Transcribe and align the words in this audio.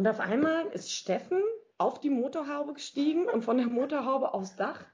Und 0.00 0.08
auf 0.08 0.18
einmal 0.18 0.66
ist 0.68 0.90
Steffen 0.90 1.42
auf 1.76 2.00
die 2.00 2.08
Motorhaube 2.08 2.72
gestiegen 2.72 3.26
und 3.26 3.44
von 3.44 3.58
der 3.58 3.66
Motorhaube 3.66 4.32
aufs 4.32 4.56
Dach 4.56 4.86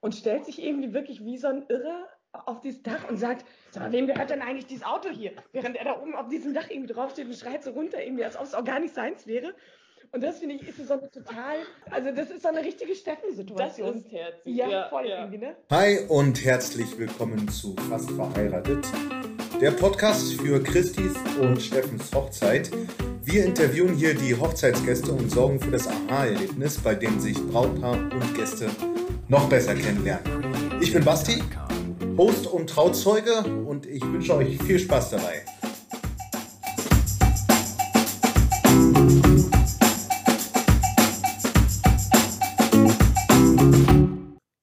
und 0.00 0.14
stellt 0.14 0.46
sich 0.46 0.64
irgendwie 0.64 0.94
wirklich 0.94 1.22
wie 1.22 1.36
so 1.36 1.48
ein 1.48 1.66
Irrer 1.68 2.08
auf 2.32 2.62
dieses 2.62 2.82
Dach 2.82 3.10
und 3.10 3.18
sagt, 3.18 3.44
sag 3.72 3.82
mal, 3.82 3.92
wem 3.92 4.06
gehört 4.06 4.30
denn 4.30 4.40
eigentlich 4.40 4.64
dieses 4.64 4.86
Auto 4.86 5.10
hier? 5.10 5.32
Während 5.52 5.76
er 5.76 5.84
da 5.84 6.00
oben 6.00 6.14
auf 6.14 6.30
diesem 6.30 6.54
Dach 6.54 6.70
irgendwie 6.70 6.90
draufsteht 6.90 7.26
und 7.26 7.34
schreit 7.34 7.62
so 7.62 7.72
runter, 7.72 8.02
irgendwie, 8.02 8.24
als 8.24 8.38
ob 8.38 8.44
es 8.44 8.54
auch 8.54 8.64
gar 8.64 8.80
nicht 8.80 8.94
seins 8.94 9.26
wäre. 9.26 9.52
Und 10.12 10.24
das 10.24 10.38
finde 10.38 10.54
ich 10.54 10.66
ist 10.66 10.78
so 10.78 10.94
eine 10.94 11.10
total, 11.10 11.56
also 11.90 12.10
das 12.10 12.30
ist 12.30 12.40
so 12.40 12.48
eine 12.48 12.60
richtige 12.60 12.94
Steffen-Situation. 12.94 13.96
Das 13.96 13.96
ist 13.96 14.12
herzig. 14.12 14.56
Ja, 14.56 14.66
Ja, 14.66 14.88
voll 14.88 15.08
ja. 15.08 15.18
irgendwie, 15.18 15.44
ne? 15.44 15.56
Hi 15.68 16.06
und 16.08 16.42
herzlich 16.42 16.98
willkommen 16.98 17.46
zu 17.50 17.76
Fast 17.90 18.10
verheiratet, 18.12 18.86
der 19.60 19.72
Podcast 19.72 20.40
für 20.40 20.62
Christis 20.62 21.14
und 21.38 21.60
Steffens 21.60 22.10
Hochzeit. 22.14 22.70
Wir 23.30 23.44
interviewen 23.44 23.94
hier 23.94 24.14
die 24.14 24.34
Hochzeitsgäste 24.34 25.12
und 25.12 25.30
sorgen 25.30 25.60
für 25.60 25.70
das 25.70 25.86
Aha-Erlebnis, 25.86 26.78
bei 26.78 26.94
dem 26.94 27.20
sich 27.20 27.36
Brautpaar 27.36 27.92
und 27.92 28.34
Gäste 28.34 28.70
noch 29.28 29.50
besser 29.50 29.74
kennenlernen. 29.74 30.80
Ich 30.80 30.94
bin 30.94 31.04
Basti, 31.04 31.42
Host 32.16 32.46
und 32.46 32.70
Trauzeuge 32.70 33.44
und 33.66 33.84
ich 33.84 34.02
wünsche 34.02 34.34
euch 34.34 34.56
viel 34.62 34.78
Spaß 34.78 35.10
dabei. 35.10 35.44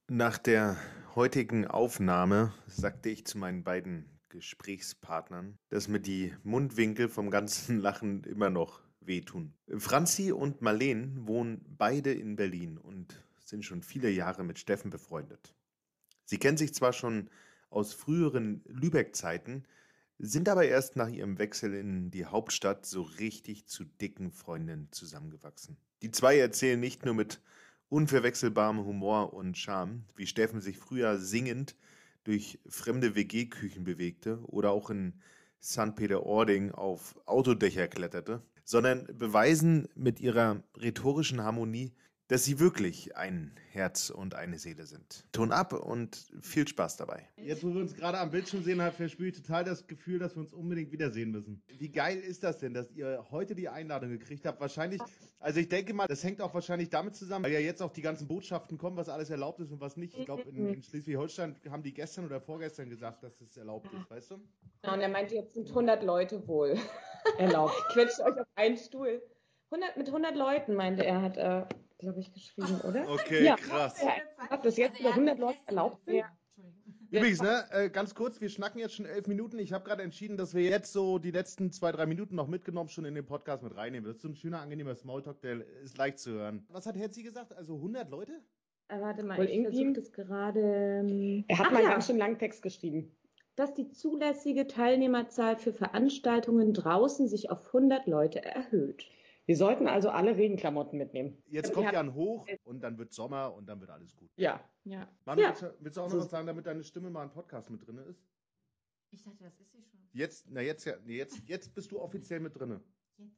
Nach 0.08 0.40
der 0.40 0.78
heutigen 1.16 1.68
Aufnahme 1.68 2.52
sagte 2.66 3.10
ich 3.10 3.28
zu 3.28 3.38
meinen 3.38 3.64
beiden 3.64 4.15
Gesprächspartnern, 4.36 5.58
dass 5.70 5.88
mir 5.88 6.02
die 6.02 6.34
Mundwinkel 6.44 7.08
vom 7.08 7.32
ganzen 7.32 7.80
Lachen 7.82 8.24
immer 8.26 8.50
noch 8.50 8.82
wehtun. 9.00 9.54
Franzi 9.78 10.32
und 10.34 10.62
Marleen 10.62 11.26
wohnen 11.26 11.64
beide 11.78 12.12
in 12.12 12.36
Berlin 12.36 12.78
und 12.78 13.24
sind 13.40 13.64
schon 13.64 13.82
viele 13.82 14.10
Jahre 14.10 14.44
mit 14.44 14.60
Steffen 14.60 14.90
befreundet. 14.90 15.54
Sie 16.26 16.38
kennen 16.38 16.58
sich 16.58 16.74
zwar 16.74 16.92
schon 16.92 17.30
aus 17.70 17.94
früheren 17.94 18.62
Lübeck-Zeiten, 18.66 19.64
sind 20.18 20.50
aber 20.50 20.66
erst 20.66 20.96
nach 20.96 21.10
ihrem 21.10 21.38
Wechsel 21.38 21.74
in 21.74 22.12
die 22.12 22.26
Hauptstadt 22.26 22.86
so 22.86 23.04
richtig 23.04 23.68
zu 23.68 23.86
dicken 23.86 24.32
Freundinnen 24.32 24.90
zusammengewachsen. 24.92 25.78
Die 26.02 26.12
zwei 26.12 26.38
erzählen 26.38 26.80
nicht 26.80 27.06
nur 27.06 27.14
mit 27.14 27.42
unverwechselbarem 27.90 28.84
Humor 28.84 29.34
und 29.34 29.58
Charme, 29.58 30.04
wie 30.16 30.28
Steffen 30.28 30.60
sich 30.60 30.78
früher 30.78 31.20
singend 31.20 31.76
durch 32.26 32.60
fremde 32.68 33.16
WG-Küchen 33.16 33.86
bewegte 33.86 34.40
oder 34.48 34.72
auch 34.72 34.90
in 34.90 35.14
St. 35.62 35.96
Peter-Ording 35.96 36.72
auf 36.72 37.16
Autodächer 37.26 37.88
kletterte, 37.88 38.42
sondern 38.64 39.06
beweisen 39.18 39.88
mit 39.96 40.20
ihrer 40.20 40.64
rhetorischen 40.78 41.42
Harmonie, 41.42 41.94
dass 42.28 42.44
sie 42.44 42.60
wirklich 42.60 43.16
ein 43.16 43.56
Herz 43.72 44.10
und 44.10 44.34
eine 44.34 44.58
Seele 44.58 44.86
sind. 44.86 45.26
Ton 45.32 45.52
ab 45.52 45.74
und 45.74 46.26
viel 46.42 46.68
Spaß 46.68 46.98
dabei. 46.98 47.28
Jetzt, 47.38 47.64
wo 47.64 47.74
wir 47.74 47.82
uns 47.82 47.94
gerade 47.94 48.18
am 48.20 48.32
Bildschirm 48.32 48.64
sehen, 48.64 48.80
verspüre 48.92 49.30
ich 49.30 49.36
total 49.36 49.64
das 49.64 49.86
Gefühl, 49.86 50.18
dass 50.18 50.36
wir 50.36 50.42
uns 50.42 50.54
unbedingt 50.54 50.92
wiedersehen 50.92 51.32
müssen. 51.32 51.62
Wie 51.68 51.90
geil 51.90 52.18
ist 52.18 52.44
das 52.44 52.60
denn, 52.60 52.74
dass 52.74 52.92
ihr 52.92 53.26
heute 53.30 53.54
die 53.54 53.70
Einladung 53.70 54.10
gekriegt 54.10 54.46
habt? 54.46 54.60
Wahrscheinlich, 54.60 55.02
also 55.40 55.60
ich 55.60 55.70
denke 55.70 55.94
mal, 55.94 56.08
das 56.08 56.24
hängt 56.24 56.42
auch 56.42 56.54
wahrscheinlich 56.54 56.90
damit 56.90 57.16
zusammen, 57.16 57.46
weil 57.46 57.52
ja 57.52 57.60
jetzt 57.60 57.82
auch 57.82 57.92
die 57.92 58.02
ganzen 58.02 58.28
Botschaften 58.28 58.78
kommen, 58.78 58.98
was 58.98 59.10
alles 59.10 59.30
erlaubt 59.30 59.60
ist 59.60 59.72
und 59.72 59.80
was 59.80 59.98
nicht. 59.98 60.18
Ich 60.18 60.26
glaube, 60.26 60.44
in, 60.44 60.74
in 60.74 60.82
Schleswig-Holstein 60.82 61.56
haben 61.70 61.84
die 61.84 61.94
gestern 61.94 62.26
oder 62.26 62.42
vorgestern 62.42 62.90
gesagt, 62.90 63.24
dass 63.24 63.38
das 63.38 63.56
erlaubt 63.58 63.94
ist, 63.94 64.10
weißt 64.10 64.32
du? 64.32 64.40
Ja, 64.84 64.94
und 64.94 65.02
er 65.02 65.10
meinte, 65.10 65.36
jetzt 65.36 65.54
sind 65.54 65.68
100 65.68 66.04
Leute 66.04 66.48
wohl. 66.48 66.78
Erlaubt. 67.38 67.76
Quetscht 67.94 68.20
euch 68.20 68.40
auf 68.40 68.48
einen 68.56 68.78
Stuhl. 68.78 69.22
100, 69.72 69.98
mit 69.98 70.08
100 70.08 70.36
Leuten, 70.36 70.76
meinte 70.76 71.04
er, 71.04 71.22
hat 71.22 71.38
er, 71.38 71.68
glaube 71.98 72.20
ich, 72.20 72.32
geschrieben, 72.34 72.82
oder? 72.82 73.10
Okay, 73.10 73.44
Ja. 73.46 73.56
krass. 73.56 74.02
Ja, 74.50 74.58
dass 74.58 74.78
jetzt 74.78 75.00
über 75.00 75.10
100 75.14 75.40
Leute 75.40 75.60
erlaubt 75.66 76.04
sind? 76.06 76.16
Ja. 76.16 76.32
Übrigens, 77.12 77.42
ne, 77.42 77.64
äh, 77.72 77.90
ganz 77.90 78.14
kurz, 78.16 78.42
wir 78.42 78.50
schnacken 78.50 78.80
jetzt 78.80 78.96
schon 78.96 79.06
elf 79.06 79.28
Minuten. 79.28 79.58
Ich 79.60 79.72
habe 79.72 79.86
gerade 79.86 80.02
entschieden, 80.04 80.36
dass 80.38 80.54
wir 80.54 80.64
jetzt 80.64 80.92
so 80.92 81.18
die 81.20 81.32
letzten 81.32 81.72
zwei, 81.72 81.92
drei 81.92 82.06
Minuten 82.08 82.36
noch 82.36 82.48
mitgenommen 82.48 82.90
schon 82.90 83.06
in 83.06 83.16
den 83.16 83.26
Podcast 83.26 83.64
mit 83.64 83.76
reinnehmen. 83.76 84.06
Das 84.06 84.18
ist 84.18 84.22
so 84.24 84.28
ein 84.28 84.36
schöner, 84.36 84.60
angenehmer 84.60 84.96
Smalltalk, 84.96 85.40
der 85.42 85.66
ist 85.84 85.98
leicht 85.98 86.20
zu 86.20 86.32
hören. 86.32 86.66
Was 86.70 86.86
hat 86.86 86.98
Herzi 86.98 87.24
gesagt? 87.24 87.54
Also 87.56 87.76
100 87.76 88.10
Leute? 88.10 88.34
Äh, 88.90 89.00
warte 89.00 89.24
mal, 89.24 89.38
Wohl 89.38 89.46
ich 89.46 89.62
versuche 89.62 89.94
das 89.94 90.12
gerade. 90.12 90.60
ähm, 90.62 91.46
Er 91.48 91.60
hat 91.60 91.68
Ach 91.68 91.72
mal 91.72 91.84
ja. 91.84 91.90
ganz 91.92 92.08
schön 92.08 92.18
langen 92.18 92.38
Text 92.38 92.62
geschrieben. 92.62 93.16
dass 93.56 93.74
die 93.74 93.88
zulässige 93.88 94.68
Teilnehmerzahl 94.68 95.56
für 95.56 95.72
Veranstaltungen 95.72 96.74
draußen 96.74 97.30
sich 97.30 97.50
auf 97.50 97.66
100 97.68 98.06
Leute 98.08 98.44
erhöht. 98.44 99.06
Wir 99.48 99.56
sollten 99.58 99.88
also 99.88 100.10
alle 100.10 100.36
Regenklamotten 100.38 100.98
mitnehmen. 100.98 101.42
Jetzt 101.48 101.68
Ja, 101.70 101.74
kommt 101.74 101.90
die 101.90 101.94
Jan 101.94 102.14
hoch 102.16 102.48
und 102.64 102.82
dann 102.82 102.98
wird 102.98 103.14
Sommer 103.14 103.54
und 103.54 103.68
dann 103.68 103.80
wird 103.80 103.92
alles 103.92 104.16
gut. 104.16 104.30
Ja. 104.38 104.68
Ja. 104.86 105.08
Manu, 105.26 105.42
Ja. 105.42 105.50
willst, 105.50 105.62
du, 105.62 105.74
willst 105.80 105.98
du 105.98 106.02
auch 106.02 106.06
noch 106.06 106.12
So- 106.14 106.20
was 106.20 106.30
sagen, 106.30 106.48
damit 106.48 106.66
deine 106.66 106.84
Stimme 106.84 107.10
mal 107.10 107.24
im 107.24 107.32
Podcast 107.32 107.70
mit 107.70 107.86
drin 107.86 107.98
ist? 108.10 108.24
Ich 109.12 109.24
dachte, 109.24 109.44
das 109.44 109.60
ist 109.60 109.72
sie 109.72 109.84
schon. 109.84 110.00
Jetzt, 110.14 110.48
na 110.50 110.62
jetzt, 110.62 110.86
ja, 110.86 110.96
nee, 111.06 111.18
jetzt, 111.18 111.42
jetzt 111.48 111.74
bist 111.76 111.92
du 111.92 112.00
offiziell 112.00 112.40
mit 112.40 112.58
drin. 112.58 112.80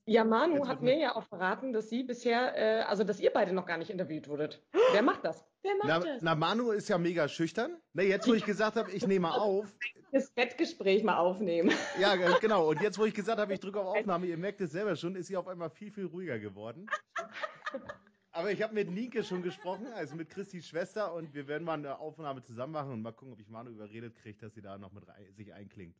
Ja, 0.05 0.23
Manu 0.23 0.67
hat 0.67 0.81
mir 0.81 0.97
ja 0.97 1.15
auch 1.15 1.23
verraten, 1.23 1.73
dass 1.73 1.89
sie 1.89 2.03
bisher, 2.03 2.55
äh, 2.55 2.81
also 2.83 3.03
dass 3.03 3.19
ihr 3.19 3.31
beide 3.31 3.53
noch 3.53 3.65
gar 3.65 3.77
nicht 3.77 3.89
interviewt 3.89 4.27
wurdet. 4.27 4.63
Wer 4.93 5.01
macht 5.01 5.25
das? 5.25 5.45
Wer 5.61 5.75
macht 5.75 5.87
Na, 5.87 5.99
das? 5.99 6.21
na, 6.21 6.35
Manu 6.35 6.71
ist 6.71 6.87
ja 6.87 6.97
mega 6.97 7.27
schüchtern. 7.27 7.77
Na, 7.93 8.03
jetzt, 8.03 8.27
wo 8.27 8.33
ich 8.33 8.45
gesagt 8.45 8.77
habe, 8.77 8.89
ich 8.91 9.05
nehme 9.05 9.33
auf. 9.33 9.65
Das 10.11 10.31
Bettgespräch 10.31 11.03
mal 11.03 11.17
aufnehmen. 11.17 11.73
Ja, 11.99 12.15
genau. 12.15 12.69
Und 12.69 12.81
jetzt, 12.81 12.97
wo 12.97 13.05
ich 13.05 13.13
gesagt 13.13 13.39
habe, 13.39 13.53
ich 13.53 13.59
drücke 13.59 13.79
auf 13.81 13.87
Aufnahme, 13.97 14.25
ihr 14.27 14.37
merkt 14.37 14.61
es 14.61 14.71
selber 14.71 14.95
schon, 14.95 15.15
ist 15.15 15.27
sie 15.27 15.35
auf 15.35 15.47
einmal 15.47 15.69
viel, 15.69 15.91
viel 15.91 16.05
ruhiger 16.05 16.39
geworden. 16.39 16.87
Aber 18.37 18.51
ich 18.51 18.61
habe 18.61 18.75
mit 18.75 18.91
Nienke 18.91 19.23
schon 19.23 19.41
gesprochen, 19.41 19.87
also 19.95 20.15
mit 20.15 20.29
Christis 20.29 20.67
Schwester, 20.67 21.11
und 21.15 21.33
wir 21.33 21.47
werden 21.47 21.63
mal 21.63 21.73
eine 21.73 21.97
Aufnahme 21.97 22.43
zusammen 22.43 22.73
machen 22.73 22.91
und 22.91 23.01
mal 23.01 23.11
gucken, 23.11 23.33
ob 23.33 23.39
ich 23.39 23.49
Manu 23.49 23.71
überredet 23.71 24.15
kriege, 24.15 24.37
dass 24.37 24.53
sie 24.53 24.61
da 24.61 24.77
noch 24.77 24.93
mit 24.93 25.07
rein, 25.07 25.25
sich 25.35 25.51
einklingt. 25.51 25.95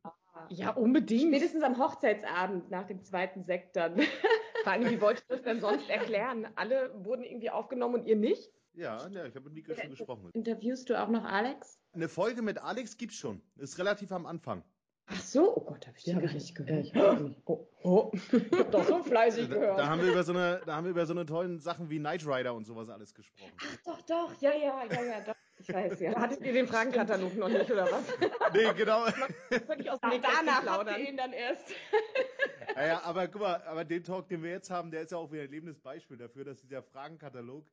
Ja, 0.49 0.69
unbedingt. 0.69 1.35
Spätestens 1.35 1.63
am 1.63 1.79
Hochzeitsabend 1.79 2.69
nach 2.69 2.85
dem 2.85 3.03
zweiten 3.03 3.43
Sekt 3.43 3.75
dann. 3.75 3.97
Vor 4.63 4.71
allem, 4.71 4.87
wie 4.87 5.01
wollt 5.01 5.17
ihr 5.21 5.35
das 5.35 5.41
denn 5.41 5.59
sonst 5.59 5.89
erklären? 5.89 6.47
Alle 6.55 6.91
wurden 7.03 7.23
irgendwie 7.23 7.49
aufgenommen 7.49 7.95
und 7.95 8.05
ihr 8.05 8.15
nicht? 8.15 8.51
Ja, 8.75 9.07
ja 9.07 9.25
ich 9.25 9.35
habe 9.35 9.45
mit 9.45 9.55
Nienke 9.55 9.75
schon 9.75 9.89
gesprochen. 9.89 10.29
Interviewst 10.33 10.91
du 10.91 11.01
auch 11.01 11.09
noch 11.09 11.25
Alex? 11.25 11.79
Eine 11.93 12.07
Folge 12.07 12.43
mit 12.43 12.59
Alex 12.59 12.97
gibt's 12.97 13.15
schon. 13.15 13.41
Ist 13.55 13.79
relativ 13.79 14.11
am 14.11 14.27
Anfang. 14.27 14.63
Ach 15.09 15.22
so, 15.22 15.56
oh 15.56 15.62
Gott, 15.62 15.88
habe 15.88 15.97
ich 15.97 16.03
Die 16.03 16.12
habe 16.13 16.22
gar 16.25 16.29
ich 16.29 16.35
nicht 16.35 16.57
nicht 16.59 16.68
gehört. 16.68 16.85
Ich. 16.85 16.95
Oh, 17.45 17.68
oh. 17.84 18.12
Ich 18.51 18.59
hab 18.59 18.72
doch 18.72 18.84
so 18.84 19.01
fleißig 19.03 19.47
Da, 19.47 19.56
gehört. 19.56 19.79
da 19.79 19.88
haben 19.88 20.01
wir 20.01 20.12
über 20.12 20.23
so 20.23 20.34
eine, 20.34 20.62
da 20.66 20.75
haben 20.75 20.84
wir 20.84 20.91
über 20.91 21.06
so 21.06 21.13
eine 21.13 21.25
tollen 21.25 21.59
Sachen 21.59 21.90
wie 21.90 21.97
Knight 22.00 22.25
Rider 22.25 22.53
und 22.53 22.66
sowas 22.66 22.90
alles 22.90 23.13
gesprochen. 23.13 23.51
Doch, 23.85 24.01
doch, 24.01 24.41
ja, 24.41 24.51
ja, 24.53 24.84
ja, 24.91 25.01
ja, 25.03 25.22
doch. 25.22 25.34
Ich 25.59 25.73
weiß, 25.73 26.00
ja. 26.01 26.12
Da 26.13 26.22
hattet 26.22 26.41
ihr 26.45 26.53
den 26.53 26.68
Fragenkatalog 26.68 27.35
noch 27.35 27.47
nicht, 27.50 27.72
oder 27.72 27.85
was? 27.91 28.03
Nee, 28.53 28.72
genau. 28.75 29.06
Wirklich 29.50 29.90
aus 29.90 30.00
dem 30.00 30.09
Da- 30.09 30.18
Nähkästchen 30.18 30.45
Danach 30.45 30.66
habt 30.68 30.91
ihr 31.00 31.09
ihn 31.09 31.18
dann 31.18 31.34
erst. 31.34 31.68
Naja, 32.75 33.01
aber 33.03 33.28
guck 33.28 33.41
mal, 33.41 33.63
aber 33.63 33.84
den 33.85 34.03
Talk, 34.03 34.28
den 34.29 34.44
wir 34.44 34.51
jetzt 34.51 34.69
haben, 34.69 34.91
der 34.91 35.01
ist 35.01 35.12
ja 35.12 35.18
auch 35.18 35.31
wieder 35.31 35.41
ein 35.44 35.50
lebendes 35.50 35.79
Beispiel 35.79 36.16
dafür, 36.18 36.44
dass 36.45 36.59
dieser 36.62 36.84
Fragenkatalog 36.84 37.66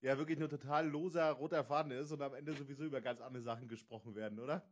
ja 0.00 0.18
wirklich 0.18 0.36
nur 0.36 0.48
total 0.48 0.88
loser 0.88 1.30
roter 1.30 1.62
Faden 1.62 1.92
ist 1.92 2.10
und 2.10 2.20
am 2.22 2.34
Ende 2.34 2.52
sowieso 2.54 2.82
über 2.82 3.00
ganz 3.00 3.20
andere 3.20 3.44
Sachen 3.44 3.68
gesprochen 3.68 4.16
werden, 4.16 4.40
oder? 4.40 4.64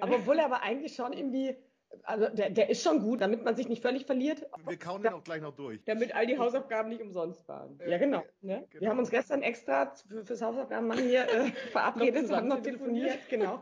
Aber 0.00 0.16
obwohl 0.16 0.38
er 0.38 0.46
aber 0.46 0.62
eigentlich 0.62 0.94
schon 0.94 1.12
irgendwie, 1.12 1.56
also 2.02 2.28
der, 2.28 2.50
der 2.50 2.68
ist 2.68 2.82
schon 2.82 3.00
gut, 3.00 3.20
damit 3.20 3.44
man 3.44 3.54
sich 3.56 3.68
nicht 3.68 3.80
völlig 3.80 4.06
verliert. 4.06 4.44
Wir 4.66 4.76
kauen 4.76 5.02
den 5.02 5.12
auch 5.12 5.22
gleich 5.22 5.40
noch 5.40 5.54
durch. 5.54 5.80
Damit 5.86 6.14
all 6.14 6.26
die 6.26 6.36
Hausaufgaben 6.36 6.88
nicht 6.90 7.00
umsonst 7.00 7.46
waren. 7.48 7.78
Ja, 7.86 7.96
genau. 7.96 8.22
Ne? 8.42 8.66
Wir 8.70 8.80
Genau. 8.80 8.90
haben 8.90 8.98
uns 8.98 9.08
gestern 9.10 9.40
extra 9.42 9.92
für, 10.08 10.24
fürs 10.26 10.42
Hausaufgabenmann 10.42 10.98
hier 10.98 11.22
äh, 11.22 11.50
verabredet, 11.72 12.28
haben 12.30 12.48
noch 12.48 12.60
telefoniert. 12.60 13.18
Genau. 13.30 13.60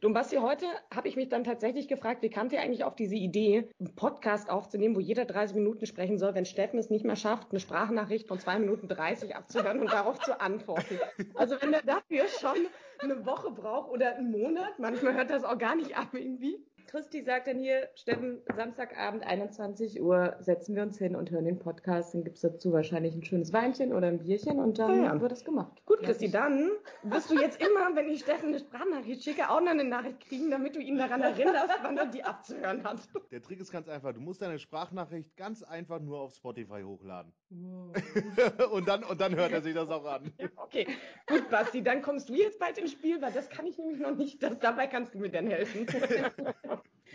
Du, 0.00 0.12
Basti, 0.12 0.36
heute 0.36 0.66
habe 0.94 1.08
ich 1.08 1.16
mich 1.16 1.30
dann 1.30 1.42
tatsächlich 1.42 1.88
gefragt, 1.88 2.22
wie 2.22 2.28
kamt 2.30 2.52
ihr 2.52 2.60
eigentlich 2.60 2.84
auf 2.84 2.94
diese 2.96 3.16
Idee, 3.16 3.70
einen 3.80 3.94
Podcast 3.96 4.50
aufzunehmen, 4.50 4.94
wo 4.94 5.00
jeder 5.00 5.24
30 5.24 5.56
Minuten 5.56 5.86
sprechen 5.86 6.18
soll, 6.18 6.34
wenn 6.34 6.44
Steffen 6.44 6.78
es 6.78 6.90
nicht 6.90 7.04
mehr 7.04 7.16
schafft, 7.16 7.50
eine 7.50 7.60
Sprachnachricht 7.60 8.28
von 8.28 8.38
2 8.38 8.58
Minuten 8.58 8.88
30 8.88 9.34
abzuhören 9.34 9.80
und 9.80 9.90
darauf 9.90 10.20
zu 10.20 10.38
antworten. 10.38 11.00
Also 11.34 11.56
wenn 11.60 11.72
er 11.72 11.82
dafür 11.82 12.28
schon 12.28 12.66
eine 13.00 13.24
Woche 13.26 13.50
braucht 13.50 13.90
oder 13.90 14.16
einen 14.16 14.30
Monat, 14.30 14.78
manchmal 14.78 15.14
hört 15.14 15.30
das 15.30 15.44
auch 15.44 15.58
gar 15.58 15.74
nicht 15.76 15.96
ab 15.96 16.08
irgendwie. 16.12 16.64
Christi 16.86 17.22
sagt 17.22 17.48
dann 17.48 17.58
hier, 17.58 17.88
Steffen, 17.94 18.42
Samstagabend, 18.54 19.26
21 19.26 20.00
Uhr, 20.02 20.36
setzen 20.40 20.76
wir 20.76 20.82
uns 20.82 20.98
hin 20.98 21.16
und 21.16 21.30
hören 21.30 21.46
den 21.46 21.58
Podcast. 21.58 22.14
Dann 22.14 22.24
gibt 22.24 22.36
es 22.36 22.42
dazu 22.42 22.72
wahrscheinlich 22.72 23.14
ein 23.14 23.24
schönes 23.24 23.52
Weinchen 23.52 23.92
oder 23.94 24.06
ein 24.08 24.18
Bierchen 24.18 24.60
und 24.60 24.78
dann 24.78 25.02
Ja, 25.02 25.14
ja. 25.14 25.20
wird 25.20 25.32
das 25.32 25.44
gemacht. 25.44 25.82
Gut, 25.86 26.02
Christi, 26.02 26.30
dann 26.30 26.70
wirst 27.04 27.30
du 27.30 27.38
jetzt 27.38 27.60
immer, 27.60 27.94
wenn 27.94 28.08
ich 28.08 28.20
Steffen 28.20 28.48
eine 28.48 28.58
Sprachnachricht 28.58 29.22
schicke, 29.22 29.48
auch 29.50 29.60
noch 29.60 29.70
eine 29.70 29.84
Nachricht 29.84 30.20
kriegen, 30.20 30.50
damit 30.50 30.74
du 30.74 30.80
ihn 30.80 30.96
daran 30.96 31.20
erinnerst, 31.20 31.74
wann 31.82 31.96
er 31.96 32.06
die 32.06 32.22
abzuhören 32.22 32.82
hat. 32.84 33.00
Der 33.30 33.42
Trick 33.42 33.60
ist 33.60 33.70
ganz 33.70 33.88
einfach. 33.88 34.12
Du 34.12 34.20
musst 34.20 34.42
deine 34.42 34.58
Sprachnachricht 34.58 35.36
ganz 35.36 35.62
einfach 35.62 36.00
nur 36.00 36.20
auf 36.20 36.34
Spotify 36.34 36.82
hochladen. 36.82 37.32
und, 38.72 38.88
dann, 38.88 39.04
und 39.04 39.20
dann 39.20 39.34
hört 39.36 39.52
er 39.52 39.62
sich 39.62 39.74
das 39.74 39.88
auch 39.88 40.04
an. 40.04 40.32
Okay. 40.56 40.86
Gut, 41.26 41.48
Basti, 41.50 41.82
dann 41.82 42.02
kommst 42.02 42.28
du 42.28 42.34
jetzt 42.34 42.58
bald 42.58 42.78
ins 42.78 42.92
Spiel, 42.92 43.20
weil 43.22 43.32
das 43.32 43.48
kann 43.48 43.66
ich 43.66 43.78
nämlich 43.78 44.00
noch 44.00 44.16
nicht. 44.16 44.42
Das, 44.42 44.58
dabei 44.58 44.86
kannst 44.86 45.14
du 45.14 45.18
mir 45.18 45.30
dann 45.30 45.46
helfen. 45.46 45.86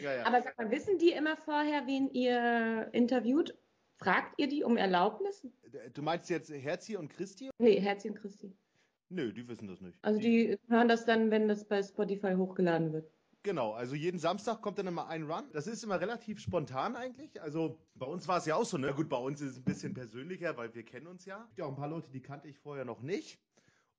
Ja, 0.01 0.13
ja. 0.13 0.25
Aber 0.25 0.41
sag 0.41 0.57
mal, 0.57 0.71
wissen 0.71 0.97
die 0.97 1.11
immer 1.11 1.35
vorher, 1.35 1.85
wen 1.85 2.09
ihr 2.13 2.87
interviewt? 2.93 3.57
Fragt 3.97 4.35
ihr 4.37 4.47
die 4.47 4.63
um 4.63 4.77
Erlaubnis? 4.77 5.45
Du 5.93 6.01
meinst 6.01 6.29
jetzt 6.29 6.49
Herzi 6.49 6.95
und 6.95 7.09
Christi? 7.09 7.49
Nee, 7.57 7.81
Herzi 7.81 8.09
und 8.09 8.15
Christi. 8.15 8.55
Nö, 9.09 9.33
die 9.33 9.47
wissen 9.47 9.67
das 9.67 9.81
nicht. 9.81 9.97
Also 10.03 10.19
die 10.19 10.57
hören 10.67 10.87
das 10.87 11.05
dann, 11.05 11.31
wenn 11.31 11.47
das 11.47 11.67
bei 11.67 11.81
Spotify 11.81 12.33
hochgeladen 12.35 12.93
wird. 12.93 13.11
Genau, 13.41 13.71
also 13.71 13.95
jeden 13.95 14.19
Samstag 14.19 14.61
kommt 14.61 14.77
dann 14.79 14.87
immer 14.87 15.07
ein 15.07 15.23
Run. 15.23 15.45
Das 15.53 15.65
ist 15.65 15.83
immer 15.83 15.99
relativ 16.01 16.39
spontan 16.39 16.95
eigentlich. 16.95 17.41
Also 17.41 17.79
bei 17.95 18.05
uns 18.05 18.27
war 18.27 18.37
es 18.37 18.45
ja 18.45 18.55
auch 18.55 18.65
so, 18.65 18.77
ne? 18.77 18.93
Gut, 18.93 19.07
bei 19.07 19.17
uns 19.17 19.39
ist 19.39 19.51
es 19.51 19.57
ein 19.57 19.63
bisschen 19.63 19.93
persönlicher, 19.93 20.57
weil 20.57 20.75
wir 20.75 20.83
kennen 20.83 21.07
uns 21.07 21.25
ja. 21.25 21.49
Ja, 21.55 21.65
auch 21.65 21.69
ein 21.69 21.75
paar 21.75 21.87
Leute, 21.87 22.11
die 22.11 22.21
kannte 22.21 22.49
ich 22.49 22.57
vorher 22.59 22.83
noch 22.83 23.01
nicht. 23.01 23.39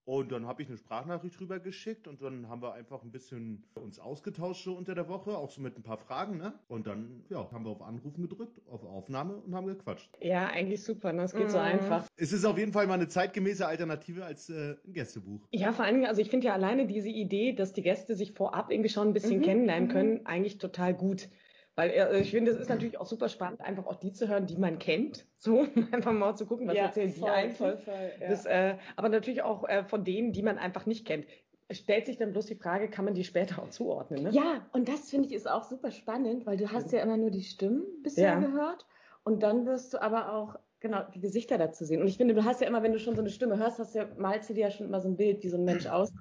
Und 0.05 0.33
dann 0.33 0.47
habe 0.47 0.63
ich 0.63 0.69
eine 0.69 0.77
Sprachnachricht 0.79 1.41
rüber 1.41 1.61
geschickt 1.61 2.09
und 2.09 2.21
dann 2.23 2.49
haben 2.49 2.63
wir 2.63 2.73
einfach 2.75 3.03
ein 3.03 3.13
bisschen 3.13 3.65
uns 3.75 3.99
ausgetauscht 4.01 4.65
so 4.65 4.75
unter 4.77 4.95
der 4.95 5.09
Woche, 5.09 5.37
auch 5.39 5.51
so 5.51 5.61
mit 5.61 5.77
ein 5.77 5.83
paar 5.83 5.99
Fragen, 5.99 6.37
ne? 6.39 6.59
Und 6.69 6.87
dann, 6.87 7.25
ja, 7.29 7.51
haben 7.53 7.65
wir 7.65 7.71
auf 7.71 7.83
Anrufen 7.83 8.23
gedrückt, 8.23 8.61
auf 8.67 8.85
Aufnahme 8.85 9.37
und 9.37 9.55
haben 9.55 9.67
gequatscht. 9.67 10.11
Ja, 10.21 10.47
eigentlich 10.49 10.83
super, 10.85 11.13
ne? 11.13 11.23
Es 11.23 11.35
geht 11.35 11.51
so 11.51 11.59
Mhm. 11.59 11.65
einfach. 11.65 12.07
Es 12.17 12.33
ist 12.33 12.45
auf 12.45 12.59
jeden 12.59 12.73
Fall 12.73 12.87
mal 12.87 12.95
eine 12.95 13.09
zeitgemäße 13.09 13.67
Alternative 13.67 14.25
als 14.25 14.49
äh, 14.51 14.77
ein 14.85 14.93
Gästebuch. 14.93 15.49
Ja, 15.53 15.73
vor 15.73 15.85
allen 15.85 15.95
Dingen, 15.97 16.07
also 16.07 16.21
ich 16.21 16.31
finde 16.31 16.47
ja 16.49 16.55
alleine 16.55 16.87
diese 16.87 17.09
Idee, 17.09 17.53
dass 17.53 17.73
die 17.73 17.83
Gäste 17.83 18.15
sich 18.17 18.33
vorab 18.33 18.71
irgendwie 18.71 18.89
schon 18.89 19.09
ein 19.09 19.13
bisschen 19.13 19.41
Mhm, 19.41 19.43
kennenlernen 19.43 19.89
mhm. 19.89 19.93
können, 19.93 20.27
eigentlich 20.27 20.59
total 20.59 20.95
gut. 20.95 21.29
Weil 21.77 21.91
äh, 21.91 22.21
ich 22.21 22.31
finde, 22.31 22.51
es 22.51 22.59
ist 22.59 22.69
natürlich 22.69 22.99
auch 22.99 23.07
super 23.07 23.29
spannend, 23.29 23.61
einfach 23.61 23.87
auch 23.87 23.97
die 23.97 24.13
zu 24.13 24.29
hören, 24.29 24.47
die 24.47 24.57
man 24.57 24.79
kennt. 24.79 25.27
So, 25.43 25.67
einfach 25.91 26.13
mal 26.13 26.35
zu 26.37 26.45
gucken, 26.45 26.69
was 26.69 26.77
erzählen 26.77 27.15
die 27.15 27.23
eigentlich. 27.25 27.57
voll, 27.57 27.79
voll, 27.79 28.13
ja. 28.21 28.29
Das, 28.29 28.45
äh, 28.45 28.77
aber 28.97 29.09
natürlich 29.09 29.41
auch 29.41 29.67
äh, 29.67 29.85
von 29.85 30.05
denen, 30.05 30.33
die 30.33 30.43
man 30.43 30.59
einfach 30.59 30.85
nicht 30.85 31.07
kennt. 31.07 31.27
Stellt 31.71 32.05
sich 32.05 32.19
dann 32.19 32.33
bloß 32.33 32.45
die 32.45 32.57
Frage, 32.57 32.91
kann 32.91 33.07
man 33.07 33.15
die 33.15 33.25
später 33.25 33.63
auch 33.63 33.71
zuordnen? 33.71 34.25
Ne? 34.25 34.31
Ja, 34.33 34.67
und 34.75 34.89
das 34.89 35.09
finde 35.09 35.29
ich 35.29 35.35
ist 35.35 35.49
auch 35.49 35.63
super 35.65 35.91
spannend, 35.93 36.45
weil 36.45 36.59
du 36.59 36.71
hast 36.71 36.93
ja 36.93 37.01
immer 37.03 37.17
nur 37.17 37.31
die 37.31 37.43
Stimmen 37.43 37.85
bisher 38.03 38.33
Ja. 38.33 38.39
gehört 38.41 38.85
und 39.23 39.43
dann 39.43 39.65
wirst 39.65 39.95
du 39.95 40.03
aber 40.03 40.35
auch 40.35 40.57
genau 40.81 41.05
die 41.15 41.21
Gesichter 41.21 41.57
dazu 41.57 41.85
sehen. 41.87 42.03
Und 42.03 42.09
ich 42.09 42.17
finde, 42.19 42.35
du 42.35 42.45
hast 42.45 42.61
ja 42.61 42.67
immer, 42.67 42.83
wenn 42.83 42.93
du 42.93 42.99
schon 42.99 43.15
so 43.15 43.23
eine 43.23 43.31
Stimme 43.31 43.57
hörst, 43.57 43.79
hast 43.79 43.95
du 43.95 44.01
ja, 44.01 44.09
malst 44.19 44.51
du 44.51 44.55
dir 44.55 44.63
ja 44.65 44.71
schon 44.71 44.87
immer 44.87 45.01
so 45.01 45.09
ein 45.09 45.17
Bild, 45.17 45.43
wie 45.43 45.49
so 45.49 45.57
ein 45.57 45.65
Mensch 45.65 45.87
aus. 45.87 46.13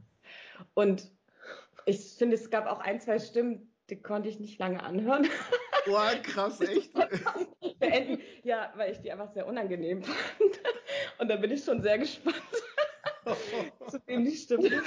Und 0.75 1.12
ich 1.86 2.16
finde, 2.18 2.36
es 2.36 2.50
gab 2.50 2.68
auch 2.68 2.80
ein, 2.80 3.00
zwei 3.01 3.19
Stimmen, 3.19 3.74
die 3.89 4.01
konnte 4.01 4.30
ich 4.30 4.39
nicht 4.39 4.59
lange 4.59 4.83
anhören. 4.83 5.27
Boah, 5.86 6.12
krass, 6.24 6.62
echt. 6.62 6.94
Beenden. 7.80 8.21
Ja, 8.44 8.71
weil 8.75 8.91
ich 8.91 9.00
die 9.00 9.12
einfach 9.12 9.31
sehr 9.33 9.47
unangenehm 9.47 10.03
fand. 10.03 10.18
Und 11.18 11.30
da 11.30 11.36
bin 11.36 11.51
ich 11.51 11.63
schon 11.63 11.81
sehr 11.81 11.97
gespannt, 11.97 12.36
zu 13.88 14.00
wem 14.06 14.25
die 14.25 14.36
Stimme 14.36 14.83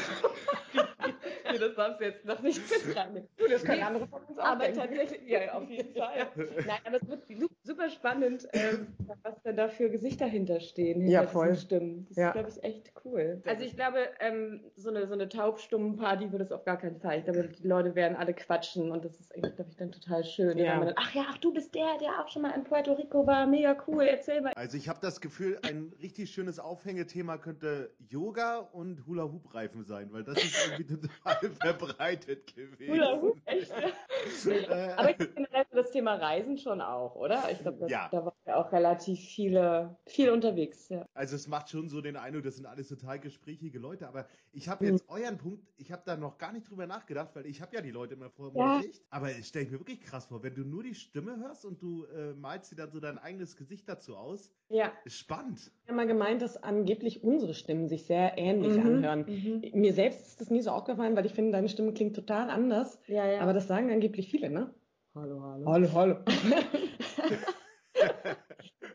nee, 1.52 1.58
das 1.58 1.74
darfst 1.74 2.00
du 2.00 2.04
jetzt 2.04 2.24
noch 2.24 2.40
nicht 2.42 2.60
mit 2.86 2.96
reinnehmen. 2.96 3.28
Du, 3.36 3.48
das 3.48 3.62
können 3.64 3.82
andere 3.82 4.06
von 4.08 4.22
uns 4.24 4.38
auch 4.38 4.44
Aber 4.44 4.64
denken. 4.64 4.78
tatsächlich, 4.80 5.28
ja, 5.28 5.52
auf 5.54 5.68
jeden 5.68 5.94
Fall. 5.94 6.26
Nein, 6.66 6.78
aber 6.84 6.96
es 7.02 7.08
wird 7.08 7.26
su- 7.26 7.48
super 7.62 7.90
spannend, 7.90 8.48
ähm, 8.52 8.88
was 9.22 9.40
denn 9.42 9.56
da 9.56 9.68
für 9.68 9.90
Gesichter 9.90 10.26
hinterstehen. 10.26 11.00
Hinter 11.00 11.12
Ja, 11.22 11.26
voll. 11.26 11.54
Stimmen. 11.56 12.06
Das 12.08 12.16
Ja. 12.16 12.28
ist, 12.28 12.32
glaube 12.34 12.48
ich, 12.50 12.62
echt 12.64 12.92
cool. 13.04 13.42
Also 13.46 13.64
ich 13.64 13.76
glaube, 13.76 13.98
ähm, 14.20 14.60
so 14.76 14.90
eine, 14.90 15.06
so 15.06 15.14
eine 15.14 15.28
Taubstummenparty 15.28 16.32
wird 16.32 16.42
es 16.42 16.52
auf 16.52 16.64
gar 16.64 16.78
keinen 16.78 17.00
Fall. 17.00 17.18
Ich 17.18 17.24
glaube, 17.24 17.48
die 17.48 17.66
Leute 17.68 17.94
werden 17.94 18.16
alle 18.16 18.34
quatschen 18.34 18.90
und 18.90 19.04
das 19.04 19.18
ist 19.20 19.34
eigentlich, 19.34 19.54
glaube 19.54 19.70
ich, 19.70 19.76
dann 19.76 19.92
total 19.92 20.24
schön. 20.24 20.58
Ja. 20.58 20.78
Dann, 20.78 20.94
ach 20.96 21.14
ja, 21.14 21.24
ach 21.28 21.38
du 21.38 21.52
bist 21.52 21.74
der, 21.74 21.98
der 22.00 22.20
auch 22.20 22.28
schon 22.28 22.42
mal 22.42 22.50
in 22.50 22.64
Puerto 22.64 22.92
Rico 22.94 23.26
war. 23.26 23.46
Mega 23.46 23.76
cool, 23.86 24.04
erzähl 24.04 24.40
mal. 24.40 24.52
Also 24.56 24.76
ich 24.76 24.88
habe 24.88 24.98
das 25.02 25.20
Gefühl, 25.20 25.58
ein 25.62 25.92
richtig 26.00 26.30
schönes 26.30 26.58
Aufhängethema 26.58 27.36
könnte 27.38 27.90
Yoga 28.08 28.58
und 28.58 29.06
Hula-Hoop-Reifen 29.06 29.84
sein, 29.84 30.08
weil 30.12 30.24
das 30.24 30.42
ist 30.42 30.68
irgendwie 30.68 30.84
total 31.08 31.41
verbreitet 31.60 32.54
gewesen. 32.54 32.92
Hula 32.92 33.20
Hoop, 33.20 33.38
echt? 33.46 33.72
Aber 34.96 35.10
ich 35.10 35.16
finde 35.16 35.32
generell 35.34 35.64
das 35.72 35.90
Thema 35.90 36.14
Reisen 36.14 36.58
schon 36.58 36.80
auch, 36.80 37.14
oder? 37.16 37.50
Ich 37.50 37.58
glaube, 37.60 37.86
Ja. 37.88 38.08
da 38.10 38.24
waren 38.24 38.34
ja 38.46 38.56
auch 38.56 38.72
relativ 38.72 39.18
viele, 39.20 39.96
viel 40.06 40.30
unterwegs. 40.30 40.88
Ja. 40.88 41.06
Also 41.14 41.36
es 41.36 41.48
macht 41.48 41.70
schon 41.70 41.88
so 41.88 42.00
den 42.00 42.16
Eindruck, 42.16 42.44
das 42.44 42.56
sind 42.56 42.66
alles 42.66 42.88
total 42.88 43.18
gesprächige 43.18 43.78
Leute, 43.78 44.08
aber 44.08 44.26
ich 44.52 44.68
habe 44.68 44.84
Mhm. 44.84 44.92
jetzt 44.92 45.08
euren 45.08 45.38
Punkt, 45.38 45.66
ich 45.76 45.90
habe 45.92 46.02
da 46.04 46.16
noch 46.16 46.38
gar 46.38 46.52
nicht 46.52 46.68
drüber 46.70 46.86
nachgedacht, 46.86 47.30
weil 47.34 47.46
ich 47.46 47.60
habe 47.60 47.74
ja 47.74 47.82
die 47.82 47.90
Leute 47.90 48.14
immer 48.14 48.30
vor 48.30 48.52
Ja. 48.54 48.76
mir 48.76 48.82
Sicht, 48.82 49.02
aber 49.10 49.30
es 49.30 49.48
stelle 49.48 49.64
ich 49.66 49.70
mir 49.70 49.78
wirklich 49.80 50.00
krass 50.00 50.26
vor, 50.26 50.42
wenn 50.42 50.54
du 50.54 50.62
nur 50.62 50.82
die 50.82 50.94
Stimme 50.94 51.36
hörst 51.38 51.64
und 51.64 51.82
du 51.82 52.04
äh, 52.04 52.34
malst 52.34 52.72
dir 52.72 52.76
dann 52.76 52.90
so 52.90 53.00
dein 53.00 53.18
eigenes 53.18 53.56
Gesicht 53.56 53.88
dazu 53.88 54.16
aus, 54.16 54.52
ja. 54.68 54.92
ist 55.04 55.16
spannend. 55.18 55.70
Ich 55.82 55.88
habe 55.88 55.96
mal 55.96 56.06
gemeint, 56.06 56.42
dass 56.42 56.62
angeblich 56.62 57.22
unsere 57.24 57.54
Stimmen 57.54 57.88
sich 57.88 58.04
sehr 58.06 58.38
ähnlich 58.38 58.74
Mhm. 58.76 58.86
anhören. 58.86 59.24
Mhm. 59.26 59.62
Mir 59.80 59.92
selbst 59.92 60.26
ist 60.28 60.40
das 60.40 60.50
nie 60.50 60.60
so 60.60 60.70
aufgefallen, 60.70 61.16
weil 61.16 61.26
ich 61.26 61.31
finde, 61.32 61.52
deine 61.52 61.68
Stimme 61.68 61.92
klingt 61.92 62.14
total 62.14 62.50
anders. 62.50 63.00
Ja, 63.06 63.26
ja. 63.26 63.40
Aber 63.40 63.52
das 63.52 63.68
sagen 63.68 63.90
angeblich 63.90 64.30
viele, 64.30 64.50
ne? 64.50 64.72
hallo, 65.14 65.42
hallo. 65.42 65.66
Hallo, 65.66 65.88
hallo. 65.94 66.16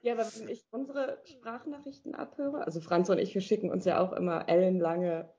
Ja, 0.08 0.14
aber 0.14 0.26
wenn 0.40 0.48
ich 0.48 0.64
unsere 0.72 1.18
Sprachnachrichten 1.26 2.16
abhöre, 2.16 2.66
also 2.66 2.80
Franz 2.80 3.10
und 3.10 3.18
ich, 3.18 3.34
wir 3.34 3.42
schicken 3.42 3.70
uns 3.70 3.84
ja 3.84 4.00
auch 4.00 4.14
immer 4.14 4.48
ellenlange 4.48 5.30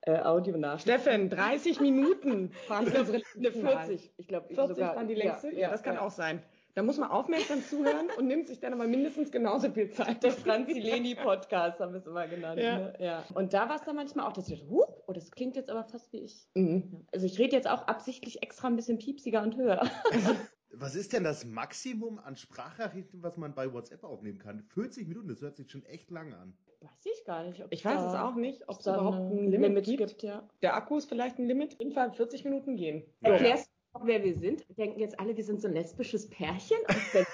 äh, 0.00 0.18
Audionachrichten. 0.18 1.00
Steffen, 1.00 1.30
30 1.30 1.80
Minuten 1.80 2.50
Ich 2.64 2.70
unsere 2.70 3.02
eine 3.02 3.22
letzten 3.34 3.62
Mal. 3.62 3.86
40. 3.86 4.14
Ich 4.16 4.26
glaube, 4.26 4.48
40 4.48 4.76
sogar, 4.76 4.96
waren 4.96 5.06
die 5.06 5.14
längste? 5.14 5.54
Ja, 5.54 5.70
das 5.70 5.84
kann 5.84 5.94
ja. 5.94 6.00
auch 6.00 6.10
sein. 6.10 6.42
Da 6.76 6.82
muss 6.82 6.98
man 6.98 7.10
aufmerksam 7.10 7.62
zuhören 7.62 8.10
und 8.18 8.26
nimmt 8.26 8.48
sich 8.48 8.60
dann 8.60 8.74
aber 8.74 8.86
mindestens 8.86 9.32
genauso 9.32 9.70
viel 9.70 9.88
Zeit. 9.88 10.22
Der 10.22 10.30
Franzileni-Podcast 10.30 11.80
haben 11.80 11.94
wir 11.94 12.00
es 12.00 12.06
immer 12.06 12.28
genannt. 12.28 12.60
Ja. 12.60 12.78
Ne? 12.78 12.94
ja. 12.98 13.24
Und 13.32 13.54
da 13.54 13.70
war 13.70 13.76
es 13.76 13.82
dann 13.84 13.96
manchmal 13.96 14.26
auch, 14.26 14.34
dass 14.34 14.50
ich 14.50 14.62
huch, 14.68 14.86
oh, 15.06 15.12
das 15.14 15.30
klingt 15.30 15.56
jetzt 15.56 15.70
aber 15.70 15.84
fast 15.84 16.12
wie 16.12 16.18
ich. 16.18 16.46
Mhm. 16.52 17.06
Also 17.12 17.24
ich 17.24 17.38
rede 17.38 17.56
jetzt 17.56 17.66
auch 17.66 17.86
absichtlich 17.86 18.42
extra 18.42 18.68
ein 18.68 18.76
bisschen 18.76 18.98
piepsiger 18.98 19.42
und 19.42 19.56
höher. 19.56 19.90
Was 20.70 20.94
ist 20.94 21.14
denn 21.14 21.24
das 21.24 21.46
Maximum 21.46 22.18
an 22.18 22.36
Sprachnachrichten, 22.36 23.22
was 23.22 23.38
man 23.38 23.54
bei 23.54 23.72
WhatsApp 23.72 24.04
aufnehmen 24.04 24.38
kann? 24.38 24.62
40 24.74 25.08
Minuten, 25.08 25.28
das 25.28 25.40
hört 25.40 25.56
sich 25.56 25.70
schon 25.70 25.82
echt 25.86 26.10
lange 26.10 26.36
an. 26.36 26.54
Weiß 26.82 27.06
ich 27.06 27.24
gar 27.24 27.44
nicht. 27.44 27.64
Ob 27.64 27.72
Ich 27.72 27.82
weiß 27.82 28.02
es 28.02 28.14
auch 28.14 28.34
nicht, 28.34 28.68
ob 28.68 28.80
es 28.80 28.84
da 28.84 28.96
überhaupt 28.96 29.32
ein 29.32 29.50
Limit, 29.50 29.84
gibt. 29.84 30.22
ja. 30.22 30.46
Der 30.60 30.76
Akku 30.76 30.98
ist 30.98 31.08
vielleicht 31.08 31.38
ein 31.38 31.46
Limit. 31.46 31.72
Auf 31.72 31.80
jeden 31.80 31.92
Fall 31.92 32.12
40 32.12 32.44
Minuten 32.44 32.76
gehen. 32.76 33.06
Ja, 33.22 33.30
Erklärst 33.30 33.70
wer 34.04 34.22
wir 34.22 34.34
sind? 34.34 34.64
Denken 34.76 35.00
jetzt 35.00 35.18
alle, 35.18 35.36
wir 35.36 35.44
sind 35.44 35.60
so 35.60 35.68
ein 35.68 35.74
lesbisches 35.74 36.28
Pärchen 36.28 36.78
aus 36.88 37.26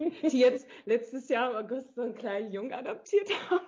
die 0.30 0.38
jetzt 0.38 0.66
letztes 0.86 1.28
Jahr 1.28 1.50
im 1.50 1.64
August 1.64 1.94
so 1.94 2.02
einen 2.02 2.14
kleinen 2.14 2.50
Jungen 2.52 2.72
adoptiert 2.72 3.28
haben. 3.48 3.64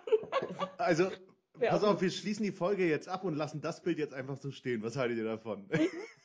Also, 0.79 1.11
Wer 1.59 1.71
pass 1.71 1.85
auf, 1.85 2.01
wir 2.01 2.11
schließen 2.11 2.45
die 2.45 2.53
Folge 2.53 2.87
jetzt 2.89 3.09
ab 3.09 3.25
und 3.25 3.35
lassen 3.35 3.61
das 3.61 3.83
Bild 3.83 3.99
jetzt 3.99 4.15
einfach 4.15 4.37
so 4.37 4.51
stehen. 4.51 4.83
Was 4.83 4.97
haltet 4.97 5.19
ihr 5.19 5.25
davon? 5.25 5.67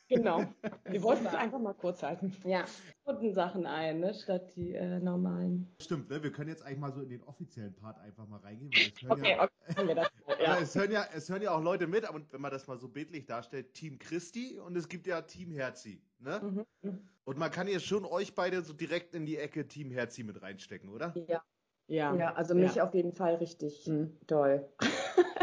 Genau. 0.10 0.44
Wir 0.86 1.02
wollten 1.04 1.26
es 1.26 1.34
einfach 1.34 1.60
mal 1.60 1.74
kurz 1.74 2.04
halten. 2.04 2.36
Ja, 2.44 2.66
guten 3.06 3.34
Sachen 3.34 3.66
ein, 3.66 4.02
ne, 4.02 4.14
statt 4.14 4.54
die 4.56 4.74
äh, 4.74 5.00
normalen. 5.00 5.74
Stimmt, 5.82 6.10
ne? 6.10 6.22
Wir 6.22 6.32
können 6.32 6.50
jetzt 6.50 6.64
eigentlich 6.64 6.80
mal 6.80 6.92
so 6.92 7.02
in 7.02 7.10
den 7.10 7.24
offiziellen 7.24 7.74
Part 7.76 7.98
einfach 8.00 8.28
mal 8.28 8.40
reingehen, 8.42 8.72
weil 8.74 8.92
es 8.94 9.02
hören, 9.02 9.20
Okay, 9.20 9.32
ja, 9.32 9.44
okay, 9.44 9.76
haben 9.78 9.88
wir 9.88 9.96
das. 9.96 10.08
Ja. 10.42 10.60
es, 10.60 10.76
hören 10.76 10.92
ja, 10.92 11.06
es 11.14 11.30
hören 11.30 11.42
ja 11.44 11.52
auch 11.52 11.62
Leute 11.62 11.86
mit, 11.88 12.04
aber 12.04 12.20
wenn 12.32 12.42
man 12.42 12.52
das 12.52 12.68
mal 12.68 12.78
so 12.80 12.88
bildlich 12.88 13.26
darstellt, 13.26 13.74
Team 13.74 14.00
Christi 14.00 14.60
und 14.60 14.76
es 14.76 14.90
gibt 14.90 15.06
ja 15.06 15.22
Team 15.22 15.52
Herzi. 15.52 16.02
Ne? 16.20 16.66
Mhm. 16.82 17.00
Und 17.26 17.38
man 17.38 17.52
kann 17.52 17.68
jetzt 17.68 17.86
schon 17.86 18.04
euch 18.06 18.34
beide 18.34 18.64
so 18.64 18.74
direkt 18.74 19.14
in 19.14 19.26
die 19.26 19.38
Ecke 19.38 19.68
Team 19.68 19.92
Herzi 19.92 20.24
mit 20.24 20.42
reinstecken, 20.42 20.90
oder? 20.90 21.14
Ja, 21.28 21.42
Ja. 21.88 22.16
ja 22.16 22.34
also 22.34 22.56
mich 22.56 22.82
auf 22.82 22.94
jeden 22.96 23.14
Fall 23.14 23.36
richtig 23.36 23.86
Mhm. 23.88 24.18
doll. 24.28 24.68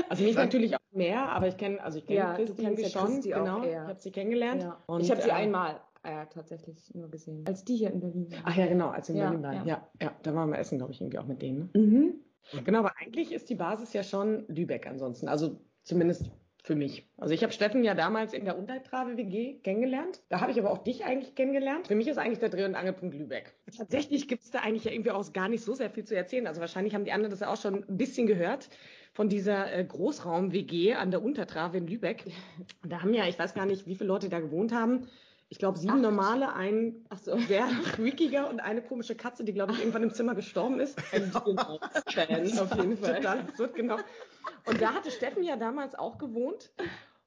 Also 0.09 0.25
mich 0.25 0.37
natürlich 0.37 0.75
auch 0.75 0.93
mehr, 0.93 1.29
aber 1.29 1.49
ich 1.49 1.57
kenne, 1.57 1.83
also 1.83 1.99
ich 1.99 2.07
kenne 2.07 2.19
Ja, 2.19 2.37
du 2.37 2.55
Christi 2.55 2.83
ja 2.83 2.89
schon, 2.89 3.07
Christi 3.07 3.35
auch 3.35 3.45
genau. 3.45 3.63
eher. 3.65 3.83
Ich 3.83 3.89
habe 3.89 4.01
sie 4.01 4.11
kennengelernt. 4.11 4.63
Ja. 4.63 4.83
Und, 4.87 5.01
ich 5.01 5.11
habe 5.11 5.21
sie 5.21 5.29
äh, 5.29 5.33
einmal 5.33 5.81
äh, 6.03 6.27
tatsächlich 6.27 6.95
nur 6.95 7.11
gesehen, 7.11 7.45
als 7.47 7.65
die 7.65 7.77
hier 7.77 7.91
in 7.91 8.01
Berlin 8.01 8.31
waren. 8.31 8.43
Ach 8.45 8.57
ja, 8.57 8.67
genau, 8.67 8.89
als 8.89 9.09
wir 9.09 9.15
in 9.15 9.21
Ja, 9.21 9.29
Berlin 9.31 9.43
waren. 9.43 9.67
Ja. 9.67 9.89
ja, 10.01 10.13
da 10.23 10.35
waren 10.35 10.51
wir 10.51 10.59
essen, 10.59 10.79
glaube 10.79 10.93
ich, 10.93 11.01
irgendwie 11.01 11.19
auch 11.19 11.27
mit 11.27 11.43
denen. 11.43 11.71
Ne? 11.75 11.81
Mhm. 11.81 12.15
Genau, 12.65 12.79
aber 12.79 12.93
eigentlich 12.99 13.33
ist 13.33 13.51
die 13.51 13.55
Basis 13.55 13.93
ja 13.93 14.03
schon 14.03 14.45
Lübeck 14.49 14.87
ansonsten. 14.87 15.29
Also 15.29 15.61
zumindest 15.83 16.31
für 16.63 16.75
mich. 16.75 17.09
Also 17.17 17.35
ich 17.35 17.43
habe 17.43 17.53
Steffen 17.53 17.85
ja 17.85 17.95
damals 17.95 18.33
in 18.35 18.45
der 18.45 18.59
Untertrave 18.59 19.17
WG 19.17 19.55
kennengelernt. 19.61 20.21
Da 20.29 20.41
habe 20.41 20.53
ich 20.53 20.59
aber 20.59 20.71
auch 20.71 20.79
dich 20.79 21.05
eigentlich 21.05 21.35
kennengelernt. 21.35 21.89
Für 21.89 21.95
mich 21.95 22.09
ist 22.09 22.19
eigentlich 22.19 22.41
der 22.41 22.49
Dreh- 22.49 22.65
und 22.65 22.75
Angelpunkt 22.75 23.15
Lübeck. 23.15 23.55
Tatsächlich 23.77 24.29
gibt 24.29 24.43
es 24.43 24.51
da 24.51 24.61
eigentlich 24.61 24.85
ja 24.85 24.93
irgendwie 24.93 25.13
auch 25.13 25.33
gar 25.33 25.49
nicht 25.49 25.63
so 25.63 25.75
sehr 25.75 25.91
viel 25.91 26.05
zu 26.05 26.15
erzählen. 26.17 26.47
Also 26.47 26.61
wahrscheinlich 26.61 26.95
haben 26.95 27.05
die 27.05 27.13
anderen 27.13 27.31
das 27.31 27.41
ja 27.41 27.53
auch 27.53 27.61
schon 27.61 27.85
ein 27.85 27.97
bisschen 27.97 28.27
gehört 28.27 28.69
von 29.13 29.29
dieser 29.29 29.73
äh, 29.73 29.85
Großraum-WG 29.85 30.95
an 30.95 31.11
der 31.11 31.23
Untertrave 31.23 31.79
in 31.79 31.87
Lübeck. 31.87 32.25
Da 32.87 33.03
haben 33.03 33.15
ja, 33.15 33.27
ich 33.27 33.39
weiß 33.39 33.55
gar 33.55 33.67
nicht, 33.67 33.87
wie 33.87 33.95
viele 33.95 34.09
Leute 34.09 34.29
da 34.29 34.41
gewohnt 34.41 34.73
haben. 34.73 35.09
Ich 35.51 35.59
glaube, 35.59 35.79
sieben 35.79 35.95
Acht. 35.95 36.03
normale, 36.03 36.53
ein 36.53 37.07
ach 37.09 37.19
so, 37.19 37.39
sehr 37.39 37.67
freakiger 37.67 38.51
und 38.51 38.61
eine 38.61 38.83
komische 38.83 39.15
Katze, 39.15 39.45
die, 39.45 39.55
glaube 39.55 39.73
ich, 39.73 39.79
irgendwann 39.79 40.03
im 40.03 40.13
Zimmer 40.13 40.35
gestorben 40.35 40.79
ist. 40.79 41.01
Fan, 41.01 41.33
auf 41.35 42.77
jeden 42.77 42.99
Fall. 42.99 43.17
Total 43.17 43.41
absurd, 43.41 43.75
genau. 43.75 43.97
Und 44.67 44.83
da 44.83 44.93
hatte 44.93 45.11
Steffen 45.11 45.43
ja 45.43 45.57
damals 45.57 45.95
auch 45.95 46.19
gewohnt. 46.19 46.71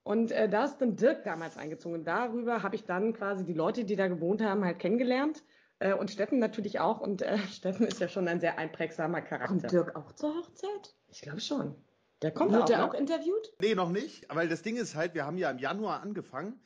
Und 0.03 0.31
äh, 0.31 0.47
da 0.47 0.65
ist 0.65 0.77
dann 0.77 0.95
Dirk 0.95 1.23
damals 1.23 1.57
eingezogen. 1.57 1.99
Und 1.99 2.05
darüber 2.05 2.61
habe 2.61 2.75
ich 2.75 2.85
dann 2.85 3.13
quasi 3.13 3.43
die 3.43 3.53
Leute, 3.53 3.85
die 3.85 3.95
da 3.95 4.07
gewohnt 4.07 4.41
haben, 4.41 4.63
halt 4.63 4.77
kennengelernt. 4.77 5.43
Äh, 5.79 5.93
und 5.93 6.11
Steffen 6.11 6.37
natürlich 6.37 6.79
auch. 6.79 7.01
Und 7.01 7.23
äh, 7.23 7.37
Steffen 7.51 7.87
ist 7.87 7.99
ja 7.99 8.07
schon 8.07 8.27
ein 8.27 8.39
sehr 8.39 8.59
einprägsamer 8.59 9.21
Charakter. 9.21 9.47
Kommt 9.47 9.71
Dirk 9.71 9.95
auch 9.95 10.11
zur 10.13 10.35
Hochzeit? 10.35 10.95
Ich 11.09 11.21
glaube 11.21 11.39
schon. 11.39 11.75
Der 12.21 12.31
kommt 12.31 12.51
Wird 12.51 12.63
auch, 12.63 12.69
er 12.69 12.77
ne? 12.77 12.85
auch 12.87 12.93
interviewt? 12.93 13.53
Nee, 13.61 13.73
noch 13.73 13.89
nicht. 13.89 14.27
Weil 14.29 14.47
das 14.47 14.61
Ding 14.61 14.75
ist 14.75 14.93
halt, 14.93 15.15
wir 15.15 15.25
haben 15.25 15.39
ja 15.39 15.49
im 15.49 15.57
Januar 15.57 16.01
angefangen 16.01 16.59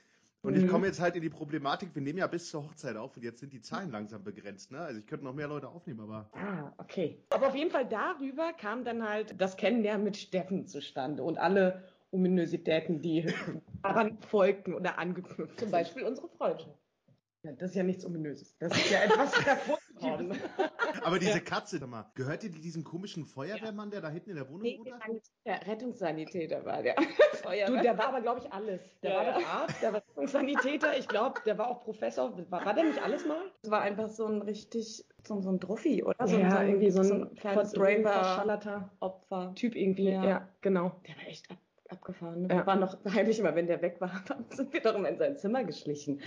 Und 0.45 0.55
ich 0.55 0.63
Mhm. 0.63 0.69
komme 0.69 0.87
jetzt 0.87 0.99
halt 1.01 1.15
in 1.15 1.21
die 1.23 1.29
Problematik, 1.29 1.89
wir 1.95 2.01
nehmen 2.01 2.19
ja 2.19 2.27
bis 2.27 2.49
zur 2.49 2.63
Hochzeit 2.63 2.95
auf 2.97 3.17
und 3.17 3.23
jetzt 3.23 3.39
sind 3.39 3.51
die 3.51 3.61
Zahlen 3.61 3.89
langsam 3.89 4.23
begrenzt, 4.23 4.71
ne? 4.71 4.79
Also 4.79 4.99
ich 4.99 5.07
könnte 5.07 5.25
noch 5.25 5.33
mehr 5.33 5.47
Leute 5.47 5.67
aufnehmen, 5.67 6.01
aber. 6.01 6.29
Ah, 6.33 6.71
okay. 6.77 7.17
Aber 7.31 7.47
auf 7.47 7.55
jeden 7.55 7.71
Fall 7.71 7.87
darüber 7.87 8.53
kam 8.53 8.83
dann 8.83 9.07
halt 9.07 9.41
das 9.41 9.57
Kennenlernen 9.57 10.03
mit 10.03 10.17
Steffen 10.17 10.67
zustande 10.67 11.23
und 11.23 11.37
alle 11.39 11.83
Ominositäten, 12.11 13.01
die 13.01 13.25
daran 13.81 14.19
folgten 14.21 14.73
oder 14.75 14.99
angeknüpft 14.99 15.59
Zum. 15.59 15.71
Beispiel 15.71 16.03
unsere 16.03 16.29
Freundschaft. 16.29 16.77
Ja, 17.43 17.51
das 17.53 17.71
ist 17.71 17.75
ja 17.75 17.83
nichts 17.83 18.05
Ominöses. 18.05 18.55
Das 18.59 18.75
ist 18.75 18.89
ja 18.91 19.03
etwas 19.03 19.31
sehr 19.43 19.55
Positives. 19.95 20.37
Aber 21.03 21.19
diese 21.19 21.41
Katze, 21.41 21.77
sag 21.79 21.89
mal, 21.89 22.05
gehört 22.15 22.43
ihr 22.43 22.49
diesem 22.51 22.83
komischen 22.83 23.25
Feuerwehrmann, 23.25 23.91
der 23.91 24.01
da 24.01 24.09
hinten 24.09 24.31
in 24.31 24.35
der 24.37 24.47
Wohnung 24.47 24.61
Nee, 24.63 24.79
wohnt? 24.79 24.89
der 25.45 25.65
Rettungssanitäter 25.67 26.63
war 26.65 26.81
der. 26.83 26.95
Du, 27.67 27.79
der 27.79 27.95
war 27.95 28.07
aber, 28.07 28.21
glaube 28.21 28.39
ich, 28.43 28.51
alles. 28.51 28.81
Der 29.03 29.11
Ja, 29.11 29.17
war 29.17 29.23
ja. 29.25 29.37
der 29.37 29.47
Arzt, 29.47 29.81
der 29.83 29.93
war 29.93 30.01
Sanitäter, 30.27 30.97
ich 30.97 31.07
glaube, 31.07 31.41
der 31.45 31.55
war 31.59 31.69
auch 31.69 31.83
Professor. 31.83 32.35
War, 32.49 32.65
war 32.65 32.73
der 32.73 32.85
nicht 32.85 32.99
alles 33.03 33.23
mal? 33.27 33.37
Das 33.61 33.69
war 33.69 33.81
einfach 33.81 34.09
so 34.09 34.25
ein 34.25 34.41
richtig, 34.41 35.05
so, 35.23 35.39
so 35.41 35.51
ein 35.51 35.59
Druffi, 35.59 36.03
oder? 36.03 36.27
so, 36.27 36.37
ein- 36.37 36.49
irgendwie 36.69 36.89
so 36.89 37.01
ein, 37.01 37.35
kleines 37.35 37.73
Brain 37.73 38.03
Raver- 38.05 38.13
verschallerter 38.13 38.91
Opfer. 38.99 39.53
Typ 39.53 39.75
irgendwie. 39.75 40.09
Ja. 40.09 40.23
Ja, 40.25 40.49
genau. 40.61 40.91
Der 41.07 41.15
war 41.17 41.27
echt 41.27 41.51
ab, 41.51 41.57
abgefahren. 41.89 42.43
Ne? 42.43 42.47
Ja. 42.49 42.57
Wir 42.57 42.65
waren 42.65 42.79
noch 42.79 42.97
heimlich 43.13 43.39
immer, 43.39 43.55
wenn 43.55 43.67
der 43.67 43.81
weg 43.81 43.99
war, 43.99 44.23
sind 44.49 44.73
wir 44.73 44.81
doch 44.81 44.95
immer 44.95 45.09
in 45.09 45.17
sein 45.17 45.37
Zimmer 45.37 45.63
geschlichen. 45.63 46.21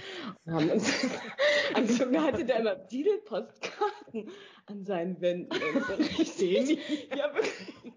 Und 0.45 0.53
haben 0.53 0.71
uns 0.71 0.93
angeguckt, 1.75 2.15
da 2.15 2.23
hatte 2.23 2.45
der 2.45 2.61
immer 2.61 2.87
Titelpostkarten 2.87 4.31
an 4.67 4.85
seinen 4.85 5.21
Wänden. 5.21 5.51
So 5.87 5.95
richtig. 5.95 6.79
ja, 7.17 7.35
wirklich. 7.35 7.93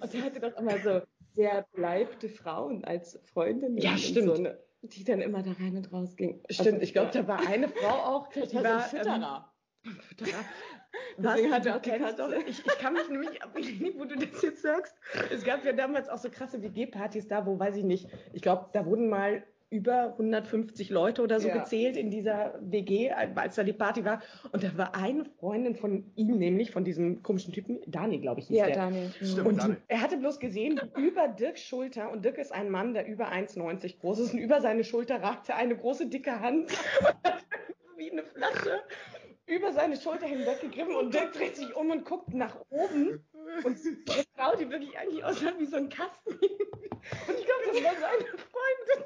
Und 0.00 0.12
der 0.14 0.22
hatte 0.22 0.40
doch 0.40 0.56
immer 0.58 0.78
so 0.78 1.02
sehr 1.34 1.66
bleibte 1.72 2.28
Frauen 2.28 2.84
als 2.84 3.18
Freundinnen. 3.32 3.78
Ja, 3.78 3.96
stimmt. 3.96 4.36
So, 4.36 4.42
ne? 4.42 4.58
Die 4.82 5.02
dann 5.04 5.20
immer 5.20 5.42
da 5.42 5.52
rein 5.52 5.76
und 5.76 5.90
raus 5.92 6.14
gingen. 6.16 6.42
Stimmt, 6.50 6.68
Also, 6.68 6.80
ich 6.82 6.92
glaube, 6.92 7.10
ja. 7.14 7.22
da 7.22 7.28
war 7.28 7.46
eine 7.48 7.68
Frau 7.68 7.88
auch, 7.88 8.28
die 8.28 8.40
war 8.54 8.64
war, 8.64 8.80
so 8.80 8.96
ein 8.96 9.02
Fütterer. 9.02 9.52
ähm, 9.86 10.00
Fütterer. 10.00 10.44
Deswegen 11.18 11.50
Was? 11.50 11.56
hat 11.58 11.66
er 11.66 11.76
auch 11.76 11.80
die 11.82 11.90
Katze. 11.90 12.34
Ich, 12.46 12.58
ich 12.66 12.78
kann 12.78 12.92
mich 12.94 13.08
nämlich, 13.08 13.40
wo 13.98 14.04
du 14.04 14.16
das 14.16 14.42
jetzt 14.42 14.62
sagst, 14.62 14.94
es 15.32 15.44
gab 15.44 15.64
ja 15.64 15.72
damals 15.72 16.08
auch 16.08 16.18
so 16.18 16.30
krasse 16.30 16.62
WG-Partys 16.62 17.28
da, 17.28 17.46
wo, 17.46 17.58
weiß 17.58 17.76
ich 17.76 17.84
nicht, 17.84 18.08
ich 18.32 18.42
glaube, 18.42 18.66
da 18.72 18.84
wurden 18.86 19.08
mal 19.08 19.42
über 19.70 20.12
150 20.12 20.90
Leute 20.90 21.20
oder 21.22 21.40
so 21.40 21.48
Ja. 21.48 21.56
gezählt 21.58 21.96
in 21.96 22.08
dieser 22.08 22.54
WG, 22.60 23.10
als 23.10 23.56
da 23.56 23.64
die 23.64 23.72
Party 23.72 24.04
war. 24.04 24.22
Und 24.52 24.62
da 24.62 24.76
war 24.76 24.94
eine 24.94 25.24
Freundin 25.24 25.74
von 25.74 26.12
ihm, 26.14 26.38
nämlich 26.38 26.70
von 26.70 26.84
diesem 26.84 27.24
komischen 27.24 27.52
Typen, 27.52 27.80
Dani, 27.88 28.20
glaube 28.20 28.38
ich, 28.40 28.46
hieß 28.46 28.56
Ja, 28.58 28.66
der. 28.66 28.76
Daniel. 28.76 29.10
Stimmt. 29.20 29.46
Und 29.48 29.56
Daniel. 29.58 29.76
er 29.88 30.00
hatte 30.00 30.16
bloß 30.18 30.38
gesehen, 30.38 30.80
über 30.96 31.26
Dirks 31.26 31.62
Schulter, 31.62 32.12
und 32.12 32.24
Dirk 32.24 32.38
ist 32.38 32.52
ein 32.52 32.70
Mann, 32.70 32.94
der 32.94 33.08
über 33.08 33.32
1,90 33.32 33.98
groß 33.98 34.20
ist, 34.20 34.32
und 34.34 34.38
über 34.38 34.60
seine 34.60 34.84
Schulter 34.84 35.20
ragte 35.20 35.56
eine 35.56 35.74
große, 35.76 36.06
dicke 36.06 36.38
Hand, 36.38 36.70
wie 37.96 38.12
eine 38.12 38.22
Flasche, 38.22 38.80
über 39.46 39.72
seine 39.72 39.96
Schulter 39.96 40.26
hinweggegriffen, 40.26 40.94
und 40.94 41.12
Dirk 41.12 41.32
dreht 41.32 41.56
sich 41.56 41.74
um 41.74 41.90
und 41.90 42.04
guckt 42.04 42.32
nach 42.32 42.56
oben, 42.70 43.24
und 43.64 43.78
die 43.84 44.24
Frau, 44.36 44.56
die 44.56 44.68
wirklich 44.70 44.96
eigentlich 44.98 45.24
aussah 45.24 45.52
wie 45.58 45.66
so 45.66 45.76
ein 45.76 45.88
Kasten. 45.88 46.30
Und 46.30 47.38
ich 47.38 47.44
glaube, 47.46 47.64
das 47.66 47.84
war 47.84 47.94
seine 48.00 48.24
Freundin. 48.24 49.04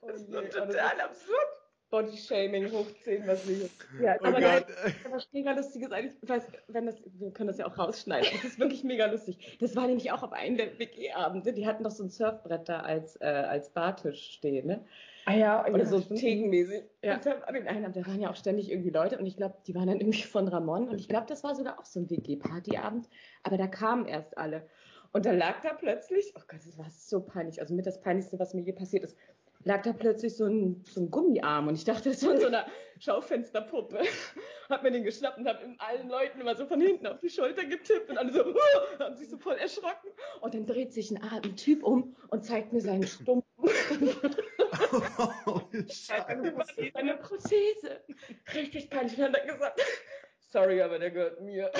Oh 0.00 0.06
Das 0.08 0.32
war 0.32 0.42
oh, 0.42 0.66
total 0.66 1.00
absurd. 1.00 1.48
Bodyshaming 1.90 2.72
hoch 2.72 2.86
10, 3.04 3.26
was 3.26 3.46
wir 3.46 3.56
jetzt. 3.56 3.86
Ja, 4.00 4.16
Oh 4.20 4.24
aber 4.24 4.40
Gott. 4.40 4.66
das 4.68 5.12
was 5.12 5.28
mega 5.32 5.52
lustig 5.52 5.82
ist 5.82 5.92
eigentlich, 5.92 6.14
ich 6.22 6.28
weiß, 6.28 6.42
wenn 6.68 6.86
das, 6.86 6.96
wir 7.04 7.30
können 7.30 7.46
das 7.46 7.58
ja 7.58 7.66
auch 7.66 7.78
rausschneiden. 7.78 8.28
Das 8.32 8.44
ist 8.44 8.58
wirklich 8.58 8.82
mega 8.82 9.06
lustig. 9.06 9.58
Das 9.60 9.76
war 9.76 9.86
nämlich 9.86 10.10
auch 10.10 10.22
auf 10.24 10.32
einem 10.32 10.56
der 10.56 10.76
WG-Abende. 10.78 11.52
Die 11.52 11.66
hatten 11.66 11.84
doch 11.84 11.92
so 11.92 12.02
ein 12.02 12.10
Surfbrett 12.10 12.68
da 12.68 12.80
als, 12.80 13.14
äh, 13.20 13.26
als 13.26 13.70
Bartisch 13.70 14.32
stehen, 14.32 14.66
ne? 14.66 14.84
Ah 15.26 15.34
ja, 15.34 15.66
Oder 15.66 15.86
so 15.86 16.00
stimmt. 16.00 16.20
thekenmäßig. 16.20 16.84
Ja. 17.02 17.14
Und 17.14 17.26
dann 17.26 17.42
an 17.42 17.54
den 17.54 17.92
da 17.92 18.06
waren 18.06 18.20
ja 18.20 18.30
auch 18.30 18.36
ständig 18.36 18.70
irgendwie 18.70 18.90
Leute 18.90 19.18
und 19.18 19.26
ich 19.26 19.36
glaube, 19.36 19.56
die 19.66 19.74
waren 19.74 19.86
dann 19.86 20.00
irgendwie 20.00 20.22
von 20.22 20.48
Ramon 20.48 20.88
und 20.88 21.00
ich 21.00 21.08
glaube, 21.08 21.26
das 21.28 21.42
war 21.44 21.54
sogar 21.54 21.78
auch 21.78 21.84
so 21.84 22.00
ein 22.00 22.10
WG-Partyabend, 22.10 23.08
aber 23.42 23.56
da 23.56 23.66
kamen 23.66 24.06
erst 24.06 24.36
alle. 24.36 24.68
Und 25.12 25.26
da 25.26 25.32
lag 25.32 25.60
da 25.62 25.72
plötzlich, 25.72 26.32
oh 26.36 26.42
Gott, 26.48 26.60
das 26.66 26.76
war 26.76 26.90
so 26.90 27.20
peinlich, 27.20 27.60
also 27.60 27.72
mit 27.74 27.86
das 27.86 28.00
Peinlichste, 28.00 28.38
was 28.38 28.52
mir 28.52 28.62
je 28.62 28.72
passiert 28.72 29.04
ist, 29.04 29.16
lag 29.64 29.82
da 29.82 29.92
plötzlich 29.92 30.36
so 30.36 30.44
ein, 30.44 30.84
so 30.84 31.00
ein 31.00 31.10
Gummiarm 31.10 31.68
und 31.68 31.74
ich 31.74 31.84
dachte, 31.84 32.10
das 32.10 32.22
von 32.22 32.38
so 32.38 32.46
einer 32.48 32.66
Schaufensterpuppe. 32.98 34.00
Hab 34.68 34.82
mir 34.82 34.90
den 34.90 35.04
geschnappt 35.04 35.38
und 35.38 35.46
hab 35.46 35.60
allen 35.78 36.08
Leuten 36.08 36.40
immer 36.40 36.56
so 36.56 36.64
von 36.64 36.80
hinten 36.80 37.06
auf 37.06 37.18
die 37.20 37.28
Schulter 37.28 37.64
getippt 37.66 38.08
und 38.08 38.16
alle 38.16 38.32
so, 38.32 38.42
"Huh", 38.44 38.58
haben 38.98 39.14
sich 39.14 39.28
so 39.28 39.36
voll 39.36 39.56
erschrocken. 39.56 40.10
Und 40.40 40.54
dann 40.54 40.64
dreht 40.64 40.92
sich 40.94 41.10
ein, 41.10 41.22
ein 41.22 41.54
Typ 41.56 41.82
um 41.82 42.16
und 42.30 42.44
zeigt 42.44 42.72
mir 42.72 42.80
seinen 42.80 43.06
Stumpf. 43.06 43.44
Oh, 45.46 45.60
Scheiße. 45.72 46.54
Eine 46.94 47.16
Prothese. 47.16 48.02
Richtig 48.54 48.90
peinlich. 48.90 49.18
Und 49.18 49.32
dann 49.32 49.46
gesagt, 49.46 49.80
sorry, 50.50 50.80
aber 50.82 50.98
der 50.98 51.10
gehört 51.10 51.40
mir. 51.40 51.70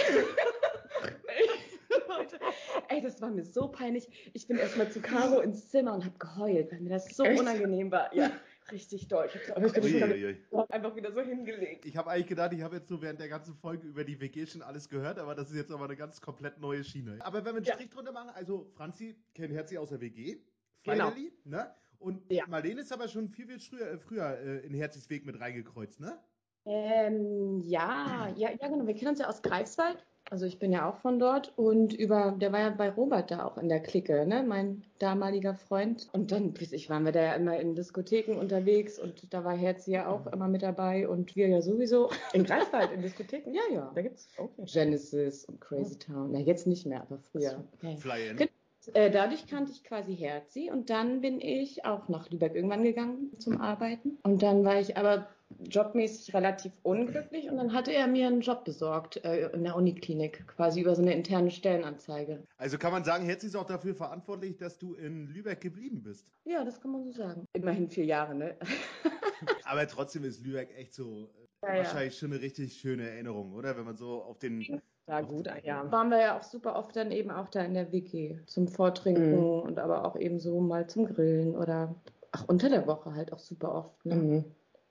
Leute, 2.09 2.39
Ey, 2.89 3.01
das 3.03 3.21
war 3.21 3.31
mir 3.31 3.45
so 3.45 3.69
peinlich. 3.69 4.31
Ich 4.35 4.47
bin 4.47 4.57
erstmal 4.59 4.91
zu 4.91 5.01
Caro 5.01 5.41
ins 5.41 5.69
Zimmer 5.71 5.95
und 5.95 6.05
habe 6.05 6.19
geheult, 6.19 6.73
weil 6.73 6.81
mir 6.81 6.91
das 6.91 7.07
so 7.07 7.25
Echt? 7.25 7.41
unangenehm 7.41 7.91
war. 7.91 8.15
Ja, 8.15 8.31
richtig 8.71 9.09
doll. 9.09 9.29
Ich 9.33 9.53
Aber 9.55 9.67
ich 9.67 9.75
habe 9.75 10.09
bin 10.09 10.39
einfach 10.71 10.97
wieder 10.97 11.13
so 11.13 11.21
hingelegt. 11.21 11.85
Ich 11.87 11.97
habe 11.97 12.11
eigentlich 12.11 12.27
gedacht, 12.27 12.53
ich 12.53 12.63
habe 12.63 12.77
jetzt 12.77 12.89
so 12.89 13.01
während 13.01 13.21
der 13.21 13.29
ganzen 13.29 13.55
Folge 13.55 13.87
über 13.87 14.05
die 14.05 14.21
WG 14.21 14.47
schon 14.47 14.63
alles 14.63 14.89
gehört, 14.89 15.19
aber 15.19 15.35
das 15.35 15.51
ist 15.51 15.57
jetzt 15.57 15.73
aber 15.73 15.85
eine 15.85 15.97
ganz 15.97 16.21
komplett 16.21 16.59
neue 16.61 16.85
Schiene. 16.85 17.19
Aber 17.21 17.39
wenn 17.45 17.55
wir 17.55 17.57
einen 17.59 17.65
Ja. 17.65 17.75
Strich 17.75 17.91
drunter 17.91 18.13
machen, 18.13 18.31
also 18.35 18.71
Franzi 18.75 19.17
kennt 19.35 19.53
Herzi 19.53 19.79
aus 19.79 19.91
der 19.91 20.01
WG, 20.01 20.39
Genau. 20.85 21.11
finally, 21.11 21.33
ne? 21.45 21.75
Und 21.99 22.31
Ja. 22.31 22.45
Marlene 22.47 22.83
ist 22.83 22.93
aber 22.93 23.09
schon 23.09 23.29
viel, 23.31 23.47
viel 23.47 23.59
früher, 23.59 23.91
äh, 23.91 23.99
früher 23.99 24.39
äh, 24.39 24.67
in 24.67 24.75
Herzis 24.75 25.09
Weg 25.09 25.25
mit 25.25 25.41
reingekreuzt, 25.41 26.01
ne? 26.01 26.19
Ähm, 26.67 27.61
ja, 27.63 28.29
ja, 28.37 28.51
ja, 28.51 28.69
genau. 28.69 28.87
Wir 28.87 28.95
kennen 28.95 29.11
uns 29.11 29.19
ja 29.19 29.29
aus 29.29 29.43
Greifswald. 29.43 30.05
Also 30.31 30.47
ich 30.47 30.59
bin 30.59 30.73
ja 30.73 30.89
auch 30.89 30.97
von 30.97 31.19
dort 31.19 31.53
und 31.57 31.93
über, 31.93 32.33
der 32.33 32.51
war 32.51 32.61
ja 32.61 32.71
bei 32.71 32.89
Robert 32.89 33.31
da 33.31 33.45
auch 33.45 33.59
in 33.59 33.69
der 33.69 33.81
Clique, 33.81 34.27
ne? 34.27 34.43
Mein 34.43 34.83
damaliger 34.99 35.55
Freund. 35.55 36.09
Und 36.13 36.33
dann, 36.33 36.55
ich, 36.59 36.89
waren 36.89 37.05
wir 37.05 37.13
da 37.13 37.23
ja 37.23 37.35
immer 37.35 37.61
in 37.61 37.75
Diskotheken 37.75 38.39
unterwegs 38.39 38.99
und 38.99 39.33
da 39.35 39.45
war 39.45 39.55
Herzi 39.55 39.93
ja 39.93 40.09
auch 40.09 40.27
immer 40.27 40.49
mit 40.49 40.63
dabei 40.63 41.09
und 41.09 41.37
wir 41.37 41.49
ja 41.49 41.61
sowieso. 41.61 42.11
In 42.33 42.45
Greifswald, 42.45 42.93
in 42.93 43.03
Diskotheken? 43.03 43.53
Ja, 43.53 43.63
ja. 43.71 43.93
Da 43.95 44.01
gibt's, 44.01 44.29
okay. 44.39 44.65
Genesis 44.65 45.45
und 45.45 45.61
Crazy 45.61 45.99
Town. 45.99 46.33
Na, 46.33 46.39
jetzt 46.39 46.67
nicht 46.67 46.87
mehr, 46.87 47.03
aber 47.03 47.19
früher. 47.19 47.63
Fly 47.99 48.29
in. 48.31 48.37
Genau. 48.39 48.51
Äh, 48.93 49.11
dadurch 49.11 49.47
kannte 49.47 49.73
ich 49.73 49.85
quasi 49.85 50.17
Herzi 50.17 50.71
und 50.71 50.91
dann 50.91 51.21
bin 51.21 51.41
ich 51.41 51.85
auch 51.85 52.09
nach 52.09 52.31
Lübeck 52.31 52.55
irgendwann 52.55 52.83
gegangen 52.85 53.33
zum 53.39 53.61
Arbeiten. 53.61 54.19
Und 54.23 54.43
dann 54.43 54.65
war 54.65 54.79
ich 54.81 54.97
aber 54.97 55.29
jobmäßig 55.69 56.35
relativ 56.35 56.73
unglücklich 56.83 57.49
und 57.49 57.57
dann 57.57 57.73
hatte 57.73 57.93
er 57.93 58.07
mir 58.07 58.27
einen 58.27 58.41
Job 58.41 58.65
besorgt 58.65 59.25
äh, 59.25 59.49
in 59.51 59.65
der 59.65 59.77
Uniklinik, 59.77 60.47
quasi 60.49 60.81
über 60.81 60.95
so 60.95 61.03
eine 61.03 61.15
interne 61.15 61.51
Stellenanzeige. 61.51 62.43
Also 62.57 62.79
kann 62.79 62.93
man 62.93 63.05
sagen, 63.05 63.25
Herzi 63.25 63.47
ist 63.47 63.57
auch 63.57 63.67
dafür 63.67 63.95
verantwortlich, 63.95 64.57
dass 64.57 64.79
du 64.79 64.95
in 64.95 65.29
Lübeck 65.29 65.61
geblieben 65.61 66.03
bist. 66.03 66.27
Ja, 66.45 66.65
das 66.65 66.81
kann 66.81 66.93
man 66.93 67.05
so 67.05 67.13
sagen. 67.13 67.47
Immerhin 67.53 67.89
vier 67.89 68.05
Jahre, 68.05 68.35
ne? 68.35 68.57
Aber 69.65 69.87
trotzdem 69.87 70.25
ist 70.25 70.45
Lübeck 70.45 70.77
echt 70.77 70.95
so 70.95 71.31
äh, 71.63 71.67
Ja, 71.67 71.75
ja. 71.75 71.79
wahrscheinlich 71.85 72.19
schon 72.19 72.33
eine 72.33 72.41
richtig 72.41 72.75
schöne 72.75 73.09
Erinnerung, 73.09 73.53
oder? 73.53 73.77
Wenn 73.77 73.85
man 73.85 73.97
so 73.97 74.23
auf 74.23 74.39
den. 74.39 74.81
Ja, 75.07 75.21
gut, 75.21 75.49
ja. 75.65 75.91
Waren 75.93 76.09
wir 76.11 76.19
ja 76.21 76.39
auch 76.39 76.43
super 76.43 76.77
oft 76.77 76.97
dann 76.97 77.13
eben 77.13 77.31
auch 77.31 77.49
da 77.49 77.63
in 77.63 77.75
der 77.75 77.93
WG 77.93 78.39
zum 78.47 78.69
Vortrinken 78.69 79.33
Mhm. 79.33 79.61
und 79.63 79.79
aber 79.79 80.05
auch 80.07 80.17
eben 80.17 80.39
so 80.39 80.61
mal 80.61 80.87
zum 80.89 81.05
Grillen 81.07 81.55
oder 81.57 81.95
ach, 82.33 82.45
unter 82.49 82.71
der 82.71 82.87
Woche 82.87 83.15
halt 83.15 83.33
auch 83.33 83.39
super 83.39 83.75
oft, 83.75 84.07
ne? 84.07 84.15
Mhm. 84.15 84.45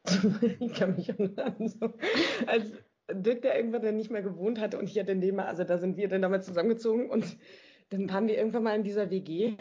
ich 0.59 0.73
kann 0.73 0.95
mich 0.95 1.09
erinnern, 1.09 1.67
so, 1.67 1.93
als 2.45 2.71
Dirk 3.11 3.41
da 3.41 3.55
irgendwann 3.55 3.81
dann 3.81 3.97
nicht 3.97 4.11
mehr 4.11 4.21
gewohnt 4.21 4.59
hatte 4.59 4.77
und 4.77 4.89
ich 4.89 4.99
hatte 4.99 5.15
neben, 5.15 5.39
also 5.39 5.63
da 5.63 5.77
sind 5.77 5.97
wir 5.97 6.07
dann 6.09 6.21
damals 6.21 6.45
zusammengezogen 6.45 7.09
und 7.09 7.37
dann 7.89 8.09
waren 8.09 8.27
wir 8.27 8.37
irgendwann 8.37 8.63
mal 8.63 8.75
in 8.75 8.83
dieser 8.83 9.09
WG 9.09 9.55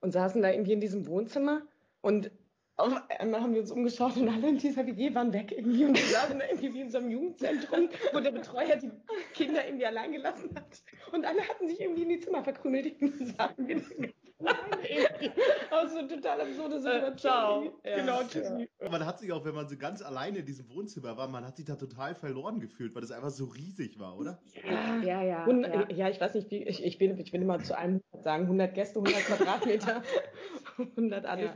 und 0.00 0.12
saßen 0.12 0.40
da 0.40 0.50
irgendwie 0.50 0.72
in 0.72 0.80
diesem 0.80 1.06
Wohnzimmer 1.06 1.62
und 2.00 2.30
auf 2.78 2.92
einmal 3.18 3.40
haben 3.40 3.54
wir 3.54 3.60
uns 3.60 3.70
umgeschaut 3.72 4.16
und 4.16 4.28
alle 4.28 4.48
in 4.48 4.58
dieser 4.58 4.86
WG 4.86 5.14
waren 5.14 5.32
weg 5.32 5.52
irgendwie 5.52 5.84
und 5.84 5.96
wir 5.98 6.04
saßen 6.06 6.38
da 6.38 6.44
irgendwie 6.46 6.74
wie 6.74 6.80
in 6.82 6.90
so 6.90 6.98
einem 6.98 7.10
Jugendzentrum, 7.10 7.88
wo 8.12 8.20
der 8.20 8.30
Betreuer 8.30 8.76
die 8.76 8.90
Kinder 9.34 9.66
irgendwie 9.66 9.86
allein 9.86 10.12
gelassen 10.12 10.50
hat 10.54 10.82
und 11.12 11.24
alle 11.26 11.40
hatten 11.42 11.68
sich 11.68 11.80
irgendwie 11.80 12.02
in 12.02 12.08
die 12.10 12.20
Zimmer 12.20 12.42
verkrümelt 12.44 13.00
und 13.02 13.36
saßen 13.36 13.66
wir 13.66 13.76
irgendwie 13.76 14.14
aus 15.70 15.92
so 15.92 16.02
total 16.06 16.40
absurde 16.42 16.80
Situation. 16.80 17.16
ciao. 17.16 17.62
irgendwie. 17.62 17.88
Ja. 17.88 17.96
Genau, 17.96 18.22
tschüssi. 18.22 18.68
Man 18.88 19.04
hat 19.04 19.18
sich 19.18 19.32
auch, 19.32 19.44
wenn 19.44 19.54
man 19.54 19.68
so 19.68 19.76
ganz 19.76 20.00
alleine 20.00 20.38
in 20.38 20.46
diesem 20.46 20.68
Wohnzimmer 20.70 21.16
war, 21.16 21.26
man 21.26 21.44
hat 21.44 21.56
sich 21.56 21.66
da 21.66 21.74
total 21.74 22.14
verloren 22.14 22.60
gefühlt, 22.60 22.94
weil 22.94 23.02
das 23.02 23.10
einfach 23.10 23.30
so 23.30 23.46
riesig 23.46 23.98
war, 23.98 24.16
oder? 24.16 24.38
Ja, 24.64 25.02
Ja, 25.02 25.22
ja. 25.22 25.46
Hund- 25.46 25.66
ja. 25.66 25.88
ja. 25.90 26.08
ich 26.08 26.20
weiß 26.20 26.34
nicht, 26.34 26.50
wie, 26.52 26.62
ich, 26.62 26.84
ich, 26.84 26.98
bin, 26.98 27.18
ich 27.18 27.32
will 27.32 27.42
immer 27.42 27.58
zu 27.58 27.76
einem 27.76 28.00
sagen, 28.22 28.44
100 28.44 28.72
Gäste, 28.74 29.00
100 29.00 29.24
Quadratmeter, 29.24 30.02
100 30.78 31.26
alles. 31.26 31.50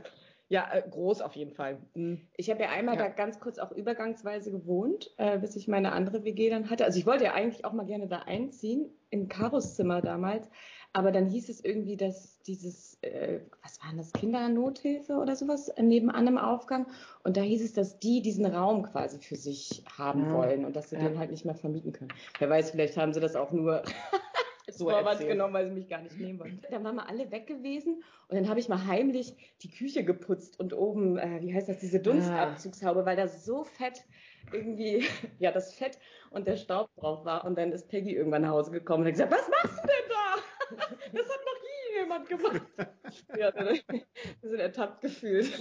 Ja, 0.49 0.69
äh, 0.71 0.83
groß 0.87 1.21
auf 1.21 1.35
jeden 1.35 1.51
Fall. 1.53 1.77
Mhm. 1.93 2.27
Ich 2.37 2.49
habe 2.49 2.61
ja 2.61 2.69
einmal 2.69 2.95
Ja. 2.95 3.03
da 3.03 3.07
ganz 3.09 3.39
kurz 3.39 3.57
auch 3.59 3.71
übergangsweise 3.71 4.51
gewohnt, 4.51 5.11
äh, 5.17 5.39
bis 5.39 5.55
ich 5.55 5.67
meine 5.67 5.91
andere 5.93 6.23
WG 6.23 6.49
dann 6.49 6.69
hatte. 6.69 6.85
Also 6.85 6.99
ich 6.99 7.05
wollte 7.05 7.23
ja 7.23 7.33
eigentlich 7.33 7.65
auch 7.65 7.73
mal 7.73 7.85
gerne 7.85 8.07
da 8.07 8.19
einziehen, 8.19 8.89
in 9.09 9.29
Karos 9.29 9.75
Zimmer 9.75 10.01
damals. 10.01 10.49
Aber 10.95 11.11
dann 11.11 11.25
hieß 11.25 11.49
es 11.49 11.63
irgendwie, 11.63 11.97
dass 11.97 12.39
dieses, 12.43 12.99
äh, 13.01 13.39
was 13.63 13.81
war 13.81 13.89
denn 13.89 13.97
das, 13.97 14.11
Kindernothilfe 14.13 15.13
oder 15.13 15.35
sowas 15.35 15.71
nebenan 15.79 16.27
im 16.27 16.37
Aufgang. 16.37 16.85
Und 17.23 17.35
da 17.35 17.41
hieß 17.41 17.63
es, 17.63 17.73
dass 17.73 17.97
die 17.97 18.21
diesen 18.21 18.45
Raum 18.45 18.83
quasi 18.83 19.17
für 19.19 19.35
sich 19.35 19.83
haben 19.97 20.25
Ja. 20.25 20.33
wollen 20.33 20.65
und 20.65 20.75
dass 20.75 20.91
sie 20.91 20.97
Ja. 20.97 21.07
den 21.07 21.17
halt 21.17 21.31
nicht 21.31 21.45
mehr 21.45 21.55
vermieten 21.55 21.93
können. 21.93 22.11
Wer 22.37 22.49
weiß, 22.49 22.71
vielleicht 22.71 22.95
haben 22.97 23.13
sie 23.13 23.19
das 23.21 23.35
auch 23.35 23.51
nur 23.51 23.81
So 24.69 24.85
so 24.85 24.89
Vorwand 24.89 25.19
genommen, 25.19 25.53
weil 25.53 25.67
sie 25.67 25.73
mich 25.73 25.87
gar 25.89 26.01
nicht 26.01 26.17
nehmen 26.17 26.39
wollten. 26.39 26.61
Dann 26.69 26.83
waren 26.83 26.95
wir 26.95 27.07
alle 27.09 27.31
weg 27.31 27.47
gewesen 27.47 28.03
und 28.27 28.35
dann 28.35 28.47
habe 28.47 28.59
ich 28.59 28.69
mal 28.69 28.85
heimlich 28.85 29.35
die 29.61 29.69
Küche 29.69 30.03
geputzt 30.05 30.59
und 30.59 30.73
oben, 30.73 31.17
äh, 31.17 31.41
wie 31.41 31.53
heißt 31.53 31.67
das, 31.67 31.79
diese 31.79 31.99
Dunstabzugshaube, 31.99 33.05
weil 33.05 33.17
da 33.17 33.27
so 33.27 33.63
fett 33.65 34.03
irgendwie, 34.51 35.03
ja, 35.39 35.51
das 35.51 35.73
Fett 35.73 35.99
und 36.31 36.47
der 36.47 36.57
Staub 36.57 36.89
drauf 36.95 37.25
war. 37.25 37.45
Und 37.45 37.57
dann 37.57 37.71
ist 37.71 37.89
Peggy 37.89 38.15
irgendwann 38.15 38.43
nach 38.43 38.51
Hause 38.51 38.71
gekommen 38.71 39.03
und 39.03 39.07
hat 39.07 39.13
gesagt, 39.13 39.31
was 39.31 39.49
machst 39.49 39.83
du 39.83 39.87
denn 39.87 40.09
da? 40.09 40.41
Das 41.11 41.29
hat 41.29 41.41
noch 41.45 41.61
nie 41.61 41.99
jemand 41.99 42.29
gemacht. 42.29 42.61
Ja, 43.37 43.53
wir 44.41 44.49
sind 44.49 44.59
ertappt 44.59 45.01
gefühlt. 45.01 45.51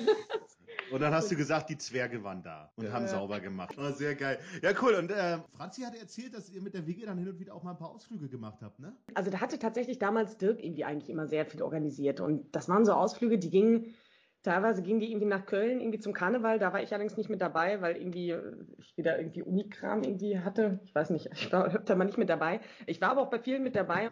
Und 0.93 1.01
dann 1.01 1.15
hast 1.15 1.31
du 1.31 1.37
gesagt, 1.37 1.71
die 1.71 1.79
Zwerge 1.79 2.23
waren 2.23 2.43
da 2.43 2.71
und 2.77 2.85
Ja. 2.85 2.93
haben 2.93 3.07
sauber 3.07 3.41
gemacht. 3.41 3.75
Oh, 3.79 3.91
sehr 3.93 4.15
geil. 4.15 4.39
Ja, 4.63 4.73
cool. 4.83 4.95
Und 4.95 5.11
äh, 5.11 5.39
Franzi 5.57 5.83
hat 5.83 5.95
erzählt, 5.95 6.35
dass 6.35 6.51
ihr 6.51 6.61
mit 6.61 6.75
der 6.75 6.87
WG 6.87 7.07
dann 7.07 7.19
hin 7.19 7.29
und 7.29 7.39
wieder 7.39 7.55
auch 7.55 7.63
mal 7.63 7.71
ein 7.73 7.79
paar 7.79 7.91
Ausflüge 7.91 8.29
gemacht 8.29 8.61
habt, 8.63 8.79
ne? 8.79 8.93
Also 9.15 9.31
da 9.31 9.41
hatte 9.41 9.59
tatsächlich 9.59 9.99
damals 9.99 10.37
Dirk 10.37 10.63
irgendwie 10.63 10.85
eigentlich 10.85 11.09
immer 11.11 11.27
sehr 11.27 11.47
viel 11.47 11.63
organisiert. 11.63 12.21
Und 12.21 12.55
das 12.55 12.69
waren 12.69 12.85
so 12.85 12.93
Ausflüge, 12.93 13.39
die 13.39 13.51
gingen, 13.51 13.95
teilweise 14.43 14.83
gingen 14.83 15.01
die 15.01 15.11
irgendwie 15.11 15.27
nach 15.27 15.47
Köln, 15.47 15.81
irgendwie 15.81 15.99
zum 15.99 16.13
Karneval. 16.13 16.59
Da 16.59 16.73
war 16.73 16.83
ich 16.83 16.93
allerdings 16.93 17.17
nicht 17.17 17.31
mit 17.31 17.41
dabei, 17.41 17.81
weil 17.81 17.97
irgendwie 17.97 18.31
äh, 18.31 18.53
ich 18.77 18.97
wieder 18.97 19.19
irgendwie 19.19 19.43
Unikram 19.43 20.03
irgendwie 20.03 20.41
hatte. 20.41 20.81
Ich 20.85 20.95
weiß 20.95 21.11
nicht, 21.11 21.31
ich 21.33 21.53
war 21.53 21.65
öfter 21.75 21.97
mal 21.97 22.05
nicht 22.05 22.19
mit 22.19 22.29
dabei. 22.29 22.61
Ich 22.87 23.01
war 23.01 23.11
aber 23.11 23.23
auch 23.23 23.31
bei 23.31 23.39
vielen 23.39 23.63
mit 23.63 23.77
dabei. 23.77 24.11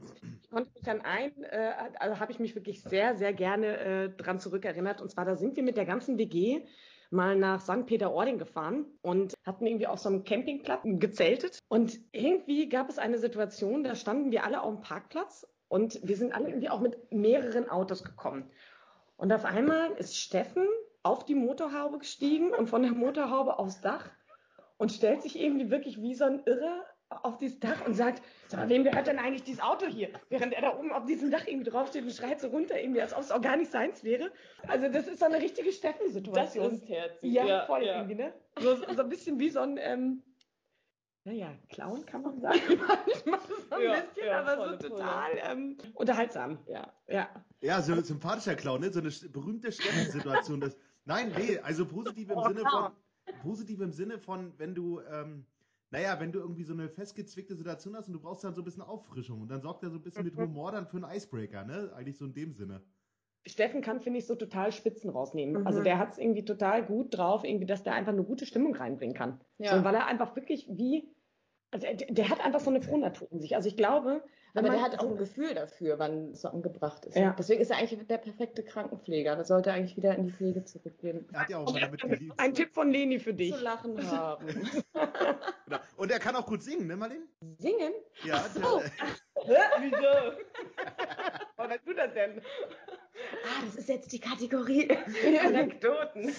Ich 0.50 0.56
konnte 0.56 0.72
mich 0.74 0.90
an 0.90 1.00
einen, 1.02 1.44
äh, 1.44 1.72
also 2.00 2.18
habe 2.18 2.32
ich 2.32 2.40
mich 2.40 2.56
wirklich 2.56 2.82
sehr, 2.82 3.14
sehr 3.14 3.32
gerne 3.32 3.78
äh, 3.78 4.08
dran 4.08 4.40
zurückerinnert. 4.40 5.00
Und 5.00 5.08
zwar, 5.08 5.24
da 5.24 5.36
sind 5.36 5.54
wir 5.54 5.62
mit 5.62 5.76
der 5.76 5.84
ganzen 5.84 6.18
WG 6.18 6.66
mal 7.10 7.36
nach 7.36 7.60
St. 7.60 7.86
Peter-Ording 7.86 8.36
gefahren 8.38 8.86
und 9.00 9.34
hatten 9.46 9.64
irgendwie 9.64 9.86
auf 9.86 10.00
so 10.00 10.08
einem 10.08 10.24
Campingplatz 10.24 10.80
gezeltet. 10.82 11.60
Und 11.68 12.00
irgendwie 12.10 12.68
gab 12.68 12.88
es 12.88 12.98
eine 12.98 13.18
Situation, 13.18 13.84
da 13.84 13.94
standen 13.94 14.32
wir 14.32 14.42
alle 14.42 14.62
auf 14.62 14.74
dem 14.74 14.80
Parkplatz 14.80 15.46
und 15.68 16.00
wir 16.02 16.16
sind 16.16 16.34
alle 16.34 16.48
irgendwie 16.48 16.68
auch 16.68 16.80
mit 16.80 17.12
mehreren 17.12 17.70
Autos 17.70 18.02
gekommen. 18.02 18.50
Und 19.18 19.32
auf 19.32 19.44
einmal 19.44 19.92
ist 19.98 20.16
Steffen 20.16 20.66
auf 21.04 21.24
die 21.24 21.36
Motorhaube 21.36 21.98
gestiegen 21.98 22.52
und 22.52 22.68
von 22.68 22.82
der 22.82 22.90
Motorhaube 22.90 23.56
aufs 23.60 23.82
Dach 23.82 24.10
und 24.78 24.90
stellt 24.90 25.22
sich 25.22 25.38
irgendwie 25.38 25.70
wirklich 25.70 26.02
wie 26.02 26.16
so 26.16 26.24
ein 26.24 26.42
Irrer 26.44 26.84
auf 27.10 27.38
dieses 27.38 27.58
Dach 27.60 27.84
und 27.86 27.94
sagt, 27.94 28.22
sag 28.48 28.60
mal, 28.60 28.68
wem 28.68 28.84
gehört 28.84 29.06
denn 29.06 29.18
eigentlich 29.18 29.42
dieses 29.42 29.60
Auto 29.60 29.86
hier? 29.86 30.10
Während 30.28 30.52
er 30.52 30.62
da 30.62 30.78
oben 30.78 30.92
auf 30.92 31.04
diesem 31.06 31.30
Dach 31.30 31.46
irgendwie 31.46 31.70
draufsteht 31.70 32.04
und 32.04 32.12
schreit 32.12 32.40
so 32.40 32.48
runter, 32.48 32.80
irgendwie, 32.80 33.00
als 33.02 33.12
ob 33.12 33.20
es 33.20 33.30
auch 33.32 33.40
gar 33.42 33.56
nicht 33.56 33.70
seins 33.70 34.04
wäre. 34.04 34.30
Also 34.68 34.88
das 34.88 35.08
ist 35.08 35.18
so 35.18 35.26
eine 35.26 35.38
richtige 35.40 35.72
Steffen-Situation. 35.72 36.80
herzig. 36.86 37.32
Ja, 37.32 37.66
voll 37.66 37.82
irgendwie, 37.82 38.14
ne? 38.14 38.32
So, 38.60 38.76
so 38.76 39.02
ein 39.02 39.08
bisschen 39.08 39.38
wie 39.40 39.50
so 39.50 39.60
ein, 39.60 39.76
ähm, 39.78 40.22
naja, 41.24 41.48
Clown 41.68 42.06
kann 42.06 42.22
man 42.22 42.40
sagen. 42.40 42.60
Manchmal 43.26 43.40
so 43.68 43.74
ein 43.74 43.82
Ja, 43.82 44.00
bisschen, 44.00 44.26
ja, 44.26 44.40
aber 44.40 44.56
volle 44.56 44.78
so 44.80 44.88
total 44.88 45.30
ähm, 45.42 45.76
unterhaltsam. 45.94 46.58
Ja. 46.66 46.92
Ja. 47.08 47.28
Ja, 47.60 47.82
so 47.82 47.92
ein 47.92 48.02
sympathischer 48.04 48.54
Clown, 48.54 48.80
ne? 48.80 48.90
So 48.92 49.00
eine 49.00 49.10
berühmte 49.30 49.70
Steffen-Situation. 49.72 50.60
Das- 50.60 50.76
Nein, 51.04 51.32
nee, 51.36 51.58
also 51.58 51.84
positiv 51.86 52.30
im 52.30 52.40
Sinne 52.42 52.60
von, 52.70 52.92
positiv 53.42 53.80
im 53.80 53.90
Sinne 53.92 54.18
von, 54.18 54.54
wenn 54.58 54.74
du, 54.74 55.00
ähm, 55.00 55.44
naja, 55.90 56.18
wenn 56.20 56.32
du 56.32 56.38
irgendwie 56.38 56.64
so 56.64 56.72
eine 56.72 56.88
festgezwickte 56.88 57.56
Situation 57.56 57.96
hast 57.96 58.06
und 58.06 58.14
du 58.14 58.20
brauchst 58.20 58.44
dann 58.44 58.54
so 58.54 58.62
ein 58.62 58.64
bisschen 58.64 58.82
Auffrischung 58.82 59.42
und 59.42 59.48
dann 59.48 59.60
sorgt 59.60 59.82
er 59.82 59.90
so 59.90 59.96
ein 59.96 60.02
bisschen 60.02 60.24
mit 60.24 60.36
Humor 60.36 60.72
dann 60.72 60.86
für 60.86 60.96
einen 60.96 61.16
Icebreaker, 61.16 61.64
ne? 61.64 61.92
Eigentlich 61.94 62.16
so 62.16 62.24
in 62.24 62.34
dem 62.34 62.54
Sinne. 62.54 62.82
Steffen 63.46 63.80
kann, 63.80 64.00
finde 64.00 64.18
ich, 64.18 64.26
so 64.26 64.34
total 64.34 64.70
Spitzen 64.70 65.10
rausnehmen. 65.10 65.62
Mhm. 65.62 65.66
Also 65.66 65.82
der 65.82 65.98
hat 65.98 66.12
es 66.12 66.18
irgendwie 66.18 66.44
total 66.44 66.84
gut 66.84 67.16
drauf, 67.16 67.42
irgendwie, 67.42 67.66
dass 67.66 67.82
der 67.82 67.94
einfach 67.94 68.12
eine 68.12 68.22
gute 68.22 68.46
Stimmung 68.46 68.74
reinbringen 68.74 69.16
kann. 69.16 69.40
Ja. 69.58 69.76
So, 69.76 69.84
weil 69.84 69.94
er 69.94 70.06
einfach 70.06 70.36
wirklich 70.36 70.68
wie, 70.70 71.08
also 71.72 71.86
der, 71.86 71.94
der 71.94 72.28
hat 72.28 72.44
einfach 72.44 72.60
so 72.60 72.70
eine 72.70 72.82
Frohnatur 72.82 73.28
in 73.30 73.40
sich. 73.40 73.54
Also 73.54 73.68
ich 73.68 73.76
glaube, 73.76 74.22
Aber 74.54 74.70
der 74.70 74.82
hat 74.82 74.98
auch 74.98 75.08
ein 75.08 75.16
Gefühl 75.16 75.54
dafür, 75.54 75.98
wann 75.98 76.32
es 76.32 76.42
so 76.42 76.48
angebracht 76.48 77.04
ist. 77.04 77.16
Ja. 77.16 77.34
Deswegen 77.38 77.60
ist 77.60 77.70
er 77.70 77.78
eigentlich 77.78 78.06
der 78.06 78.18
perfekte 78.18 78.64
Krankenpfleger. 78.64 79.36
Der 79.36 79.44
sollte 79.44 79.72
eigentlich 79.72 79.96
wieder 79.96 80.16
in 80.16 80.24
die 80.24 80.32
Pflege 80.32 80.64
zurückgehen. 80.64 81.28
Er 81.32 81.40
hat 81.40 81.50
ja 81.50 81.58
auch 81.58 81.72
mal 81.72 81.80
damit 81.80 82.00
geliebt. 82.00 82.34
ein 82.38 82.54
Tipp 82.54 82.74
von 82.74 82.90
Leni 82.90 83.20
für 83.20 83.34
dich. 83.34 83.54
Zu 83.54 83.62
lachen 83.62 84.10
haben. 84.10 84.46
Genau. 85.66 85.82
Und 85.96 86.10
er 86.10 86.18
kann 86.18 86.34
auch 86.34 86.46
gut 86.46 86.64
singen, 86.64 86.88
ne, 86.88 86.96
Marlene? 86.96 87.22
Singen? 87.58 87.92
Ja, 88.24 88.44
so. 88.52 88.82
der, 89.46 89.70
Wieso? 89.80 89.96
Was 91.56 91.70
weißt 91.70 91.86
du 91.86 91.94
das 91.94 92.12
denn? 92.12 92.40
Ah, 93.44 93.64
das 93.64 93.76
ist 93.76 93.88
jetzt 93.88 94.10
die 94.10 94.18
Kategorie 94.18 94.88
Anekdoten. 95.44 96.32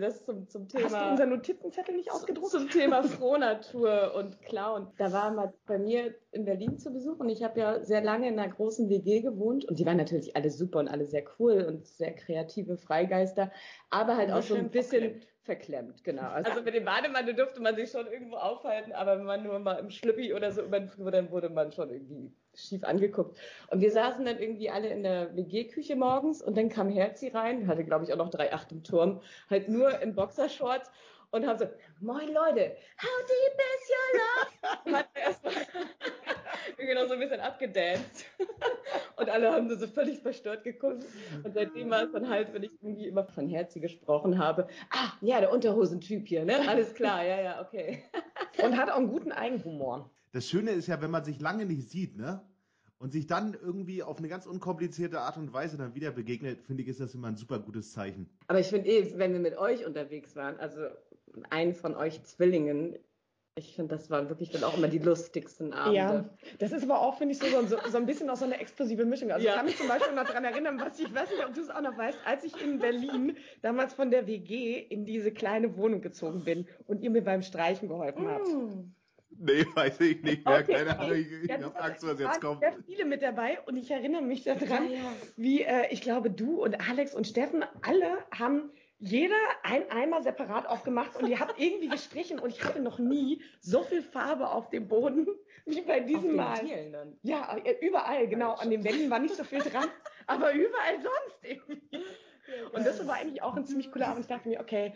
Das 0.00 0.24
zum, 0.24 0.48
zum 0.48 0.62
Hast 0.64 0.74
du 0.74 0.78
Thema. 0.78 1.10
unser 1.10 1.26
Notizenzettel 1.26 1.96
nicht 1.96 2.10
ausgedruckt? 2.10 2.50
Zum 2.50 2.68
Thema 2.68 3.02
Frohnatur 3.02 4.14
und 4.14 4.40
Clown. 4.42 4.88
Da 4.98 5.12
war 5.12 5.30
mal 5.30 5.52
bei 5.66 5.78
mir 5.78 6.14
in 6.32 6.44
Berlin 6.44 6.78
zu 6.78 6.92
Besuch 6.92 7.18
und 7.18 7.28
ich 7.28 7.42
habe 7.42 7.60
ja 7.60 7.84
sehr 7.84 8.02
lange 8.02 8.28
in 8.28 8.38
einer 8.38 8.52
großen 8.52 8.88
WG 8.88 9.20
gewohnt 9.20 9.64
und 9.66 9.78
die 9.78 9.86
waren 9.86 9.96
natürlich 9.96 10.34
alle 10.36 10.50
super 10.50 10.78
und 10.80 10.88
alle 10.88 11.06
sehr 11.06 11.24
cool 11.38 11.62
und 11.62 11.86
sehr 11.86 12.14
kreative 12.14 12.76
Freigeister, 12.76 13.50
aber 13.90 14.16
halt 14.16 14.30
auch 14.32 14.42
so 14.42 14.54
ein 14.54 14.70
bisschen 14.70 15.00
verklemmt. 15.00 15.26
verklemmt, 15.42 16.04
genau. 16.04 16.22
Also 16.32 16.62
mit 16.62 16.74
dem 16.74 16.84
Bademantel 16.84 17.34
durfte 17.34 17.60
man 17.60 17.76
sich 17.76 17.90
schon 17.90 18.06
irgendwo 18.06 18.36
aufhalten, 18.36 18.92
aber 18.92 19.18
wenn 19.18 19.26
man 19.26 19.42
nur 19.42 19.58
mal 19.58 19.74
im 19.74 19.90
Schlüppi 19.90 20.32
oder 20.32 20.52
so 20.52 20.62
über 20.62 20.80
den 20.80 20.88
Flur, 20.88 21.10
dann 21.10 21.30
wurde 21.30 21.48
man 21.50 21.70
schon 21.72 21.90
irgendwie 21.90 22.32
schief 22.54 22.84
angeguckt. 22.84 23.38
Und 23.70 23.80
wir 23.80 23.90
saßen 23.90 24.24
dann 24.24 24.38
irgendwie 24.38 24.70
alle 24.70 24.88
in 24.88 25.02
der 25.02 25.34
WG-Küche 25.36 25.96
morgens 25.96 26.42
und 26.42 26.56
dann 26.56 26.68
kam 26.68 26.88
Herzi 26.88 27.28
rein, 27.28 27.66
hatte 27.66 27.84
glaube 27.84 28.04
ich 28.04 28.12
auch 28.12 28.18
noch 28.18 28.30
drei 28.30 28.52
Acht 28.52 28.72
im 28.72 28.84
Turm, 28.84 29.20
halt 29.50 29.68
nur 29.68 30.00
in 30.00 30.14
Boxershorts 30.14 30.90
und 31.32 31.46
haben 31.46 31.58
so, 31.58 31.66
moin 32.00 32.28
Leute, 32.28 32.76
how 33.00 33.26
deep 33.26 33.58
is 33.58 33.90
your 33.90 34.20
love? 34.20 34.78
Und 34.84 34.94
hat 34.96 35.08
erstmal 35.14 35.54
irgendwie 36.76 36.94
noch 36.94 37.08
so 37.08 37.14
ein 37.14 37.20
bisschen 37.20 37.40
abgedanced. 37.40 38.26
Und 39.16 39.30
alle 39.30 39.52
haben 39.52 39.68
so 39.78 39.86
völlig 39.86 40.18
verstört 40.20 40.64
geguckt. 40.64 41.04
Und 41.44 41.54
seitdem 41.54 41.90
war 41.90 42.02
es 42.02 42.12
dann 42.12 42.28
halt, 42.28 42.52
wenn 42.52 42.64
ich 42.64 42.72
irgendwie 42.82 43.06
immer 43.06 43.24
von 43.24 43.48
Herzi 43.48 43.78
gesprochen 43.78 44.38
habe, 44.38 44.66
ah, 44.90 45.12
ja, 45.20 45.40
der 45.40 45.52
Unterhosentyp 45.52 46.26
hier, 46.26 46.44
ne? 46.44 46.68
Alles 46.68 46.92
klar, 46.94 47.24
ja, 47.24 47.40
ja, 47.40 47.60
okay. 47.62 48.02
Und 48.62 48.76
hat 48.76 48.90
auch 48.90 48.96
einen 48.96 49.08
guten 49.08 49.30
Eigenhumor. 49.30 50.10
Das 50.32 50.48
Schöne 50.48 50.70
ist 50.72 50.88
ja, 50.88 51.00
wenn 51.00 51.10
man 51.10 51.24
sich 51.24 51.40
lange 51.40 51.66
nicht 51.66 51.88
sieht, 51.90 52.16
ne? 52.16 52.42
Und 52.98 53.12
sich 53.12 53.26
dann 53.26 53.54
irgendwie 53.54 54.02
auf 54.04 54.18
eine 54.18 54.28
ganz 54.28 54.46
unkomplizierte 54.46 55.20
Art 55.20 55.36
und 55.36 55.52
Weise 55.52 55.76
dann 55.76 55.96
wieder 55.96 56.12
begegnet, 56.12 56.62
finde 56.62 56.84
ich, 56.84 56.88
ist 56.88 57.00
das 57.00 57.14
immer 57.14 57.28
ein 57.28 57.36
super 57.36 57.58
gutes 57.58 57.92
Zeichen. 57.92 58.30
Aber 58.46 58.60
ich 58.60 58.68
finde 58.68 58.88
eh, 58.88 59.18
wenn 59.18 59.32
wir 59.32 59.40
mit 59.40 59.58
euch 59.58 59.84
unterwegs 59.84 60.36
waren, 60.36 60.56
also 60.60 60.82
einen 61.50 61.74
von 61.74 61.96
euch 61.96 62.22
Zwillingen, 62.22 62.96
ich 63.54 63.74
finde, 63.74 63.96
das 63.96 64.08
waren 64.08 64.28
wirklich 64.28 64.50
dann 64.50 64.64
auch 64.64 64.78
immer 64.78 64.88
die 64.88 64.98
lustigsten 64.98 65.72
Abende. 65.74 65.96
Ja, 65.96 66.30
das 66.58 66.72
ist 66.72 66.84
aber 66.84 67.00
auch, 67.00 67.18
finde 67.18 67.34
ich, 67.34 67.38
so, 67.38 67.46
so, 67.66 67.76
so 67.90 67.96
ein 67.98 68.06
bisschen 68.06 68.30
auch 68.30 68.36
so 68.36 68.46
eine 68.46 68.58
explosive 68.58 69.04
Mischung. 69.04 69.30
Also 69.30 69.44
Ja. 69.44 69.52
ich 69.52 69.56
kann 69.56 69.66
mich 69.66 69.76
zum 69.76 69.88
Beispiel 69.88 70.14
noch 70.14 70.24
daran 70.24 70.44
erinnern, 70.44 70.80
was 70.80 70.98
ich 70.98 71.12
weiß 71.12 71.28
nicht, 71.28 71.44
ob 71.44 71.52
du 71.52 71.60
es 71.60 71.68
auch 71.70 71.82
noch 71.82 71.98
weißt, 71.98 72.18
als 72.24 72.44
ich 72.44 72.62
in 72.62 72.78
Berlin 72.78 73.36
damals 73.60 73.92
von 73.92 74.10
der 74.10 74.26
WG 74.26 74.78
in 74.78 75.04
diese 75.04 75.32
kleine 75.32 75.76
Wohnung 75.76 76.00
gezogen 76.00 76.44
bin 76.44 76.66
und 76.86 77.02
ihr 77.02 77.10
mir 77.10 77.22
beim 77.22 77.42
Streichen 77.42 77.88
geholfen 77.88 78.26
habt. 78.28 78.46
Mm. 78.48 78.94
Nee, 79.38 79.64
weiß 79.74 80.00
ich 80.00 80.22
nicht 80.22 80.44
mehr. 80.46 80.60
Okay. 80.60 80.74
Keine 80.74 80.98
Ahnung, 80.98 81.16
ich, 81.16 81.32
ich 81.32 81.48
Ja, 81.50 81.60
habe 81.62 81.80
Angst, 81.80 82.02
was 82.04 82.12
es 82.14 82.20
jetzt 82.20 82.28
waren 82.28 82.40
kommt. 82.40 82.60
sehr 82.60 82.74
viele 82.86 83.04
mit 83.04 83.22
dabei 83.22 83.60
und 83.66 83.76
ich 83.76 83.90
erinnere 83.90 84.22
mich 84.22 84.44
daran, 84.44 84.90
Ja, 84.90 84.96
ja. 84.98 85.12
wie 85.36 85.62
äh, 85.62 85.86
ich 85.90 86.00
glaube, 86.02 86.30
du 86.30 86.62
und 86.62 86.88
Alex 86.88 87.14
und 87.14 87.26
Steffen, 87.26 87.64
alle 87.82 88.18
haben 88.36 88.70
jeder 88.98 89.34
ein 89.64 89.90
Eimer 89.90 90.22
separat 90.22 90.66
aufgemacht 90.66 91.16
und 91.16 91.28
ihr 91.28 91.40
habt 91.40 91.58
irgendwie 91.58 91.88
gestrichen 91.88 92.38
und 92.38 92.50
ich 92.50 92.62
hatte 92.64 92.80
noch 92.80 92.98
nie 93.00 93.42
so 93.60 93.82
viel 93.82 94.02
Farbe 94.02 94.48
auf 94.50 94.70
dem 94.70 94.86
Boden 94.86 95.26
wie 95.66 95.80
bei 95.80 96.00
Auf 96.00 96.06
diesem 96.06 96.22
den 96.28 96.36
Mal. 96.36 96.58
Dielen 96.64 96.92
dann. 96.92 97.16
Ja, 97.22 97.56
äh, 97.64 97.76
überall, 97.84 98.28
genau. 98.28 98.52
An 98.54 98.70
den 98.70 98.84
Wänden 98.84 99.10
war 99.10 99.18
nicht 99.18 99.34
so 99.34 99.42
viel 99.44 99.58
dran, 99.60 99.88
aber 100.28 100.52
überall 100.52 101.00
sonst 101.02 101.38
irgendwie. 101.42 102.04
Und 102.72 102.86
das 102.86 103.04
war 103.06 103.14
eigentlich 103.16 103.42
auch 103.42 103.56
ein 103.56 103.64
ziemlich 103.64 103.90
cooler 103.90 104.08
Abend. 104.08 104.20
Ich 104.20 104.26
dachte 104.28 104.48
mir, 104.48 104.60
okay, 104.60 104.92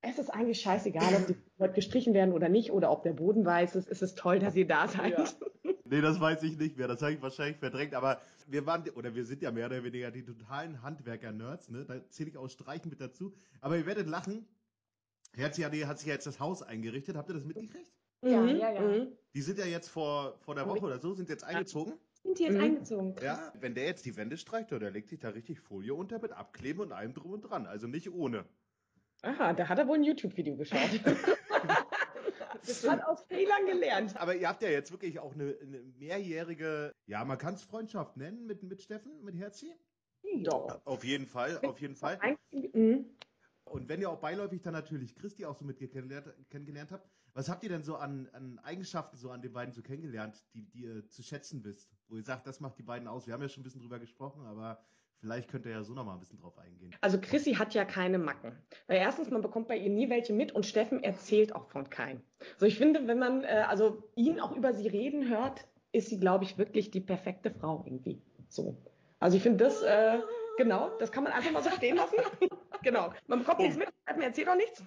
es 0.00 0.18
ist 0.18 0.30
eigentlich 0.30 0.60
scheißegal, 0.60 1.14
ob 1.14 1.26
die 1.26 1.36
heute 1.58 1.74
gestrichen 1.74 2.14
werden 2.14 2.32
oder 2.32 2.48
nicht 2.48 2.70
oder 2.72 2.90
ob 2.90 3.02
der 3.02 3.12
Boden 3.12 3.44
weiß 3.44 3.74
ist. 3.76 3.88
Es 3.88 4.02
ist 4.02 4.18
toll, 4.18 4.38
dass 4.38 4.54
ihr 4.56 4.66
da 4.66 4.88
seid. 4.88 5.18
Ja. 5.18 5.24
Nee, 5.90 6.02
das 6.02 6.20
weiß 6.20 6.42
ich 6.42 6.58
nicht 6.58 6.76
mehr. 6.76 6.86
Das 6.86 7.00
habe 7.00 7.14
ich 7.14 7.22
wahrscheinlich 7.22 7.56
verdrängt. 7.56 7.94
Aber 7.94 8.20
wir 8.46 8.66
waren, 8.66 8.86
oder 8.90 9.14
wir 9.14 9.24
sind 9.24 9.40
ja 9.40 9.50
mehr 9.50 9.64
oder 9.66 9.82
weniger 9.84 10.10
die 10.10 10.22
totalen 10.22 10.82
Handwerker-Nerds. 10.82 11.70
Ne? 11.70 11.86
Da 11.86 12.06
zähle 12.10 12.28
ich 12.28 12.36
auch 12.36 12.48
Streichen 12.50 12.90
mit 12.90 13.00
dazu. 13.00 13.32
Aber 13.62 13.78
ihr 13.78 13.86
werdet 13.86 14.06
lachen. 14.06 14.46
Herzi 15.34 15.62
hat, 15.62 15.72
sich 15.98 16.06
ja 16.08 16.12
jetzt 16.12 16.26
das 16.26 16.40
Haus 16.40 16.62
eingerichtet. 16.62 17.16
Habt 17.16 17.30
ihr 17.30 17.36
das 17.36 17.44
mitgekriegt? 17.46 17.90
Ja, 18.20 18.42
Mhm, 18.42 18.56
ja, 18.56 18.70
ja. 18.70 18.80
mhm. 18.82 19.08
Die 19.32 19.40
sind 19.40 19.58
ja 19.58 19.64
jetzt 19.64 19.88
vor, 19.88 20.36
vor 20.40 20.54
der 20.54 20.68
Woche 20.68 20.84
oder 20.84 20.98
so, 20.98 21.14
sind 21.14 21.30
jetzt 21.30 21.44
eingezogen. 21.44 21.94
Sind 22.22 22.38
die 22.38 22.42
jetzt 22.44 22.56
Mhm. 22.56 22.60
eingezogen? 22.64 23.14
Ja, 23.22 23.50
wenn 23.58 23.74
der 23.74 23.86
jetzt 23.86 24.04
die 24.04 24.14
Wände 24.18 24.36
streicht, 24.36 24.70
der 24.70 24.90
legt 24.90 25.08
sich 25.08 25.20
da 25.20 25.30
richtig 25.30 25.60
Folie 25.60 25.94
unter 25.94 26.18
mit 26.18 26.32
Abkleben 26.32 26.82
und 26.82 26.92
allem 26.92 27.14
drum 27.14 27.32
und 27.32 27.42
dran. 27.42 27.64
Also 27.66 27.86
nicht 27.86 28.12
ohne. 28.12 28.44
Aha, 29.22 29.52
da 29.52 29.68
hat 29.68 29.78
er 29.78 29.88
wohl 29.88 29.96
ein 29.96 30.04
YouTube-Video 30.04 30.56
geschaut. 30.56 30.78
Das 32.66 32.86
hat 32.86 33.02
aus 33.04 33.22
Fehlern 33.24 33.66
gelernt. 33.66 34.16
Aber 34.16 34.34
ihr 34.34 34.46
habt 34.46 34.62
ja 34.62 34.68
jetzt 34.68 34.90
wirklich 34.90 35.18
auch 35.20 35.34
eine, 35.34 35.56
eine 35.62 35.80
mehrjährige, 35.98 36.94
ja, 37.06 37.24
man 37.24 37.38
kann 37.38 37.54
es 37.54 37.62
Freundschaft 37.62 38.16
nennen 38.16 38.46
mit, 38.46 38.62
mit 38.62 38.82
Steffen, 38.82 39.24
mit 39.24 39.36
Herzi. 39.36 39.72
Doch. 40.42 40.80
Auf 40.84 41.04
jeden 41.04 41.26
Fall, 41.26 41.58
auf 41.64 41.80
jeden 41.80 41.94
Fall. 41.94 42.18
Mhm. 42.52 43.06
Und 43.64 43.88
wenn 43.88 44.00
ihr 44.00 44.10
auch 44.10 44.20
beiläufig 44.20 44.62
dann 44.62 44.72
natürlich 44.72 45.14
Christi 45.14 45.46
auch 45.46 45.56
so 45.56 45.64
mit 45.64 45.78
kennengelernt, 45.78 46.34
kennengelernt 46.50 46.92
habt, 46.92 47.08
was 47.32 47.48
habt 47.48 47.62
ihr 47.62 47.68
denn 47.68 47.84
so 47.84 47.96
an, 47.96 48.28
an 48.32 48.58
Eigenschaften 48.60 49.16
so 49.16 49.30
an 49.30 49.42
den 49.42 49.52
beiden 49.52 49.72
so 49.72 49.82
kennengelernt, 49.82 50.44
die, 50.54 50.68
die 50.68 50.80
ihr 50.80 51.08
zu 51.08 51.22
schätzen 51.22 51.64
wisst? 51.64 51.90
Wo 52.08 52.16
ihr 52.16 52.24
sagt, 52.24 52.46
das 52.46 52.60
macht 52.60 52.78
die 52.78 52.82
beiden 52.82 53.08
aus. 53.08 53.26
Wir 53.26 53.34
haben 53.34 53.42
ja 53.42 53.48
schon 53.48 53.60
ein 53.60 53.64
bisschen 53.64 53.80
drüber 53.80 53.98
gesprochen, 53.98 54.44
aber 54.46 54.84
vielleicht 55.20 55.50
könnt 55.50 55.66
ihr 55.66 55.72
ja 55.72 55.82
so 55.82 55.94
nochmal 55.94 56.16
ein 56.16 56.20
bisschen 56.20 56.38
drauf 56.40 56.56
eingehen. 56.58 56.94
Also 57.00 57.18
Chrissy 57.20 57.54
hat 57.54 57.74
ja 57.74 57.84
keine 57.84 58.18
Macken. 58.18 58.52
Weil 58.86 58.98
erstens, 58.98 59.30
man 59.30 59.42
bekommt 59.42 59.68
bei 59.68 59.76
ihr 59.76 59.90
nie 59.90 60.08
welche 60.10 60.32
mit 60.32 60.52
und 60.52 60.66
Steffen 60.66 61.02
erzählt 61.02 61.54
auch 61.54 61.68
von 61.68 61.90
keinem. 61.90 62.22
So, 62.58 62.66
ich 62.66 62.78
finde, 62.78 63.06
wenn 63.06 63.18
man 63.18 63.44
äh, 63.44 63.64
also 63.68 64.02
ihn 64.14 64.40
auch 64.40 64.54
über 64.56 64.72
sie 64.72 64.88
reden 64.88 65.28
hört, 65.28 65.66
ist 65.92 66.08
sie, 66.08 66.20
glaube 66.20 66.44
ich, 66.44 66.58
wirklich 66.58 66.90
die 66.90 67.00
perfekte 67.00 67.50
Frau 67.50 67.82
irgendwie. 67.86 68.22
So. 68.48 68.76
Also 69.20 69.36
ich 69.36 69.42
finde 69.42 69.64
das, 69.64 69.82
äh, 69.82 70.18
genau, 70.56 70.90
das 70.98 71.10
kann 71.10 71.24
man 71.24 71.32
einfach 71.32 71.50
mal 71.50 71.62
so 71.62 71.70
stehen 71.70 71.96
lassen. 71.96 72.16
genau. 72.82 73.12
Man 73.26 73.40
bekommt 73.40 73.60
nichts 73.60 73.76
mit, 73.76 73.88
mir 74.16 74.24
erzählt 74.24 74.48
auch 74.48 74.56
nichts. 74.56 74.82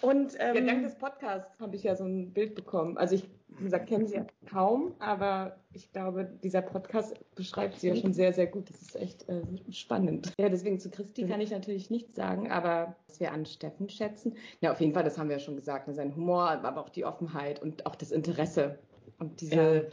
Und 0.00 0.34
ähm, 0.38 0.56
Ja, 0.56 0.72
dank 0.72 0.82
des 0.84 0.96
Podcasts 0.96 1.58
habe 1.60 1.76
ich 1.76 1.82
ja 1.82 1.96
so 1.96 2.04
ein 2.04 2.32
Bild 2.32 2.54
bekommen. 2.54 2.96
Also 2.96 3.16
ich, 3.16 3.28
wie 3.60 3.64
gesagt, 3.64 3.88
kenne 3.88 4.06
sie 4.06 4.16
ja 4.16 4.26
kaum, 4.48 4.94
aber 4.98 5.58
ich 5.74 5.92
glaube, 5.92 6.24
dieser 6.42 6.62
Podcast 6.62 7.14
beschreibt 7.34 7.78
sie 7.78 7.88
ja 7.88 7.96
schon 7.96 8.14
sehr, 8.14 8.32
sehr 8.32 8.46
gut. 8.46 8.70
Das 8.70 8.80
ist 8.80 8.96
echt 8.96 9.28
äh, 9.28 9.42
spannend. 9.70 10.32
Ja, 10.38 10.48
deswegen 10.48 10.80
zu 10.80 10.90
Christi 10.90 11.26
kann 11.26 11.40
ich 11.40 11.50
natürlich 11.50 11.90
nichts 11.90 12.16
sagen, 12.16 12.50
aber 12.50 12.96
was 13.06 13.20
wir 13.20 13.32
an 13.32 13.44
Steffen 13.44 13.88
schätzen, 13.88 14.36
ja, 14.60 14.72
auf 14.72 14.80
jeden 14.80 14.94
Fall, 14.94 15.04
das 15.04 15.18
haben 15.18 15.28
wir 15.28 15.36
ja 15.36 15.42
schon 15.42 15.56
gesagt, 15.56 15.88
ne, 15.88 15.94
sein 15.94 16.16
Humor, 16.16 16.50
aber 16.50 16.80
auch 16.80 16.88
die 16.88 17.04
Offenheit 17.04 17.60
und 17.60 17.84
auch 17.86 17.94
das 17.94 18.10
Interesse 18.10 18.78
und 19.18 19.42
diese, 19.42 19.90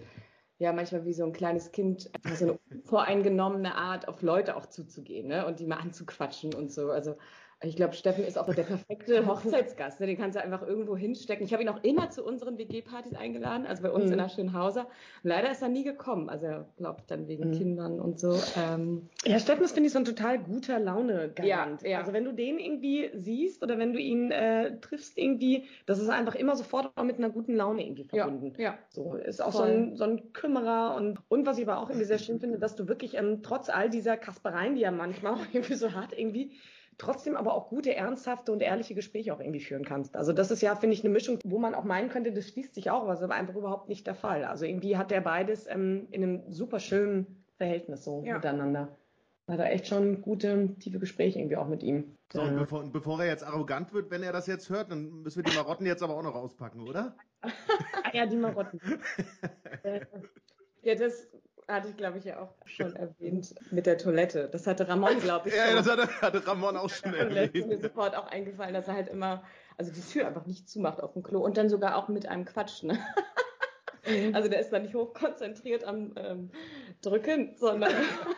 ja, 0.60 0.71
manchmal 0.71 1.06
wie 1.06 1.13
so 1.13 1.25
ein 1.25 1.34
kleines 1.34 1.71
Kind, 1.73 2.10
so 2.36 2.45
eine 2.45 2.60
voreingenommene 2.86 3.75
Art, 3.75 4.08
auf 4.08 4.21
Leute 4.21 4.56
auch 4.56 4.67
zuzugehen 4.67 5.27
ne, 5.27 5.45
und 5.45 5.60
die 5.60 5.65
mal 5.65 5.77
anzuquatschen 5.77 6.53
und 6.53 6.71
so. 6.71 6.89
Also 6.89 7.17
ich 7.63 7.76
glaube, 7.76 7.93
Steffen 7.93 8.24
ist 8.24 8.38
auch 8.38 8.54
der 8.54 8.63
perfekte 8.63 9.26
Hochzeitsgast. 9.28 10.00
Ne? 10.00 10.06
Den 10.06 10.17
kannst 10.17 10.36
du 10.38 10.43
einfach 10.43 10.62
irgendwo 10.62 10.96
hinstecken. 10.96 11.43
Ich 11.46 11.54
habe 11.54 11.63
ihn 11.63 11.70
auch 11.70 11.84
immer 11.84 12.12
zu 12.12 12.24
unseren 12.24 12.60
WG-Partys 12.60 13.15
eingeladen, 13.15 13.65
also 13.65 13.82
bei 13.82 13.89
uns 13.91 14.06
Mhm. 14.06 14.12
in 14.12 14.17
der 14.20 14.30
Schönhauser. 14.30 14.88
Leider 15.24 15.50
ist 15.50 15.63
er 15.63 15.70
nie 15.70 15.84
gekommen. 15.84 16.30
Also 16.30 16.46
er 16.46 16.67
glaubt 16.78 17.10
dann 17.10 17.28
wegen 17.28 17.50
Mhm. 17.50 17.54
Kindern 17.54 18.00
und 18.00 18.20
so. 18.20 18.39
Ähm, 18.58 19.10
Ja, 19.26 19.39
Steffen 19.39 19.63
ist, 19.63 19.72
finde 19.74 19.88
ich, 19.88 19.93
so 19.93 19.98
ein 20.00 20.06
total 20.06 20.38
guter 20.38 20.80
Laune-Garant. 20.80 21.82
Ja, 21.82 21.89
ja. 21.89 22.00
Also 22.00 22.13
wenn 22.13 22.26
du 22.26 22.32
den 22.32 22.60
irgendwie 22.60 23.10
siehst 23.15 23.63
oder 23.63 23.80
wenn 23.80 23.91
du 23.93 24.00
ihn 24.00 24.30
äh, 24.32 24.80
triffst 24.80 25.17
irgendwie, 25.17 25.63
das 25.88 25.98
ist 26.00 26.10
einfach 26.10 26.36
immer 26.36 26.56
sofort 26.56 26.91
auch 26.96 27.04
mit 27.04 27.17
einer 27.17 27.32
guten 27.32 27.56
Laune 27.56 27.84
irgendwie 27.84 28.04
verbunden. 28.04 28.54
ja. 28.60 28.78
So, 28.89 29.15
ist 29.15 29.41
auch 29.41 29.52
Voll. 29.54 29.65
so 29.65 29.74
ein, 29.74 29.96
so 29.96 30.04
ein 30.04 30.32
Kümmerer 30.34 30.96
und, 30.96 31.20
und 31.28 31.46
was 31.48 31.58
ich 31.58 31.67
aber 31.67 31.80
auch 31.82 31.89
irgendwie 31.89 32.06
sehr 32.06 32.20
schön 32.20 32.39
finde, 32.39 32.60
dass 32.60 32.76
du 32.76 32.88
wirklich 32.88 33.15
ähm, 33.17 33.41
trotz 33.41 33.70
all 33.70 33.89
dieser 33.89 34.15
Kaspereien, 34.15 34.76
die 34.76 34.84
er 34.84 34.91
manchmal 34.91 35.34
auch 35.36 35.46
irgendwie 35.52 35.74
so 35.74 35.93
hat, 35.93 36.15
irgendwie 36.15 36.52
trotzdem 36.97 37.36
aber 37.36 37.53
auch 37.53 37.69
gute, 37.69 37.95
ernsthafte 37.95 38.51
und 38.51 38.62
ehrliche 38.62 38.95
Gespräche 38.95 39.33
auch 39.33 39.39
irgendwie 39.39 39.60
führen 39.60 39.86
kannst. 39.86 40.15
Also 40.15 40.33
das 40.33 40.51
ist 40.51 40.62
ja, 40.62 40.75
finde 40.75 40.95
ich, 40.95 41.03
eine 41.03 41.13
Mischung, 41.13 41.39
wo 41.45 41.60
man 41.60 41.75
auch 41.75 41.83
meinen 41.83 42.10
könnte, 42.10 42.31
das 42.31 42.47
schließt 42.49 42.73
sich 42.75 42.89
auch, 42.89 43.03
aber 43.03 43.13
es 43.13 43.19
ist 43.19 43.23
aber 43.25 43.36
einfach 43.36 43.55
überhaupt 43.55 43.89
nicht 43.89 44.07
der 44.07 44.15
Fall. 44.15 44.43
Also 44.43 44.65
irgendwie 44.65 44.97
hat 44.97 45.12
der 45.12 45.21
beides 45.21 45.67
ähm, 45.67 46.07
in 46.12 46.23
einem 46.23 46.51
super 46.51 46.79
schönen 46.79 47.43
Verhältnis 47.57 48.03
so 48.03 48.23
Ja. 48.25 48.36
miteinander. 48.36 48.97
Hat 49.47 49.60
er 49.60 49.71
echt 49.71 49.88
schon 49.88 50.21
gute, 50.21 50.75
tiefe 50.79 50.99
Gespräche 50.99 51.39
irgendwie 51.39 51.55
auch 51.55 51.69
mit 51.69 51.81
ihm. 51.81 52.17
So, 52.33 52.41
und 52.41 52.57
bevor, 52.57 52.79
und 52.81 52.91
bevor 52.91 53.19
er 53.21 53.27
jetzt 53.27 53.45
arrogant 53.45 53.93
wird, 53.93 54.12
wenn 54.12 54.21
er 54.21 54.33
das 54.33 54.45
jetzt 54.47 54.69
hört, 54.69 54.91
dann 54.91 55.21
müssen 55.21 55.38
wir 55.38 55.49
die 55.49 55.55
Marotten 55.55 55.86
jetzt 55.86 56.03
aber 56.03 56.17
auch 56.17 56.23
noch 56.23 56.36
auspacken, 56.36 56.81
oder? 56.81 57.15
ah 57.41 58.10
ja, 58.13 58.25
die 58.25 58.36
Marotten. 58.38 58.79
Äh, 59.83 60.01
ja, 60.81 60.95
das 60.95 61.27
hatte 61.67 61.89
ich, 61.89 61.97
glaube 61.97 62.17
ich, 62.17 62.23
ja 62.25 62.39
auch 62.39 62.53
schon 62.65 62.95
erwähnt 62.95 63.53
mit 63.71 63.86
der 63.86 63.97
Toilette. 63.97 64.47
Das 64.49 64.67
hatte 64.67 64.88
Ramon, 64.88 65.19
glaube 65.19 65.49
ich, 65.49 65.56
Ja, 65.56 65.73
das 65.75 65.89
hatte, 65.89 66.08
hatte 66.21 66.45
Ramon 66.47 66.77
auch 66.77 66.89
schon 66.89 67.13
Und 67.13 67.17
da 67.36 67.41
ist 67.41 67.53
mir 67.53 67.62
erwähnt. 67.63 67.82
sofort 67.82 68.15
auch 68.15 68.27
eingefallen, 68.27 68.73
dass 68.73 68.88
er 68.88 68.93
halt 68.95 69.10
immer, 69.10 69.43
also 69.77 69.91
die 69.91 70.01
Tür 70.01 70.27
einfach 70.27 70.45
nicht 70.45 70.69
zumacht 70.69 71.01
auf 71.01 71.13
dem 71.13 71.23
Klo 71.23 71.39
und 71.41 71.58
dann 71.58 71.69
sogar 71.69 71.95
auch 71.97 72.08
mit 72.08 72.25
einem 72.27 72.45
Quatsch. 72.45 72.84
Ne? 72.84 72.97
Also 74.34 74.50
der 74.50 74.60
ist 74.60 74.72
dann 74.72 74.84
nicht 74.84 74.96
hochkonzentriert 74.96 75.84
am 75.84 76.13
ähm, 76.15 76.50
Drücken, 77.02 77.56
sondern 77.58 77.91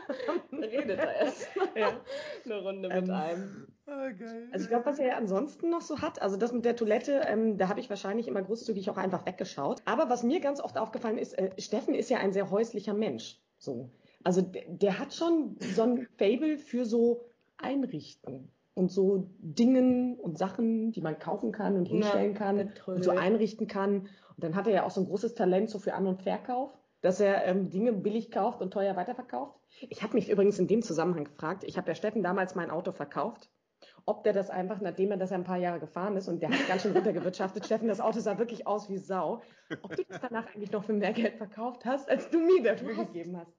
redet 0.52 1.00
da 1.00 1.12
erst 1.12 1.48
ja. 1.76 2.00
eine 2.46 2.62
Runde 2.62 2.90
Ähm, 2.90 3.04
mit 3.04 3.12
einem. 3.12 3.68
Geil. 3.86 4.50
Also 4.52 4.66
ich 4.66 4.70
glaube, 4.70 4.86
was 4.86 5.00
er 5.00 5.08
ja 5.08 5.18
ansonsten 5.18 5.70
noch 5.70 5.82
so 5.82 6.00
hat, 6.00 6.22
also 6.22 6.38
das 6.38 6.52
mit 6.52 6.64
der 6.64 6.76
Toilette, 6.76 7.22
ähm, 7.28 7.58
da 7.58 7.70
habe 7.70 7.80
ich 7.80 7.90
wahrscheinlich 7.90 8.28
immer 8.28 8.42
großzügig 8.42 8.90
auch 8.92 8.98
einfach 8.98 9.26
weggeschaut. 9.26 9.82
Aber 9.86 10.10
was 10.10 10.22
mir 10.22 10.40
ganz 10.40 10.62
oft 10.62 10.78
aufgefallen 10.78 11.18
ist, 11.18 11.34
äh, 11.38 11.50
Steffen 11.60 11.96
ist 11.96 12.10
ja 12.10 12.20
ein 12.20 12.32
sehr 12.32 12.52
häuslicher 12.52 12.94
Mensch. 12.94 13.40
So. 13.58 13.90
Also 14.24 14.42
der, 14.42 14.64
der 14.68 15.00
hat 15.00 15.14
schon 15.14 15.58
so 15.60 15.84
ein 15.84 16.08
Fable 16.18 16.58
für 16.60 16.86
so 16.86 17.26
Einrichten 17.58 18.52
und 18.74 18.92
so 18.92 19.30
Dingen 19.40 20.16
und 20.20 20.38
Sachen, 20.38 20.92
die 20.92 21.02
man 21.02 21.20
kaufen 21.20 21.52
kann 21.52 21.76
und 21.76 21.88
Ja, 21.88 21.94
hinstellen 21.96 22.34
kann 22.34 22.56
mit 22.58 22.88
und 22.88 23.04
so 23.04 23.12
einrichten 23.12 23.68
kann. 23.68 24.02
Und 24.36 24.44
dann 24.44 24.56
hat 24.56 24.68
er 24.68 24.74
ja 24.74 24.84
auch 24.86 24.92
so 24.92 25.02
ein 25.02 25.08
großes 25.08 25.34
Talent 25.36 25.70
so 25.70 25.80
für 25.80 25.94
An- 25.94 26.08
und 26.08 26.22
Verkauf, 26.24 26.72
dass 27.02 27.20
er 27.20 27.46
ähm, 27.46 27.70
Dinge 27.70 27.94
billig 27.94 28.32
kauft 28.32 28.62
und 28.62 28.72
teuer 28.72 28.96
weiterverkauft. 28.96 29.60
Ich 29.90 30.02
habe 30.04 30.14
mich 30.16 30.30
übrigens 30.30 30.60
in 30.60 30.68
dem 30.68 30.82
Zusammenhang 30.82 31.26
gefragt, 31.26 31.64
ich 31.66 31.78
habe 31.78 31.88
ja 31.90 31.96
Steffen 31.96 32.24
damals 32.24 32.56
mein 32.56 32.70
Auto 32.72 32.92
verkauft 32.92 33.50
ob 34.06 34.24
der 34.26 34.34
das 34.34 34.50
einfach, 34.50 34.82
nachdem 34.82 35.12
er 35.12 35.18
das 35.18 35.32
ein 35.32 35.46
paar 35.46 35.56
Jahre 35.56 35.80
gefahren 35.80 36.18
ist 36.18 36.28
und 36.28 36.42
der 36.42 36.50
hat 36.50 36.68
ganz 36.68 36.82
schön 36.82 36.92
runtergewirtschaftet, 36.92 37.64
Steffen, 37.66 37.88
das 37.88 38.02
Auto 38.02 38.20
sah 38.20 38.38
wirklich 38.38 38.68
aus 38.68 38.90
wie 38.90 38.98
Sau, 38.98 39.42
ob 39.84 39.96
du 39.96 40.04
das 40.04 40.20
danach 40.20 40.48
eigentlich 40.54 40.72
noch 40.74 40.84
für 40.84 40.92
mehr 40.92 41.14
Geld 41.14 41.36
verkauft 41.38 41.86
hast, 41.86 42.10
als 42.10 42.30
du 42.30 42.40
mir 42.40 42.62
dafür 42.62 42.90
Du 42.94 42.98
hast- 42.98 43.14
gegeben 43.14 43.38
hast. 43.38 43.54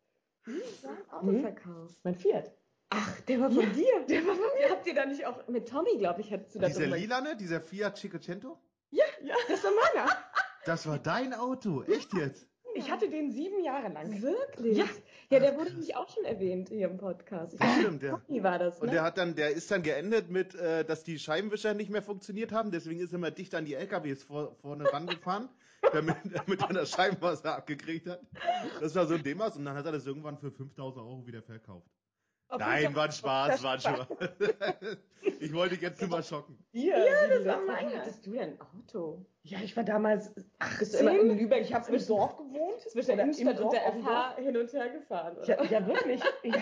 Auto 1.11 1.25
Mhm. 1.27 1.41
verkauft. 1.41 1.97
Mein 2.05 2.15
Fiat. 2.17 2.53
Ach, 2.91 3.21
der 3.23 3.41
war 3.41 3.51
von 3.51 3.73
dir. 3.73 4.05
Der 4.09 4.27
war 4.27 4.35
von 4.35 4.45
mir. 4.59 4.71
Habt 4.71 4.87
ihr 4.87 4.95
da 4.95 5.07
nicht 5.07 5.25
auch 5.25 5.47
mit 5.49 5.69
Tommy, 5.69 5.97
glaube 5.97 6.21
ich, 6.21 6.31
hättest 6.31 6.57
du 6.57 6.59
das 6.59 6.75
Dieser 6.75 6.89
lilane, 6.89 7.37
dieser 7.37 7.61
Fiat 7.61 7.97
Cinquecento? 7.97 8.59
Ja, 8.91 9.05
ja, 9.23 9.35
das 9.49 9.63
war 9.65 9.71
meiner. 9.71 10.11
Das 10.67 10.87
war 10.87 10.99
dein 10.99 11.33
Auto, 11.33 11.83
echt 11.85 12.13
jetzt? 12.13 12.47
Ich 12.75 12.91
hatte 12.91 13.09
den 13.09 13.31
sieben 13.33 13.65
Jahre 13.65 13.89
lang. 13.89 14.21
Wirklich? 14.21 14.77
Ja. 14.77 14.85
Ja, 15.31 15.39
der 15.41 15.53
Ach, 15.53 15.59
wurde 15.59 15.71
nämlich 15.71 15.97
auch 15.97 16.09
schon 16.09 16.25
erwähnt 16.25 16.69
hier 16.69 16.89
im 16.89 16.99
Podcast. 16.99 17.55
Ich 17.55 17.61
Das 17.61 17.77
stimmt, 17.79 18.03
ja. 18.03 18.19
Tommy 18.19 18.43
war 18.43 18.59
das, 18.59 18.79
Und 18.79 18.89
ne? 18.89 18.93
der 18.93 19.03
hat 19.03 19.17
dann, 19.17 19.35
der 19.35 19.53
ist 19.53 19.71
dann 19.71 19.83
geendet 19.83 20.29
mit, 20.31 20.55
äh, 20.55 20.85
dass 20.85 21.03
die 21.03 21.19
Scheibenwischer 21.19 21.73
nicht 21.73 21.91
mehr 21.91 22.03
funktioniert 22.03 22.53
haben, 22.53 22.71
deswegen 22.71 23.01
ist 23.01 23.13
er 23.13 23.17
immer 23.17 23.31
dicht 23.31 23.55
an 23.55 23.65
die 23.65 23.75
LKWs 23.75 24.23
vor, 24.25 24.55
vorne 24.57 24.93
rangefahren, 24.93 25.49
damit, 25.93 26.17
damit 26.33 26.61
er 26.61 26.73
das 26.75 26.91
Scheibenwasser 26.91 27.57
abgekriegt 27.57 28.07
hat. 28.07 28.21
Das 28.81 28.95
war 28.95 29.07
so 29.07 29.15
ein 29.15 29.23
Demas 29.23 29.57
und 29.57 29.65
dann 29.65 29.77
hat 29.77 29.87
er 29.87 29.93
das 29.93 30.07
irgendwann 30.07 30.37
für 30.37 30.51
5000 30.51 31.05
Euro 31.05 31.27
wieder 31.27 31.43
verkauft. 31.43 31.89
Nein, 32.59 32.95
war 32.97 33.05
ein 33.05 33.13
Spaß, 33.13 33.63
war 33.63 33.73
ein 33.75 33.81
Spaß. 33.81 34.07
Ich 35.39 35.53
wollte 35.53 35.75
dich 35.75 35.83
jetzt 35.83 36.01
nur 36.01 36.09
mal 36.11 36.23
schocken. 36.23 36.59
Hier, 36.73 36.97
ja, 36.97 37.27
das 37.29 37.45
war 37.45 37.61
letztes 37.61 37.67
mein. 37.67 37.85
Mal. 37.85 37.99
Hattest 37.99 38.27
du 38.27 38.31
denn 38.33 38.41
ein 38.41 38.59
Auto? 38.61 39.25
Ja, 39.43 39.59
ich 39.63 39.77
war 39.77 39.85
damals 39.85 40.33
Bist 40.79 40.95
du 40.95 40.99
immer 40.99 41.19
in 41.19 41.39
Lübeck? 41.39 41.61
Ich 41.61 41.75
habe 41.75 41.95
im 41.95 42.07
Dorf 42.07 42.39
gewohnt. 42.39 42.81
Zwischen 42.81 43.17
der 43.17 43.25
Innenstadt 43.27 43.61
und 43.61 43.65
Dorf, 43.65 43.73
der 43.75 43.93
FH 44.03 44.37
hin 44.37 44.57
und 44.57 44.73
her 44.73 44.89
gefahren, 44.89 45.37
oder? 45.37 45.47
Ja, 45.47 45.65
ja 45.65 45.87
wirklich. 45.87 46.23
Ja. 46.43 46.55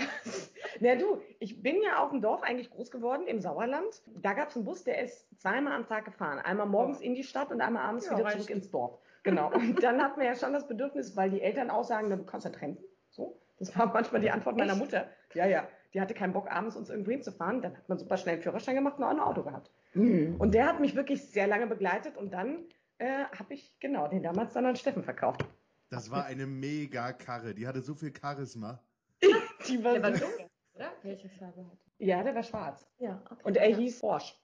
Na 0.80 0.94
du, 0.96 1.20
ich 1.38 1.62
bin 1.62 1.80
ja 1.82 2.02
auf 2.02 2.10
dem 2.10 2.20
Dorf 2.20 2.42
eigentlich 2.42 2.68
groß 2.70 2.90
geworden, 2.90 3.28
im 3.28 3.40
Sauerland. 3.40 4.02
Da 4.06 4.32
gab 4.32 4.48
es 4.48 4.56
einen 4.56 4.64
Bus, 4.64 4.82
der 4.82 5.02
ist 5.02 5.26
zweimal 5.40 5.72
am 5.74 5.86
Tag 5.86 6.04
gefahren. 6.04 6.40
Einmal 6.40 6.66
morgens 6.66 6.98
Oh. 6.98 7.04
in 7.04 7.14
die 7.14 7.22
Stadt 7.24 7.52
und 7.52 7.60
einmal 7.60 7.84
abends 7.84 8.06
Ja, 8.06 8.12
wieder 8.14 8.24
reicht. 8.24 8.38
zurück 8.38 8.50
ins 8.50 8.70
Dorf. 8.70 8.98
Genau. 9.22 9.50
Und 9.54 9.82
dann 9.82 10.02
hat 10.02 10.16
man 10.16 10.26
ja 10.26 10.34
schon 10.34 10.52
das 10.52 10.66
Bedürfnis, 10.66 11.16
weil 11.16 11.30
die 11.30 11.42
Eltern 11.42 11.70
auch 11.70 11.84
sagen, 11.84 12.08
na, 12.08 12.16
du 12.16 12.24
kannst 12.24 12.44
ja 12.44 12.50
trennen. 12.52 12.78
So. 13.10 13.38
Das 13.58 13.76
war 13.76 13.86
manchmal 13.86 14.20
die 14.20 14.30
Antwort 14.30 14.56
meiner 14.56 14.72
Echt? 14.72 14.80
Mutter. 14.80 15.08
Ja, 15.34 15.46
ja. 15.46 15.68
Die 15.94 16.00
hatte 16.00 16.14
keinen 16.14 16.32
Bock, 16.32 16.50
abends 16.50 16.76
uns 16.76 16.90
irgendwo 16.90 17.10
hinzufahren. 17.10 17.62
Dann 17.62 17.76
hat 17.76 17.88
man 17.88 17.98
super 17.98 18.16
schnell 18.16 18.34
einen 18.34 18.42
Führerschein 18.42 18.74
gemacht 18.74 18.98
und 18.98 19.04
auch 19.04 19.10
ein 19.10 19.20
Auto 19.20 19.42
gehabt. 19.42 19.70
Mhm. 19.94 20.36
Und 20.38 20.52
der 20.54 20.66
hat 20.66 20.80
mich 20.80 20.94
wirklich 20.94 21.30
sehr 21.30 21.46
lange 21.46 21.66
begleitet 21.66 22.16
und 22.16 22.30
dann 22.32 22.64
äh, 22.98 23.24
habe 23.38 23.54
ich, 23.54 23.78
genau, 23.80 24.06
den 24.08 24.22
damals 24.22 24.52
dann 24.52 24.66
an 24.66 24.76
Steffen 24.76 25.02
verkauft. 25.02 25.44
Das 25.90 26.10
war 26.10 26.26
eine 26.26 26.46
mega 26.46 27.12
Karre, 27.14 27.54
die 27.54 27.66
hatte 27.66 27.80
so 27.80 27.94
viel 27.94 28.12
Charisma. 28.14 28.82
Die 29.68 29.82
war 29.82 29.94
Der 29.94 30.02
war 30.02 30.14
so- 30.14 30.26
dunkel, 30.26 30.46
oder? 30.74 30.92
Welche 31.02 31.28
Farbe 31.30 31.64
hat 31.66 31.78
Ja, 31.98 32.22
der 32.22 32.34
war 32.34 32.42
schwarz. 32.42 32.86
Ja, 32.98 33.20
okay. 33.30 33.42
Und 33.44 33.56
er 33.56 33.68
ja. 33.70 33.76
hieß 33.76 34.02
Horsch. 34.02 34.38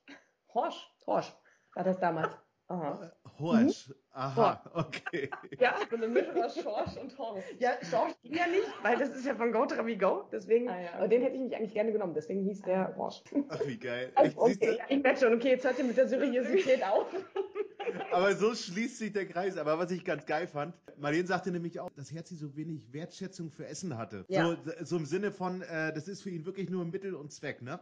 Horsch? 0.54 0.90
Horsch 1.06 1.32
war 1.74 1.84
das 1.84 1.98
damals. 2.00 2.32
Aha. 2.68 3.12
Horsch. 3.38 3.92
Aha, 4.14 4.62
okay. 4.74 5.28
Ja, 5.58 5.74
So 5.90 5.96
eine 5.96 6.06
Mischung 6.08 6.40
aus 6.42 6.54
Schorsch 6.60 6.96
und 6.96 7.18
Horst. 7.18 7.44
ja, 7.58 7.72
Schorsch 7.90 8.14
ging 8.22 8.34
ja 8.34 8.46
nicht, 8.46 8.66
weil 8.82 8.96
das 8.96 9.08
ist 9.10 9.26
ja 9.26 9.34
von 9.34 9.50
Go 9.50 9.66
Travi 9.66 9.96
Go. 9.96 10.28
Deswegen, 10.30 10.68
Ah, 10.68 10.80
ja, 10.80 10.92
aber 10.94 11.08
den 11.08 11.20
hätte 11.22 11.34
ich 11.36 11.42
mich 11.42 11.56
eigentlich 11.56 11.74
gerne 11.74 11.90
genommen. 11.92 12.14
Deswegen 12.14 12.42
hieß 12.44 12.62
der 12.62 12.94
Horsch. 12.96 13.22
Ach, 13.48 13.60
wie 13.66 13.76
geil. 13.78 14.12
Also, 14.14 14.38
okay, 14.40 14.78
ich 14.88 15.02
merke 15.02 15.18
schon, 15.20 15.34
okay, 15.34 15.50
jetzt 15.50 15.64
hört 15.64 15.78
ihr 15.78 15.84
mit 15.84 15.96
der 15.96 16.06
Seriosität 16.06 16.84
auf. 16.84 17.06
Aber 18.12 18.34
so 18.34 18.54
schließt 18.54 18.98
sich 18.98 19.12
der 19.12 19.26
Kreis. 19.26 19.58
Aber 19.58 19.78
was 19.78 19.90
ich 19.90 20.04
ganz 20.04 20.24
geil 20.26 20.46
fand, 20.46 20.74
Marlene 20.96 21.26
sagte 21.26 21.50
nämlich 21.50 21.80
auch, 21.80 21.90
dass 21.90 22.12
Herzi 22.12 22.36
so 22.36 22.56
wenig 22.56 22.80
Wertschätzung 22.92 23.50
für 23.50 23.66
Essen 23.66 23.98
hatte. 23.98 24.24
Ja. 24.28 24.46
So, 24.46 24.56
so 24.84 24.96
im 24.96 25.06
Sinne 25.06 25.32
von, 25.32 25.60
äh, 25.62 25.92
das 25.92 26.08
ist 26.08 26.22
für 26.22 26.30
ihn 26.30 26.46
wirklich 26.46 26.70
nur 26.70 26.84
Mittel 26.84 27.14
und 27.14 27.32
Zweck, 27.32 27.62
ne? 27.62 27.80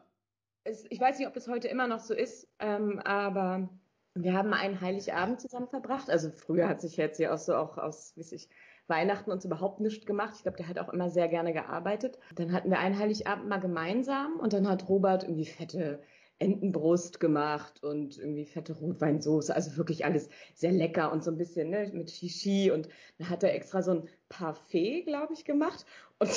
Es, 0.64 0.84
ich 0.90 0.98
weiß 1.00 1.18
nicht, 1.18 1.28
ob 1.28 1.36
es 1.36 1.46
heute 1.48 1.68
immer 1.68 1.86
noch 1.88 1.98
so 2.00 2.14
ist, 2.14 2.48
ähm, 2.58 3.00
aber 3.00 3.68
Wir 4.14 4.34
haben 4.34 4.52
einen 4.52 4.80
Heiligabend 4.80 5.40
zusammen 5.40 5.68
verbracht. 5.68 6.10
Also 6.10 6.30
früher 6.30 6.68
hat 6.68 6.80
sich 6.80 6.96
jetzt 6.96 7.18
ja 7.18 7.32
auch 7.32 7.38
so 7.38 7.54
auch 7.54 7.78
aus, 7.78 8.12
wie 8.16 8.34
ich, 8.34 8.48
Weihnachten 8.88 9.30
uns 9.30 9.44
überhaupt 9.44 9.80
nichts 9.80 10.06
gemacht. 10.06 10.34
Ich 10.36 10.42
glaube, 10.42 10.58
der 10.58 10.68
hat 10.68 10.78
auch 10.78 10.92
immer 10.92 11.08
sehr 11.08 11.28
gerne 11.28 11.52
gearbeitet. 11.52 12.18
Dann 12.34 12.52
hatten 12.52 12.70
wir 12.70 12.78
einen 12.78 12.98
Heiligabend 12.98 13.48
mal 13.48 13.60
gemeinsam 13.60 14.38
und 14.40 14.52
dann 14.52 14.68
hat 14.68 14.88
Robert 14.88 15.22
irgendwie 15.24 15.46
fette 15.46 16.02
Entenbrust 16.38 17.20
gemacht 17.20 17.82
und 17.84 18.18
irgendwie 18.18 18.44
fette 18.44 18.74
Rotweinsoße. 18.74 19.54
Also 19.54 19.76
wirklich 19.76 20.04
alles 20.04 20.28
sehr 20.54 20.72
lecker 20.72 21.12
und 21.12 21.22
so 21.22 21.30
ein 21.30 21.38
bisschen 21.38 21.70
ne, 21.70 21.90
mit 21.94 22.10
Shishi. 22.10 22.70
Und 22.72 22.88
dann 23.18 23.30
hat 23.30 23.44
er 23.44 23.54
extra 23.54 23.82
so 23.82 23.92
ein 23.92 24.08
Parfait, 24.28 25.04
glaube 25.04 25.32
ich, 25.32 25.44
gemacht. 25.44 25.86
Und 26.18 26.30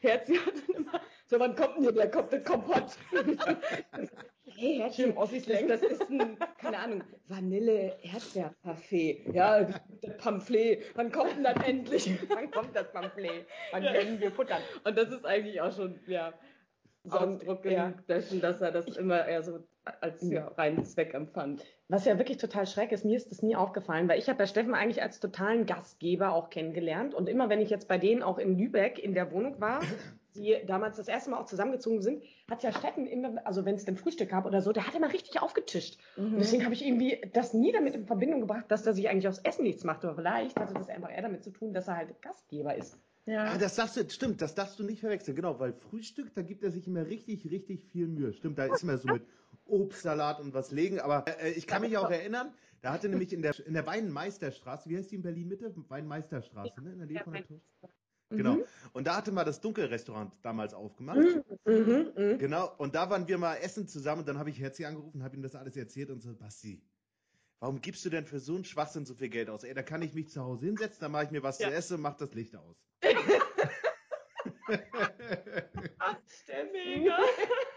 Herzi 0.00 0.34
hat 0.46 0.54
dann 0.54 0.76
immer, 0.76 1.00
so 1.26 1.38
wann 1.38 1.54
kommt 1.54 1.76
denn 1.76 1.82
hier 1.84 1.92
der 1.92 2.10
kommt 2.10 2.32
der 2.32 2.42
Kompott? 2.42 2.96
hey, 4.58 4.78
Herzchen, 4.78 5.14
das, 5.14 5.80
das 5.80 5.82
ist 5.82 6.10
ein, 6.10 6.36
keine 6.58 6.78
Ahnung, 6.78 7.04
Vanille-Erdbeer-Parfait. 7.28 9.32
Ja, 9.32 9.62
das 9.62 10.16
Pamphlet. 10.18 10.84
Wann 10.94 11.12
kommt 11.12 11.36
denn 11.36 11.44
das 11.44 11.56
endlich? 11.64 12.10
Wann 12.28 12.50
kommt 12.50 12.74
das 12.74 12.90
Pamphlet? 12.92 13.46
Wann 13.70 13.84
können 13.84 14.20
wir 14.20 14.32
futtern? 14.32 14.62
Und 14.84 14.98
das 14.98 15.10
ist 15.10 15.24
eigentlich 15.24 15.60
auch 15.60 15.72
schon, 15.72 16.00
ja, 16.06 16.34
Ausdruck 17.08 17.64
ja. 17.64 17.94
dessen, 18.08 18.40
dass 18.40 18.60
er 18.60 18.72
das 18.72 18.86
ich, 18.86 18.96
immer 18.96 19.26
eher 19.26 19.42
so 19.42 19.60
als 20.00 20.28
ja, 20.28 20.48
reinen 20.48 20.84
Zweck 20.84 21.14
empfand. 21.14 21.64
Was 21.88 22.04
ja 22.04 22.18
wirklich 22.18 22.36
total 22.36 22.66
schreck 22.66 22.92
ist, 22.92 23.04
mir 23.04 23.16
ist 23.16 23.30
das 23.30 23.42
nie 23.42 23.56
aufgefallen, 23.56 24.08
weil 24.08 24.18
ich 24.18 24.28
habe 24.28 24.40
ja 24.40 24.46
Steffen 24.46 24.74
eigentlich 24.74 25.02
als 25.02 25.20
totalen 25.20 25.64
Gastgeber 25.64 26.32
auch 26.32 26.50
kennengelernt. 26.50 27.14
Und 27.14 27.28
immer 27.28 27.48
wenn 27.48 27.60
ich 27.60 27.70
jetzt 27.70 27.88
bei 27.88 27.96
denen 27.96 28.22
auch 28.22 28.38
in 28.38 28.58
Lübeck 28.58 28.98
in 28.98 29.14
der 29.14 29.32
Wohnung 29.32 29.60
war, 29.60 29.80
die 30.38 30.56
damals 30.66 30.96
das 30.96 31.08
erste 31.08 31.30
Mal 31.30 31.38
auch 31.38 31.46
zusammengezogen 31.46 32.00
sind, 32.00 32.22
hat 32.50 32.62
ja 32.62 32.72
Steffen 32.72 33.06
immer, 33.06 33.46
also 33.46 33.64
wenn 33.64 33.74
es 33.74 33.84
denn 33.84 33.96
Frühstück 33.96 34.30
gab 34.30 34.46
oder 34.46 34.62
so, 34.62 34.72
der 34.72 34.86
hat 34.86 34.94
immer 34.94 35.12
richtig 35.12 35.42
aufgetischt. 35.42 35.98
Mhm. 36.16 36.34
Und 36.34 36.38
deswegen 36.38 36.64
habe 36.64 36.74
ich 36.74 36.84
irgendwie 36.84 37.20
das 37.32 37.54
nie 37.54 37.72
damit 37.72 37.94
in 37.94 38.06
Verbindung 38.06 38.40
gebracht, 38.40 38.66
dass 38.68 38.86
er 38.86 38.94
sich 38.94 39.08
eigentlich 39.08 39.28
aufs 39.28 39.40
Essen 39.40 39.64
nichts 39.64 39.84
macht. 39.84 40.04
Aber 40.04 40.14
vielleicht 40.14 40.58
hatte 40.58 40.74
das 40.74 40.88
einfach 40.88 41.10
eher 41.10 41.22
damit 41.22 41.44
zu 41.44 41.50
tun, 41.50 41.72
dass 41.74 41.88
er 41.88 41.96
halt 41.96 42.22
Gastgeber 42.22 42.74
ist. 42.76 42.96
Ja. 43.26 43.44
Ah, 43.44 43.58
das 43.58 43.76
darfst 43.76 43.96
du, 43.96 44.08
stimmt, 44.08 44.40
das 44.40 44.54
darfst 44.54 44.78
du 44.78 44.84
nicht 44.84 45.00
verwechseln, 45.00 45.36
genau, 45.36 45.60
weil 45.60 45.74
Frühstück, 45.74 46.32
da 46.34 46.40
gibt 46.40 46.62
er 46.62 46.70
sich 46.70 46.86
immer 46.86 47.06
richtig, 47.06 47.50
richtig 47.50 47.84
viel 47.92 48.06
Mühe. 48.06 48.32
Stimmt, 48.32 48.58
da 48.58 48.64
ist 48.64 48.82
immer 48.82 48.96
so 48.96 49.08
mit 49.08 49.22
Obstsalat 49.66 50.40
und 50.40 50.54
was 50.54 50.70
legen, 50.70 50.98
aber 50.98 51.26
äh, 51.42 51.50
ich 51.50 51.66
kann 51.66 51.82
mich 51.82 51.98
auch 51.98 52.10
erinnern, 52.10 52.54
da 52.80 52.92
hatte 52.92 53.08
nämlich 53.08 53.34
in 53.34 53.42
der, 53.42 53.54
in 53.66 53.74
der 53.74 53.86
Weinmeisterstraße, 53.86 54.88
wie 54.88 54.96
heißt 54.96 55.10
die 55.10 55.16
in 55.16 55.22
Berlin 55.22 55.48
Mitte? 55.48 55.74
Weinmeisterstraße, 55.88 56.82
ne? 56.82 56.92
In 56.92 56.98
der 56.98 57.06
Nähe 57.06 57.20
von 57.22 57.32
der 57.32 57.46
Tor. 57.46 57.60
Genau. 58.30 58.56
Mhm. 58.56 58.64
Und 58.92 59.06
da 59.06 59.16
hatte 59.16 59.32
mal 59.32 59.44
das 59.44 59.60
Dunkelrestaurant 59.60 60.32
damals 60.42 60.74
aufgemacht. 60.74 61.18
Mhm, 61.18 61.44
mhm, 61.64 62.12
mhm. 62.16 62.38
Genau. 62.38 62.70
Und 62.76 62.94
da 62.94 63.08
waren 63.08 63.26
wir 63.26 63.38
mal 63.38 63.56
essen 63.56 63.88
zusammen 63.88 64.20
und 64.20 64.28
dann 64.28 64.38
habe 64.38 64.50
ich 64.50 64.60
Herzi 64.60 64.84
angerufen, 64.84 65.22
habe 65.22 65.36
ihm 65.36 65.42
das 65.42 65.54
alles 65.54 65.76
erzählt 65.76 66.10
und 66.10 66.20
so, 66.20 66.34
Basti, 66.34 66.82
warum 67.58 67.80
gibst 67.80 68.04
du 68.04 68.10
denn 68.10 68.26
für 68.26 68.40
so 68.40 68.54
einen 68.54 68.64
Schwachsinn 68.64 69.06
so 69.06 69.14
viel 69.14 69.30
Geld 69.30 69.48
aus? 69.48 69.64
Ey, 69.64 69.72
da 69.72 69.82
kann 69.82 70.02
ich 70.02 70.14
mich 70.14 70.28
zu 70.28 70.42
Hause 70.42 70.66
hinsetzen, 70.66 71.00
dann 71.00 71.12
mache 71.12 71.24
ich 71.24 71.30
mir 71.30 71.42
was 71.42 71.58
ja. 71.58 71.68
zu 71.68 71.74
essen 71.74 71.94
und 71.94 72.02
mach 72.02 72.16
das 72.16 72.34
Licht 72.34 72.54
aus. 72.54 72.76
der 76.48 76.64
mega. 76.72 77.16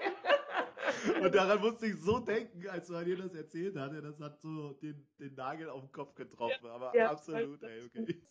Und 1.21 1.35
daran 1.35 1.61
musste 1.61 1.87
ich 1.87 1.95
so 1.95 2.19
denken, 2.19 2.67
als 2.69 2.87
du 2.87 3.03
dir 3.03 3.17
das 3.17 3.33
erzählt 3.33 3.75
hat. 3.77 3.91
Das 4.03 4.19
hat 4.19 4.39
so 4.39 4.73
den, 4.73 5.07
den 5.19 5.33
Nagel 5.35 5.69
auf 5.69 5.81
den 5.81 5.91
Kopf 5.91 6.15
getroffen. 6.15 6.67
Aber 6.67 6.95
ja, 6.95 7.11
absolut, 7.11 7.61
ey, 7.63 7.81
okay. 7.85 8.21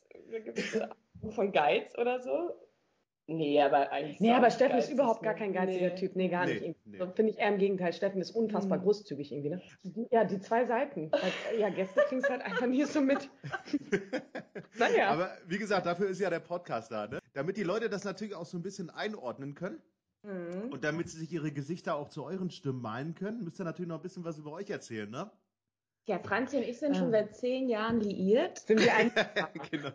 Von 1.31 1.53
Geiz 1.53 1.97
oder 1.99 2.21
so? 2.21 2.55
Nee, 3.33 3.63
aber 3.63 3.93
eigentlich. 3.93 4.19
Nee, 4.19 4.33
aber 4.33 4.51
Steffen 4.51 4.79
ist 4.79 4.91
überhaupt 4.91 5.23
gar 5.23 5.35
kein 5.35 5.53
geiziger 5.53 5.91
nee. 5.91 5.95
Typ. 5.95 6.17
Nee, 6.17 6.29
gar 6.29 6.47
nee, 6.47 6.55
nicht. 6.61 6.87
Nee. 6.87 6.99
Finde 7.15 7.31
ich 7.31 7.39
eher 7.39 7.51
im 7.51 7.59
Gegenteil. 7.59 7.93
Steffen 7.93 8.21
ist 8.21 8.33
unfassbar 8.33 8.79
mhm. 8.79 8.83
großzügig 8.83 9.31
irgendwie, 9.31 9.51
ne? 9.51 9.63
Ja, 10.11 10.25
die 10.25 10.41
zwei 10.41 10.67
Seiten. 10.67 11.13
ja, 11.57 11.69
Gäste 11.69 12.01
kriegen 12.09 12.23
es 12.23 12.29
halt 12.29 12.43
einfach 12.43 12.67
nie 12.67 12.83
so 12.85 13.01
mit. 13.01 13.31
naja. 14.79 15.11
Aber 15.11 15.31
wie 15.47 15.59
gesagt, 15.59 15.87
dafür 15.87 16.09
ist 16.09 16.21
ja 16.21 16.29
der 16.29 16.41
Podcast 16.41 16.91
da, 16.91 17.07
ne? 17.07 17.21
Damit 17.33 17.57
die 17.57 17.63
Leute 17.63 17.89
das 17.89 18.03
natürlich 18.03 18.35
auch 18.35 18.47
so 18.47 18.59
ein 18.59 18.63
bisschen 18.63 18.91
einordnen 18.91 19.55
können. 19.55 19.81
Mhm. 20.23 20.71
Und 20.71 20.85
damit 20.85 21.09
sie 21.09 21.19
sich 21.19 21.33
ihre 21.33 21.53
Gesichter 21.53 21.97
auch 21.97 22.09
zu 22.09 22.25
euren 22.25 22.51
Stimmen 22.51 22.83
malen 22.83 23.15
können, 23.15 23.43
müsst 23.43 23.61
ihr 23.61 23.65
natürlich 23.65 23.89
noch 23.89 23.97
ein 23.97 24.03
bisschen 24.03 24.25
was 24.25 24.39
über 24.39 24.53
euch 24.53 24.71
erzählen, 24.71 25.11
ne? 25.11 25.31
Ja, 26.07 26.19
Franzi 26.19 26.57
und 26.57 26.65
ich 26.65 26.79
sind 26.79 26.97
schon 26.97 27.11
seit 27.11 27.37
zehn 27.37 27.69
Jahren 27.69 28.01
liiert. 28.01 28.59
Sind 28.59 28.81
wir 28.81 28.95
ein 28.97 29.13
genau. 29.71 29.91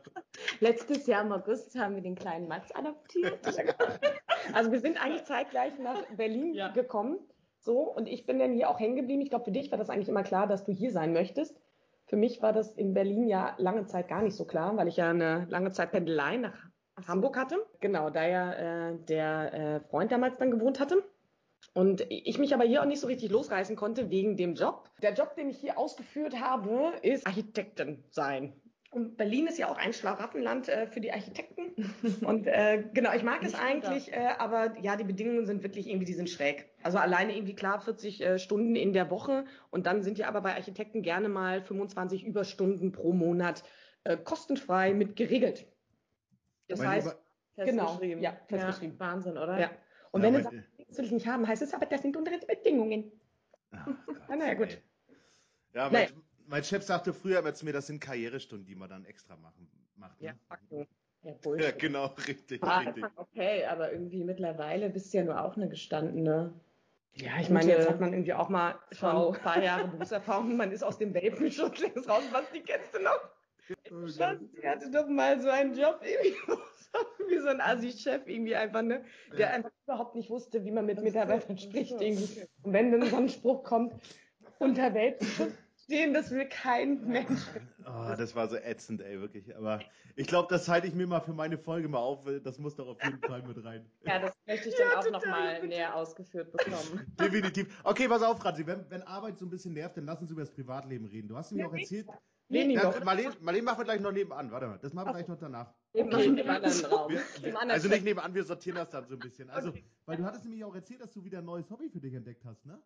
Letztes 0.59 1.07
Jahr 1.07 1.23
im 1.23 1.31
August 1.31 1.77
haben 1.77 1.95
wir 1.95 2.01
den 2.01 2.15
kleinen 2.15 2.47
Mats 2.47 2.73
adoptiert. 2.73 3.39
also 4.53 4.71
wir 4.71 4.79
sind 4.79 5.03
eigentlich 5.03 5.25
zeitgleich 5.25 5.77
nach 5.79 6.01
Berlin 6.15 6.53
ja. 6.53 6.69
gekommen. 6.69 7.19
So, 7.59 7.79
und 7.81 8.07
ich 8.07 8.25
bin 8.25 8.39
dann 8.39 8.53
hier 8.53 8.69
auch 8.69 8.79
hängen 8.79 8.95
geblieben. 8.95 9.21
Ich 9.21 9.29
glaube, 9.29 9.45
für 9.45 9.51
dich 9.51 9.71
war 9.71 9.77
das 9.77 9.89
eigentlich 9.89 10.07
immer 10.07 10.23
klar, 10.23 10.47
dass 10.47 10.63
du 10.63 10.71
hier 10.71 10.91
sein 10.91 11.13
möchtest. 11.13 11.59
Für 12.05 12.15
mich 12.15 12.41
war 12.41 12.53
das 12.53 12.71
in 12.73 12.93
Berlin 12.93 13.27
ja 13.27 13.55
lange 13.57 13.87
Zeit 13.87 14.07
gar 14.07 14.21
nicht 14.21 14.35
so 14.35 14.45
klar, 14.45 14.77
weil 14.77 14.87
ich 14.87 14.97
ja 14.97 15.09
eine 15.09 15.45
lange 15.49 15.71
Zeit 15.71 15.91
Pendelei 15.91 16.37
nach 16.37 16.69
Hamburg 17.07 17.37
hatte. 17.37 17.57
Genau, 17.81 18.09
da 18.09 18.27
ja 18.27 18.53
äh, 18.53 18.97
der 19.07 19.53
äh, 19.53 19.79
Freund 19.89 20.11
damals 20.11 20.37
dann 20.37 20.51
gewohnt 20.51 20.79
hatte. 20.79 21.03
Und 21.73 22.05
ich 22.09 22.37
mich 22.37 22.53
aber 22.53 22.63
hier 22.63 22.81
auch 22.81 22.85
nicht 22.85 23.01
so 23.01 23.07
richtig 23.07 23.31
losreißen 23.31 23.75
konnte 23.75 24.09
wegen 24.09 24.37
dem 24.37 24.55
Job. 24.55 24.89
Der 25.01 25.13
Job, 25.13 25.35
den 25.35 25.49
ich 25.49 25.57
hier 25.57 25.77
ausgeführt 25.77 26.39
habe, 26.39 26.93
ist 27.01 27.27
Architektin 27.27 28.03
sein. 28.09 28.53
Und 28.91 29.17
Berlin 29.17 29.47
ist 29.47 29.57
ja 29.57 29.67
auch 29.67 29.77
ein 29.77 29.91
Schlaraffenland 29.91 30.69
äh, 30.69 30.87
für 30.87 31.01
die 31.01 31.11
Architekten. 31.11 31.93
Und 32.25 32.47
äh, 32.47 32.81
genau, 32.93 33.13
ich 33.13 33.23
mag 33.23 33.43
es 33.43 33.53
eigentlich, 33.53 34.13
äh, 34.13 34.29
aber 34.37 34.79
ja, 34.79 34.95
die 34.95 35.03
Bedingungen 35.03 35.45
sind 35.45 35.63
wirklich 35.63 35.89
irgendwie, 35.89 36.05
die 36.05 36.13
sind 36.13 36.29
schräg. 36.29 36.69
Also 36.81 36.97
alleine 36.97 37.35
irgendwie 37.35 37.55
klar 37.55 37.81
40 37.81 38.21
äh, 38.21 38.39
Stunden 38.39 38.77
in 38.77 38.93
der 38.93 39.09
Woche 39.09 39.43
und 39.69 39.85
dann 39.85 40.01
sind 40.01 40.17
ja 40.17 40.29
aber 40.29 40.39
bei 40.39 40.55
Architekten 40.55 41.01
gerne 41.01 41.27
mal 41.27 41.61
25 41.61 42.23
Überstunden 42.23 42.93
pro 42.93 43.11
Monat 43.11 43.63
äh, 44.05 44.15
kostenfrei 44.15 44.93
mit 44.93 45.17
geregelt. 45.17 45.67
Das 46.67 46.79
Weil 46.79 46.87
heißt, 46.87 47.17
genau, 47.55 48.01
ja, 48.01 48.37
festgeschrieben. 48.47 48.97
Ja, 48.97 48.99
Wahnsinn, 48.99 49.37
oder? 49.37 49.59
Ja. 49.59 49.71
Und 50.11 50.21
ja, 50.21 50.27
wenn 50.27 50.33
du 50.35 50.43
sagst, 50.43 50.59
das 50.87 50.97
will 50.97 51.05
ich 51.05 51.11
nicht 51.11 51.27
haben, 51.27 51.47
heißt 51.47 51.61
es 51.61 51.73
aber, 51.73 51.85
das 51.85 52.01
sind 52.01 52.15
unsere 52.15 52.39
Bedingungen. 52.39 53.11
Ach, 53.71 53.85
Gott, 54.05 54.29
naja, 54.29 54.53
gut. 54.53 54.81
Ja, 55.73 55.89
mein, 55.89 56.07
mein, 56.47 56.63
Chef 56.63 56.83
sagte 56.83 57.13
früher 57.13 57.39
immer 57.39 57.53
zu 57.53 57.65
mir, 57.65 57.73
das 57.73 57.87
sind 57.87 57.99
Karrierestunden, 57.99 58.65
die 58.65 58.75
man 58.75 58.89
dann 58.89 59.05
extra 59.05 59.35
machen, 59.35 59.69
macht. 59.95 60.21
Ne? 60.21 60.27
Ja, 60.27 60.33
Faktum. 60.47 60.87
Ja, 61.23 61.55
ja, 61.55 61.71
genau, 61.71 62.05
richtig, 62.27 62.61
ah, 62.63 62.79
richtig. 62.79 63.03
Okay, 63.15 63.65
aber 63.65 63.91
irgendwie 63.91 64.23
mittlerweile 64.23 64.89
bist 64.89 65.11
du 65.13 65.17
ja 65.17 65.23
nur 65.23 65.43
auch 65.43 65.57
eine 65.57 65.67
gestandene. 65.67 66.53
Ja, 67.13 67.31
ich 67.39 67.49
meine, 67.49 67.71
jetzt 67.71 67.89
hat 67.89 67.99
man 67.99 68.13
irgendwie 68.13 68.33
auch 68.33 68.49
mal 68.49 68.75
schon 68.91 69.09
ein 69.09 69.41
paar 69.41 69.61
Jahre 69.61 69.87
Berufserfahrung. 69.87 70.55
Man 70.55 70.71
ist 70.71 70.83
aus 70.83 70.97
dem 70.97 71.13
Welpenschutz 71.13 71.79
längst 71.79 72.07
raus. 72.07 72.23
Was, 72.31 72.43
die 72.51 72.61
kennst 72.61 72.93
du 72.93 73.01
noch? 73.01 73.19
Oh, 73.91 74.07
Schatz, 74.07 74.39
die 74.51 74.67
hatte 74.67 74.91
doch 74.91 75.07
mal 75.07 75.39
so 75.41 75.49
einen 75.49 75.73
Job 75.73 76.01
irgendwie 76.03 76.35
wie 77.27 77.39
so 77.39 77.47
ein 77.47 77.61
Assi-Chef 77.61 78.27
irgendwie 78.27 78.55
einfach, 78.55 78.81
ne? 78.81 79.03
Der 79.31 79.39
ja. 79.39 79.49
einfach 79.49 79.71
überhaupt 79.85 80.15
nicht 80.15 80.29
wusste, 80.29 80.63
wie 80.63 80.71
man 80.71 80.85
mit 80.85 81.01
Mitarbeitern 81.01 81.57
spricht 81.57 81.99
irgendwie. 81.99 82.43
Und 82.63 82.73
wenn 82.73 82.91
dann 82.91 83.09
so 83.09 83.17
ein 83.17 83.29
Spruch 83.29 83.63
kommt, 83.63 83.93
unter 84.59 84.93
Welpenschutz 84.93 85.53
stehen, 85.83 86.13
das 86.13 86.31
will 86.31 86.47
kein 86.47 87.05
Mensch. 87.07 87.41
Oh, 87.85 88.15
das 88.17 88.35
war 88.35 88.47
so 88.47 88.55
ätzend, 88.55 89.01
ey, 89.01 89.19
wirklich. 89.19 89.55
Aber 89.55 89.79
ich 90.15 90.27
glaube, 90.27 90.47
das 90.49 90.67
halte 90.67 90.87
ich 90.87 90.95
mir 90.95 91.07
mal 91.07 91.19
für 91.19 91.33
meine 91.33 91.57
Folge 91.57 91.87
mal 91.87 91.99
auf. 91.99 92.25
Das 92.43 92.57
muss 92.57 92.75
doch 92.75 92.87
auf 92.87 93.03
jeden 93.03 93.19
Fall 93.19 93.43
mit 93.43 93.63
rein. 93.63 93.85
Ja, 94.05 94.19
das 94.19 94.33
möchte 94.47 94.69
ich 94.69 94.75
dann 94.75 94.91
ja, 94.91 94.99
auch 94.99 95.11
nochmal 95.11 95.67
näher 95.67 95.95
ausgeführt 95.95 96.51
bekommen. 96.51 97.13
Definitiv. 97.19 97.79
Okay, 97.83 98.07
pass 98.07 98.23
auf, 98.23 98.39
Franzi. 98.39 98.65
Wenn, 98.65 98.89
wenn 98.89 99.03
Arbeit 99.03 99.37
so 99.37 99.45
ein 99.45 99.49
bisschen 99.49 99.73
nervt, 99.73 99.97
dann 99.97 100.05
lass 100.05 100.21
uns 100.21 100.31
über 100.31 100.41
das 100.41 100.51
Privatleben 100.51 101.05
reden. 101.05 101.27
Du 101.27 101.37
hast 101.37 101.51
mir 101.51 101.61
ja, 101.61 101.67
auch 101.67 101.73
erzählt, 101.73 102.07
Nee, 102.47 102.73
ja, 102.73 102.93
Marlene, 103.03 103.33
Marlene 103.41 103.63
machen 103.63 103.79
wir 103.79 103.85
gleich 103.85 104.01
noch 104.01 104.11
nebenan. 104.11 104.51
Warte 104.51 104.67
mal, 104.67 104.79
das 104.79 104.93
machen 104.93 105.07
wir 105.07 105.13
gleich 105.13 105.27
noch 105.27 105.39
danach. 105.39 105.73
Nebenan, 105.93 106.37
im 106.37 106.49
anderen 106.49 106.85
Raum. 106.91 107.11
Wir, 107.11 107.59
also 107.59 107.87
nicht 107.87 108.03
nebenan, 108.03 108.35
wir 108.35 108.43
sortieren 108.43 108.77
das 108.77 108.89
dann 108.89 109.07
so 109.07 109.15
ein 109.15 109.19
bisschen. 109.19 109.49
Also, 109.49 109.69
okay. 109.69 109.83
weil 110.05 110.17
du 110.17 110.25
hattest 110.25 110.43
nämlich 110.43 110.63
auch 110.63 110.75
erzählt, 110.75 111.01
dass 111.01 111.11
du 111.11 111.23
wieder 111.23 111.39
ein 111.39 111.45
neues 111.45 111.69
Hobby 111.71 111.89
für 111.89 111.99
dich 111.99 112.13
entdeckt 112.13 112.45
hast, 112.45 112.65
ne? 112.65 112.79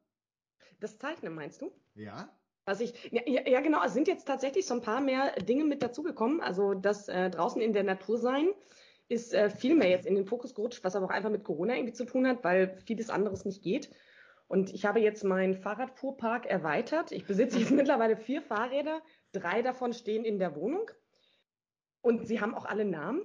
Das 0.79 0.97
Zeichnen 0.97 1.35
meinst 1.35 1.61
du? 1.61 1.73
Ja. 1.95 2.29
Was 2.65 2.79
ich, 2.79 3.11
ja, 3.11 3.21
ja, 3.25 3.61
genau, 3.61 3.83
es 3.83 3.93
sind 3.93 4.07
jetzt 4.07 4.25
tatsächlich 4.25 4.65
so 4.65 4.75
ein 4.75 4.81
paar 4.81 5.01
mehr 5.01 5.31
Dinge 5.41 5.65
mit 5.65 5.81
dazugekommen. 5.81 6.39
Also 6.39 6.73
das 6.73 7.09
äh, 7.09 7.29
draußen 7.29 7.61
in 7.61 7.73
der 7.73 7.83
Natur 7.83 8.17
sein 8.17 8.49
ist 9.07 9.33
äh, 9.33 9.49
viel 9.49 9.75
mehr 9.75 9.89
jetzt 9.89 10.05
in 10.05 10.15
den 10.15 10.25
Fokus 10.25 10.53
gerutscht, 10.53 10.83
was 10.83 10.95
aber 10.95 11.07
auch 11.07 11.11
einfach 11.11 11.31
mit 11.31 11.43
Corona 11.43 11.75
irgendwie 11.75 11.93
zu 11.93 12.05
tun 12.05 12.27
hat, 12.27 12.43
weil 12.43 12.77
vieles 12.85 13.09
anderes 13.09 13.43
nicht 13.43 13.63
geht. 13.63 13.89
Und 14.49 14.73
ich 14.73 14.83
habe 14.85 14.99
jetzt 14.99 15.23
meinen 15.23 15.53
Fahrradfuhrpark 15.53 16.47
erweitert. 16.47 17.11
Ich 17.11 17.25
besitze 17.25 17.59
jetzt 17.59 17.71
mittlerweile 17.71 18.17
vier 18.17 18.41
Fahrräder, 18.41 19.01
Drei 19.31 19.61
davon 19.61 19.93
stehen 19.93 20.25
in 20.25 20.39
der 20.39 20.55
Wohnung 20.55 20.89
und 22.01 22.27
sie 22.27 22.41
haben 22.41 22.55
auch 22.55 22.65
alle 22.65 22.83
Namen. 22.83 23.21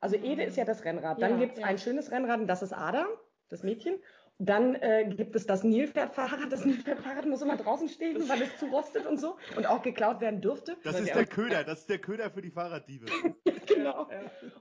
Also 0.00 0.16
Ede 0.16 0.42
ist 0.44 0.56
ja 0.56 0.64
das 0.64 0.86
Rennrad. 0.86 1.20
Dann 1.20 1.32
ja, 1.32 1.38
gibt 1.38 1.54
es 1.54 1.60
ja. 1.60 1.66
ein 1.66 1.76
schönes 1.76 2.10
Rennrad 2.10 2.40
und 2.40 2.46
das 2.46 2.62
ist 2.62 2.72
Ada, 2.72 3.06
das 3.50 3.62
Mädchen. 3.62 4.02
Dann 4.40 4.76
äh, 4.76 5.12
gibt 5.16 5.34
es 5.34 5.46
das 5.46 5.64
Nilpferdfahrrad. 5.64 6.52
Das 6.52 6.64
Nilpferdfahrrad 6.64 7.26
muss 7.26 7.42
immer 7.42 7.56
draußen 7.56 7.88
stehen, 7.88 8.28
weil 8.28 8.42
es 8.42 8.56
zu 8.58 8.66
rostet 8.66 9.04
und 9.06 9.18
so 9.18 9.36
und 9.56 9.66
auch 9.66 9.82
geklaut 9.82 10.20
werden 10.20 10.40
dürfte. 10.40 10.76
Das 10.84 11.00
ist 11.00 11.12
der 11.12 11.26
Köder, 11.26 11.64
das 11.64 11.80
ist 11.80 11.90
der 11.90 11.98
Köder 11.98 12.30
für 12.30 12.40
die 12.40 12.50
Fahrraddiebe. 12.50 13.06
genau. 13.66 14.08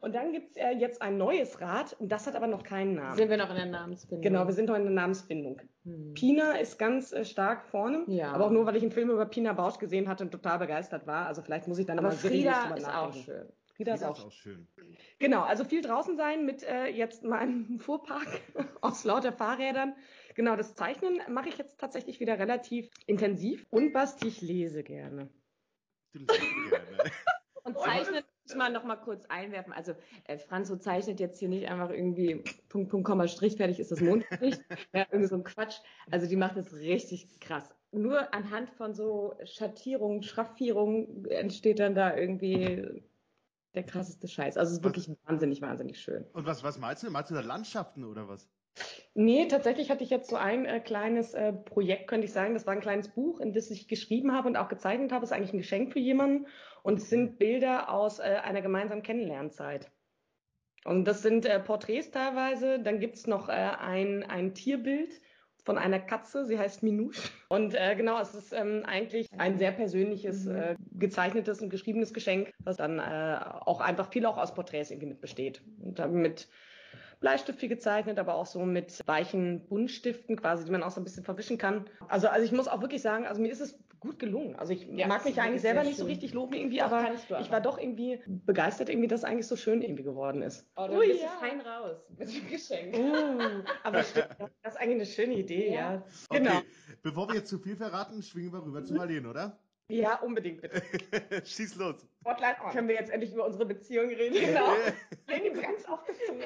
Und 0.01 0.15
dann 0.15 0.31
gibt 0.31 0.51
es 0.51 0.57
äh, 0.57 0.71
jetzt 0.71 1.01
ein 1.03 1.17
neues 1.17 1.61
Rad, 1.61 1.95
und 1.99 2.11
das 2.11 2.25
hat 2.25 2.35
aber 2.35 2.47
noch 2.47 2.63
keinen 2.63 2.95
Namen. 2.95 3.15
Sind 3.15 3.29
wir 3.29 3.37
noch 3.37 3.49
in 3.49 3.55
der 3.55 3.65
Namensfindung? 3.67 4.21
Genau, 4.21 4.47
wir 4.47 4.53
sind 4.53 4.67
noch 4.67 4.75
in 4.75 4.83
der 4.83 4.93
Namensfindung. 4.93 5.61
Hm. 5.83 6.13
Pina 6.15 6.53
ist 6.53 6.79
ganz 6.79 7.13
äh, 7.13 7.23
stark 7.23 7.63
vorne, 7.65 8.03
Ja. 8.07 8.31
aber 8.31 8.45
auch 8.47 8.51
nur, 8.51 8.65
weil 8.65 8.75
ich 8.75 8.81
einen 8.81 8.91
Film 8.91 9.11
über 9.11 9.25
Pina 9.25 9.53
Bausch 9.53 9.77
gesehen 9.77 10.07
hatte 10.07 10.23
und 10.23 10.31
total 10.31 10.57
begeistert 10.57 11.05
war. 11.05 11.27
Also 11.27 11.43
vielleicht 11.43 11.67
muss 11.67 11.77
ich 11.77 11.85
dann 11.85 11.99
Aber 11.99 12.09
mal 12.09 12.15
Frieda 12.15 12.73
ist 12.75 12.87
auch 12.87 13.13
schön. 13.13 13.47
Frieda 13.77 13.93
ist 13.93 14.01
Das 14.01 14.09
auch 14.09 14.17
ist 14.17 14.25
auch 14.25 14.31
schön. 14.31 14.67
Genau, 15.19 15.43
also 15.43 15.63
viel 15.63 15.81
draußen 15.81 16.17
sein 16.17 16.45
mit 16.45 16.63
äh, 16.63 16.87
jetzt 16.87 17.23
meinem 17.23 17.79
Fuhrpark 17.79 18.41
aus 18.81 19.03
lauter 19.03 19.31
Fahrrädern. 19.31 19.95
Genau, 20.35 20.55
das 20.55 20.73
Zeichnen 20.73 21.21
mache 21.29 21.49
ich 21.49 21.57
jetzt 21.57 21.79
tatsächlich 21.79 22.19
wieder 22.19 22.39
relativ 22.39 22.89
intensiv. 23.05 23.65
Und 23.69 23.93
Basti, 23.93 24.27
ich 24.27 24.41
lese 24.41 24.83
gerne. 24.83 25.29
Du 26.11 26.19
liest 26.19 26.39
gerne. 26.69 27.11
Und 27.63 27.77
zeichnen 27.79 28.23
muss 28.45 28.55
man 28.55 28.71
noch 28.71 28.85
mal 28.85 28.95
kurz 28.95 29.25
einwerfen. 29.25 29.73
Also 29.73 29.93
äh, 30.23 30.37
Franzo 30.37 30.77
zeichnet 30.77 31.19
jetzt 31.19 31.37
hier 31.37 31.49
nicht 31.49 31.67
einfach 31.67 31.89
irgendwie 31.89 32.43
Punkt, 32.69 32.89
Punkt, 32.89 33.05
Komma, 33.05 33.27
Strich, 33.27 33.57
fertig 33.57 33.77
ist 33.79 33.91
das 33.91 33.99
Mondgesicht. 33.99 34.63
ja, 34.93 35.05
irgendwie 35.11 35.27
so 35.27 35.35
ein 35.35 35.43
Quatsch. 35.43 35.79
Also 36.09 36.27
die 36.27 36.37
macht 36.37 36.55
das 36.55 36.73
richtig 36.73 37.41
krass. 37.41 37.69
Nur 37.91 38.33
anhand 38.33 38.69
von 38.69 38.93
so 38.93 39.35
Schattierungen, 39.43 40.23
Schraffierungen 40.23 41.25
entsteht 41.25 41.79
dann 41.79 41.93
da 41.93 42.15
irgendwie 42.15 43.03
der 43.75 43.84
krasseste 43.84 44.27
Scheiß. 44.27 44.58
Also 44.58 44.71
es 44.71 44.77
ist 44.80 44.84
wirklich 44.84 45.10
wahnsinnig, 45.25 45.62
wahnsinnig 45.62 45.99
schön. 45.99 46.25
Und 46.34 46.45
was, 46.45 46.63
was 46.63 46.80
malst 46.80 47.03
du? 47.03 47.12
Malst 47.12 47.32
du 47.32 47.36
da 47.36 47.41
Landschaften 47.41 48.03
oder 48.03 48.27
was? 48.27 48.49
Nee, 49.13 49.47
tatsächlich 49.47 49.89
hatte 49.89 50.03
ich 50.03 50.10
jetzt 50.10 50.30
so 50.30 50.36
ein 50.36 50.65
äh, 50.65 50.80
kleines 50.80 51.34
äh, 51.34 51.51
Projekt, 51.51 52.08
könnte 52.08 52.25
ich 52.25 52.34
sagen. 52.34 52.53
Das 52.53 52.67
war 52.67 52.73
ein 52.73 52.82
kleines 52.82 53.10
Buch, 53.10 53.39
in 53.39 53.53
das 53.53 53.71
ich 53.71 53.88
geschrieben 53.88 54.34
habe 54.34 54.47
und 54.47 54.56
auch 54.56 54.67
gezeichnet 54.69 55.12
habe. 55.12 55.21
Das 55.21 55.32
ist 55.32 55.36
eigentlich 55.36 55.53
ein 55.53 55.60
Geschenk 55.60 55.93
für 55.93 55.99
jemanden. 55.99 56.47
Und 56.84 56.99
es 56.99 57.10
sind 57.10 57.39
Bilder 57.39 57.91
aus 57.91 58.19
äh, 58.19 58.23
einer 58.43 58.62
gemeinsamen 58.62 59.01
Kennenlernzeit. 59.01 59.91
Und 60.86 61.06
das 61.06 61.21
sind 61.21 61.45
äh, 61.45 61.60
Porträts 61.60 62.12
teilweise. 62.12 62.80
Dann 62.80 62.99
gibt's 62.99 63.27
noch 63.27 63.49
äh, 63.49 63.51
ein, 63.51 64.23
ein 64.23 64.53
Tierbild 64.53 65.12
von 65.67 65.77
einer 65.77 65.99
Katze. 65.99 66.45
Sie 66.45 66.58
heißt 66.58 66.82
Minouche. 66.82 67.30
Und 67.49 67.75
äh, 67.75 67.93
genau, 67.95 68.19
es 68.21 68.34
ist 68.34 68.53
ähm, 68.53 68.84
eigentlich 68.86 69.27
ein 69.38 69.58
sehr 69.58 69.73
persönliches, 69.73 70.45
Mhm. 70.45 70.56
äh, 70.56 70.75
gezeichnetes 70.93 71.62
und 71.62 71.69
geschriebenes 71.69 72.13
Geschenk, 72.13 72.51
was 72.63 72.77
dann 72.77 72.99
äh, 72.99 73.39
auch 73.43 73.82
einfach 73.82 74.10
viel 74.10 74.25
auch 74.25 74.38
aus 74.38 74.53
Porträts 74.53 74.91
irgendwie 74.91 75.10
mit 75.10 75.19
besteht. 75.21 75.62
Und 75.82 75.99
dann 75.99 76.13
mit 76.13 76.47
Bleistift 77.19 77.60
viel 77.60 77.67
gezeichnet, 77.69 78.17
aber 78.17 78.36
auch 78.36 78.45
so 78.45 78.63
mit 78.63 79.01
weichen 79.08 79.67
Buntstiften 79.67 80.38
quasi, 80.38 80.63
die 80.63 80.71
man 80.71 80.84
auch 80.84 80.91
so 80.91 81.01
ein 81.01 81.03
bisschen 81.03 81.25
verwischen 81.25 81.58
kann. 81.58 81.86
Also, 82.08 82.30
also 82.30 82.45
ich 82.45 82.53
muss 82.53 82.69
auch 82.69 82.82
wirklich 82.82 83.01
sagen, 83.01 83.25
also 83.27 83.41
mir 83.41 83.51
ist 83.51 83.60
es 83.60 83.77
gut 83.99 84.19
gelungen. 84.19 84.55
Also 84.55 84.73
ich 84.73 84.88
Ja, 84.88 85.07
mag 85.07 85.25
mich 85.25 85.39
eigentlich 85.41 85.62
selber 85.62 85.83
nicht 85.83 85.97
so 85.97 86.05
richtig 86.05 86.33
loben 86.33 86.53
irgendwie, 86.53 86.77
Doch, 86.77 86.91
aber 86.91 87.10
du 87.10 87.13
ich 87.15 87.31
aber. 87.31 87.51
war 87.51 87.62
doch 87.62 87.77
irgendwie 87.77 88.19
begeistert, 88.25 88.89
irgendwie, 88.89 89.07
dass 89.07 89.21
es 89.21 89.23
eigentlich 89.25 89.47
so 89.47 89.55
schön 89.55 89.81
irgendwie 89.81 90.03
geworden 90.03 90.41
ist. 90.41 90.65
Oh, 90.75 90.88
Ui, 90.89 91.07
bist 91.07 91.21
ja. 91.21 91.29
du 91.33 91.45
fein 91.45 91.62
raus 91.62 91.97
mit 92.17 92.33
dem 92.33 92.49
Geschenk. 92.49 92.95
Uh, 92.97 93.63
aber 93.83 94.03
stimmt, 94.03 94.29
das 94.63 94.73
ist 94.73 94.79
eigentlich 94.79 94.95
eine 94.95 95.05
schöne 95.05 95.33
Idee, 95.36 95.73
ja. 95.73 95.93
Ja. 95.93 96.03
Genau. 96.29 96.57
Okay, 96.57 96.67
bevor 97.03 97.27
wir 97.29 97.36
jetzt 97.36 97.49
zu 97.49 97.60
viel 97.60 97.75
verraten, 97.75 98.21
schwingen 98.21 98.53
wir 98.53 98.63
rüber 98.63 98.83
zu 98.83 98.93
Marlene, 98.93 99.29
oder? 99.29 99.60
Ja, 99.89 100.19
unbedingt 100.19 100.62
bitte. 100.62 100.81
Schieß 101.45 101.75
los. 101.75 102.05
Spotlight 102.19 102.57
on. 102.62 102.71
Können 102.71 102.88
wir 102.89 102.95
jetzt 102.95 103.10
endlich 103.10 103.33
über 103.33 103.45
unsere 103.45 103.65
Beziehung 103.65 104.10
reden? 104.10 104.33
Genau. 104.36 104.73
Ihm 105.45 105.62
ganz 105.62 105.86
auf 105.86 105.99
die 106.03 106.25
Zunge. 106.25 106.43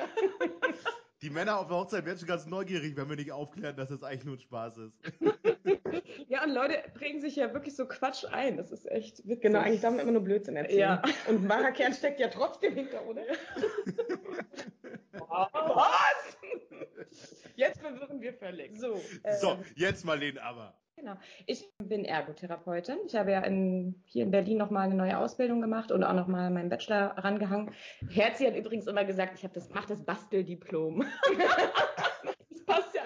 Die 1.22 1.30
Männer 1.30 1.60
auf 1.60 1.68
der 1.68 1.78
Hochzeit 1.78 2.06
werden 2.06 2.18
schon 2.18 2.28
ganz 2.28 2.48
neugierig, 2.48 2.98
wenn 2.98 3.08
wir 3.08 3.16
nicht 3.16 3.32
aufklären, 3.32 3.76
dass 3.76 3.90
das 3.90 4.02
eigentlich 4.04 4.26
nur 4.26 4.36
ein 4.36 4.40
Spaß 4.40 4.78
ist. 4.78 4.94
Ja, 6.28 6.44
und 6.46 6.52
Leute 6.52 6.82
prägen 6.94 7.20
sich 7.20 7.36
ja 7.36 7.54
wirklich 7.54 7.76
so 7.76 7.86
Quatsch 7.86 8.24
ein. 8.32 8.56
Das 8.56 8.72
ist 8.72 8.90
echt 8.90 9.18
witzig. 9.28 9.42
Genau, 9.42 9.60
eigentlich 9.60 9.82
darf 9.82 9.92
man 9.92 10.00
immer 10.00 10.14
nur 10.14 10.24
Blödsinn 10.24 10.56
erzählen. 10.56 10.80
Ja. 10.80 11.02
Und 11.28 11.50
wahrer 11.50 11.74
Kern 11.74 11.94
steckt 11.94 12.22
ja 12.22 12.30
trotzdem 12.30 12.74
hinter, 12.74 13.06
oder? 13.06 13.22
Was? 15.12 16.38
Jetzt 17.56 17.82
verwirren 17.82 18.22
wir 18.22 18.34
völlig. 18.34 18.78
So, 18.80 19.02
So, 19.42 19.58
jetzt 19.76 20.06
Marlene 20.06 20.42
aber. 20.42 20.74
Genau. 21.02 21.16
Ich 21.48 21.68
bin 21.84 22.06
Ergotherapeutin. 22.06 22.98
Ich 23.08 23.16
habe 23.16 23.32
ja 23.32 23.42
in, 23.42 24.04
hier 24.06 24.24
in 24.24 24.30
Berlin 24.30 24.60
nochmal 24.60 24.86
eine 24.86 24.94
neue 24.94 25.18
Ausbildung 25.18 25.60
gemacht 25.60 25.92
und 25.92 26.04
auch 26.04 26.14
nochmal 26.14 26.52
meinen 26.52 26.70
Bachelor 26.70 27.18
rangehangen. 27.18 27.72
Herzi 28.08 28.46
hat 28.46 28.56
übrigens 28.56 28.86
immer 28.86 29.04
gesagt, 29.04 29.34
ich 29.36 29.44
habe 29.44 29.54
das, 29.56 29.72
mach 29.72 29.86
das 29.86 30.06
Basteldiplom. 30.06 31.04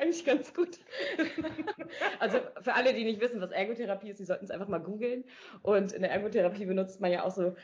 eigentlich 0.06 0.26
ganz 0.26 0.54
gut. 0.54 0.80
also 2.20 2.40
für 2.62 2.74
alle, 2.74 2.94
die 2.94 3.04
nicht 3.04 3.20
wissen, 3.20 3.42
was 3.42 3.52
Ergotherapie 3.52 4.10
ist, 4.10 4.20
die 4.20 4.26
sollten 4.26 4.46
es 4.46 4.52
einfach 4.52 4.68
mal 4.68 4.80
googeln. 4.80 5.24
Und 5.62 5.92
in 5.92 6.02
der 6.02 6.12
Ergotherapie 6.12 6.66
benutzt 6.66 7.02
man 7.02 7.12
ja 7.12 7.24
auch 7.24 7.32
so 7.32 7.56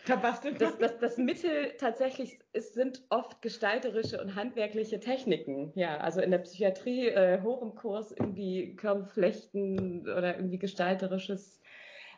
das, 0.57 0.77
das, 0.77 0.99
das 0.99 1.17
Mittel 1.17 1.73
tatsächlich 1.77 2.39
ist, 2.53 2.73
sind 2.73 3.03
oft 3.09 3.41
gestalterische 3.41 4.21
und 4.21 4.35
handwerkliche 4.35 4.99
Techniken. 4.99 5.71
Ja, 5.75 5.97
also 5.97 6.21
in 6.21 6.31
der 6.31 6.39
Psychiatrie 6.39 7.07
äh, 7.07 7.41
hoch 7.41 7.61
im 7.61 7.75
Kurs 7.75 8.11
irgendwie 8.11 8.75
Körperflechten 8.75 10.01
oder 10.01 10.35
irgendwie 10.35 10.59
gestalterisches 10.59 11.61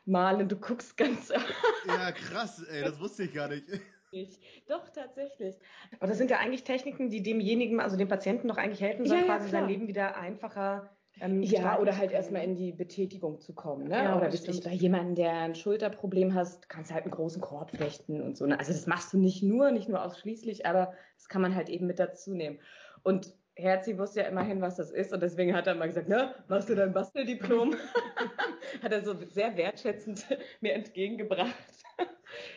Malen. 0.05 0.47
Du 0.47 0.55
guckst 0.55 0.97
ganz 0.97 1.31
Ja, 1.87 2.11
krass, 2.11 2.63
ey, 2.63 2.83
das 2.83 2.99
wusste 2.99 3.23
ich 3.23 3.33
gar 3.33 3.49
nicht. 3.49 3.65
Nicht. 4.13 4.41
Doch, 4.67 4.89
tatsächlich. 4.89 5.55
Aber 5.99 6.07
das 6.07 6.17
sind 6.17 6.31
ja 6.31 6.37
eigentlich 6.39 6.63
Techniken, 6.63 7.09
die 7.09 7.21
demjenigen, 7.23 7.79
also 7.79 7.97
dem 7.97 8.07
Patienten 8.07 8.47
doch 8.47 8.57
eigentlich 8.57 8.81
helfen 8.81 9.05
sollen, 9.05 9.21
Ja, 9.21 9.25
quasi 9.25 9.49
klar. 9.49 9.61
sein 9.61 9.69
Leben 9.69 9.87
wieder 9.87 10.15
einfacher 10.15 10.95
ähm, 11.19 11.43
Ja, 11.43 11.79
oder 11.79 11.97
halt 11.97 12.11
erstmal 12.11 12.43
in 12.43 12.55
die 12.55 12.71
Betätigung 12.71 13.39
zu 13.39 13.53
kommen. 13.53 13.87
Ne? 13.87 13.95
Ja, 13.95 14.17
oder 14.17 14.29
das 14.29 14.41
wirklich 14.41 14.63
bei 14.63 14.71
jemandem, 14.71 15.15
der 15.15 15.33
ein 15.33 15.55
Schulterproblem 15.55 16.33
hast, 16.33 16.69
kannst 16.69 16.89
du 16.89 16.95
halt 16.95 17.03
einen 17.05 17.13
großen 17.13 17.41
Korb 17.41 17.71
flechten 17.71 18.21
und 18.21 18.37
so. 18.37 18.45
Ne? 18.45 18.57
Also 18.57 18.71
das 18.71 18.87
machst 18.87 19.13
du 19.13 19.17
nicht 19.17 19.43
nur, 19.43 19.71
nicht 19.71 19.89
nur 19.89 20.03
ausschließlich, 20.03 20.65
aber 20.65 20.93
das 21.17 21.27
kann 21.29 21.41
man 21.41 21.55
halt 21.55 21.69
eben 21.69 21.85
mit 21.87 21.99
dazu 21.99 22.33
nehmen. 22.33 22.59
Und 23.03 23.35
Herzi 23.55 23.97
wusste 23.97 24.21
ja 24.21 24.27
immerhin, 24.27 24.61
was 24.61 24.77
das 24.77 24.89
ist 24.89 25.13
und 25.13 25.21
deswegen 25.21 25.55
hat 25.55 25.67
er 25.67 25.75
mal 25.75 25.87
gesagt, 25.87 26.09
ne, 26.09 26.33
machst 26.47 26.69
du 26.69 26.75
dein 26.75 26.91
Basteldiplom? 26.91 27.75
hat 28.83 28.91
er 28.91 29.03
so 29.03 29.13
sehr 29.25 29.55
wertschätzend 29.55 30.25
mir 30.61 30.73
entgegengebracht. 30.73 31.53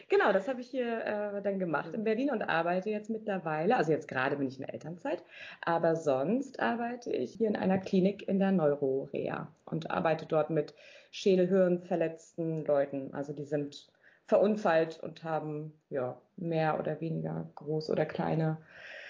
genau, 0.08 0.32
das 0.32 0.48
habe 0.48 0.62
ich 0.62 0.70
hier 0.70 1.04
äh, 1.04 1.42
dann 1.42 1.58
gemacht 1.58 1.92
in 1.92 2.04
Berlin 2.04 2.30
und 2.30 2.42
arbeite 2.42 2.88
jetzt 2.88 3.10
mittlerweile, 3.10 3.76
also 3.76 3.92
jetzt 3.92 4.08
gerade 4.08 4.36
bin 4.36 4.48
ich 4.48 4.58
in 4.58 4.64
der 4.64 4.72
Elternzeit, 4.72 5.22
aber 5.60 5.96
sonst 5.96 6.60
arbeite 6.60 7.12
ich 7.12 7.34
hier 7.34 7.48
in 7.48 7.56
einer 7.56 7.78
Klinik 7.78 8.26
in 8.26 8.38
der 8.38 8.52
Neurorea 8.52 9.52
und 9.66 9.90
arbeite 9.90 10.24
dort 10.24 10.48
mit 10.48 10.74
schädelhirnverletzten 11.10 12.64
Leuten. 12.64 13.12
Also 13.12 13.34
die 13.34 13.44
sind 13.44 13.86
verunfallt 14.26 14.98
und 15.02 15.24
haben 15.24 15.72
ja 15.90 16.20
mehr 16.36 16.80
oder 16.80 17.00
weniger 17.00 17.48
groß 17.54 17.90
oder 17.90 18.06
kleine 18.06 18.58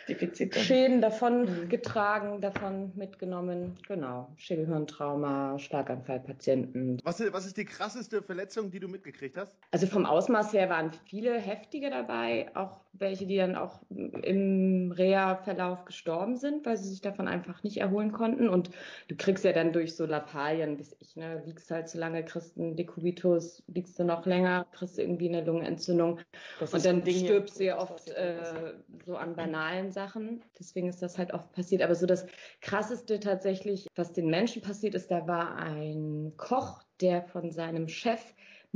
Defizite. 0.08 0.58
Schäden 0.60 1.00
davon 1.00 1.42
Mhm. 1.64 1.68
getragen, 1.68 2.40
davon 2.40 2.92
mitgenommen. 2.94 3.74
Genau. 3.88 4.28
Schädelhirntrauma, 4.36 5.58
Schlaganfallpatienten. 5.58 7.00
Was, 7.04 7.20
ist- 7.20 7.32
was 7.32 7.46
ist 7.46 7.56
die 7.56 7.64
krasseste 7.64 8.22
Verletzung, 8.22 8.70
die 8.70 8.80
du 8.80 8.88
mitgekriegt 8.88 9.36
hast? 9.36 9.56
Also 9.72 9.86
vom 9.86 10.06
Ausmaß 10.06 10.52
her 10.52 10.68
waren 10.68 10.92
viele 11.06 11.38
heftige 11.38 11.90
dabei, 11.90 12.50
auch 12.54 12.80
welche, 12.98 13.26
die 13.26 13.36
dann 13.36 13.56
auch 13.56 13.80
im 13.90 14.92
Reha-Verlauf 14.92 15.84
gestorben 15.84 16.36
sind, 16.36 16.64
weil 16.66 16.76
sie 16.76 16.88
sich 16.88 17.00
davon 17.00 17.28
einfach 17.28 17.62
nicht 17.62 17.78
erholen 17.78 18.12
konnten. 18.12 18.48
Und 18.48 18.70
du 19.08 19.16
kriegst 19.16 19.44
ja 19.44 19.52
dann 19.52 19.72
durch 19.72 19.94
so 19.94 20.06
Lappalien, 20.06 20.76
bis 20.76 20.96
ich, 21.00 21.16
ne, 21.16 21.42
liegst 21.44 21.70
halt 21.70 21.88
zu 21.88 21.98
lange, 21.98 22.24
kriegst 22.24 22.56
einen 22.58 22.76
Dekubitus, 22.76 23.62
liegst 23.66 23.98
du 23.98 24.04
noch 24.04 24.26
länger, 24.26 24.66
kriegst 24.72 24.98
irgendwie 24.98 25.28
eine 25.28 25.44
Lungenentzündung. 25.44 26.20
Das 26.60 26.74
Und 26.74 26.84
dann 26.84 27.02
stirbst 27.06 27.60
du 27.60 27.64
ja 27.64 27.78
oft 27.78 28.08
äh, 28.10 28.74
so 29.04 29.16
an 29.16 29.36
banalen 29.36 29.92
Sachen. 29.92 30.42
Deswegen 30.58 30.88
ist 30.88 31.02
das 31.02 31.18
halt 31.18 31.32
oft 31.32 31.52
passiert. 31.52 31.82
Aber 31.82 31.94
so 31.94 32.06
das 32.06 32.26
Krasseste 32.60 33.20
tatsächlich, 33.20 33.86
was 33.94 34.12
den 34.12 34.28
Menschen 34.28 34.62
passiert 34.62 34.94
ist, 34.94 35.10
da 35.10 35.26
war 35.26 35.56
ein 35.56 36.32
Koch, 36.36 36.82
der 37.00 37.22
von 37.22 37.50
seinem 37.50 37.88
Chef 37.88 38.20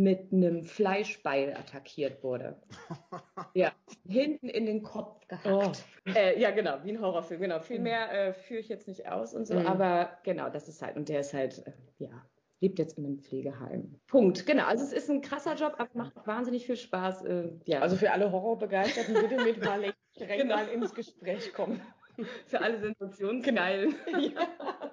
mit 0.03 0.33
einem 0.33 0.65
Fleischbeil 0.65 1.55
attackiert 1.55 2.23
wurde. 2.23 2.57
ja, 3.55 3.73
hinten 4.09 4.49
in 4.49 4.67
den 4.67 4.83
Kopf 4.83 5.27
gehackt. 5.29 5.85
Äh, 6.15 6.41
ja, 6.41 6.51
genau, 6.51 6.79
wie 6.85 6.93
ein 6.93 7.01
Horrorfilm. 7.01 7.41
Genau, 7.41 7.61
viel 7.61 7.81
mehr 7.81 8.11
äh, 8.13 8.33
führe 8.33 8.61
ich 8.61 8.69
jetzt 8.69 8.89
nicht 8.89 9.09
aus 9.09 9.35
und 9.35 9.47
so. 9.47 9.55
Mhm. 9.55 9.67
Aber 9.67 10.19
genau, 10.23 10.49
das 10.49 10.69
ist 10.69 10.83
halt, 10.83 10.97
und 10.97 11.09
der 11.09 11.21
ist 11.21 11.35
halt, 11.35 11.67
äh, 11.67 11.73
ja, 11.99 12.25
lebt 12.61 12.79
jetzt 12.79 12.99
in 12.99 13.07
einem 13.07 13.19
Pflegeheim. 13.19 14.01
Punkt. 14.07 14.47
Genau, 14.47 14.65
also 14.65 14.85
es 14.85 14.93
ist 14.93 15.11
ein 15.11 15.21
krasser 15.21 15.55
Job, 15.55 15.75
aber 15.79 15.91
macht 15.95 16.27
wahnsinnig 16.27 16.67
viel 16.67 16.77
Spaß. 16.77 17.25
Äh, 17.25 17.51
ja. 17.65 17.81
Also 17.81 17.97
für 17.97 18.11
alle 18.11 18.31
Horrorbegeisterten 18.31 19.15
bitte 19.15 19.43
mit 19.43 19.65
Marlene 19.65 19.95
direkt 20.19 20.43
Genau. 20.43 20.57
mal 20.57 20.69
ins 20.69 20.95
Gespräch 20.95 21.53
kommen. 21.53 21.81
für 22.47 22.61
alle 22.61 22.79
Sensationsgeilen. 22.79 23.95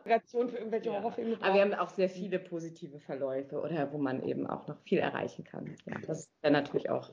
Inspiration 0.08 0.50
für 0.50 0.58
irgendwelche 0.58 0.89
Ja. 0.89 0.96
Horrorfilme. 0.96 1.38
Aber 1.41 1.54
wir 1.54 1.62
haben 1.62 1.74
auch 1.74 1.89
sehr 1.89 2.10
viele 2.10 2.39
positive 2.39 3.00
Verläufe 3.00 3.60
oder 3.60 3.92
wo 3.92 3.98
man 3.98 4.23
eben 4.23 4.48
auch 4.48 4.67
noch 4.67 4.79
viel 4.82 5.00
erreichen 5.00 5.44
kann. 5.44 5.75
Ja, 5.86 6.00
das 6.06 6.19
ist 6.19 6.32
dann 6.42 6.54
natürlich 6.54 6.90
auch 6.90 7.12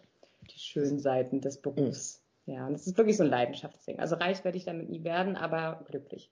die 0.50 0.58
schönen 0.58 0.98
Seiten 0.98 1.40
des 1.40 1.60
Berufs. 1.60 2.22
Ja, 2.46 2.66
und 2.66 2.74
es 2.74 2.86
ist 2.86 2.98
wirklich 2.98 3.16
so 3.16 3.24
ein 3.24 3.30
Leidenschaftsding. 3.30 3.98
Also 3.98 4.16
reich 4.16 4.44
werde 4.44 4.58
ich 4.58 4.64
damit 4.64 4.90
nie 4.90 5.02
werden, 5.02 5.36
aber 5.36 5.84
glücklich. 5.88 6.30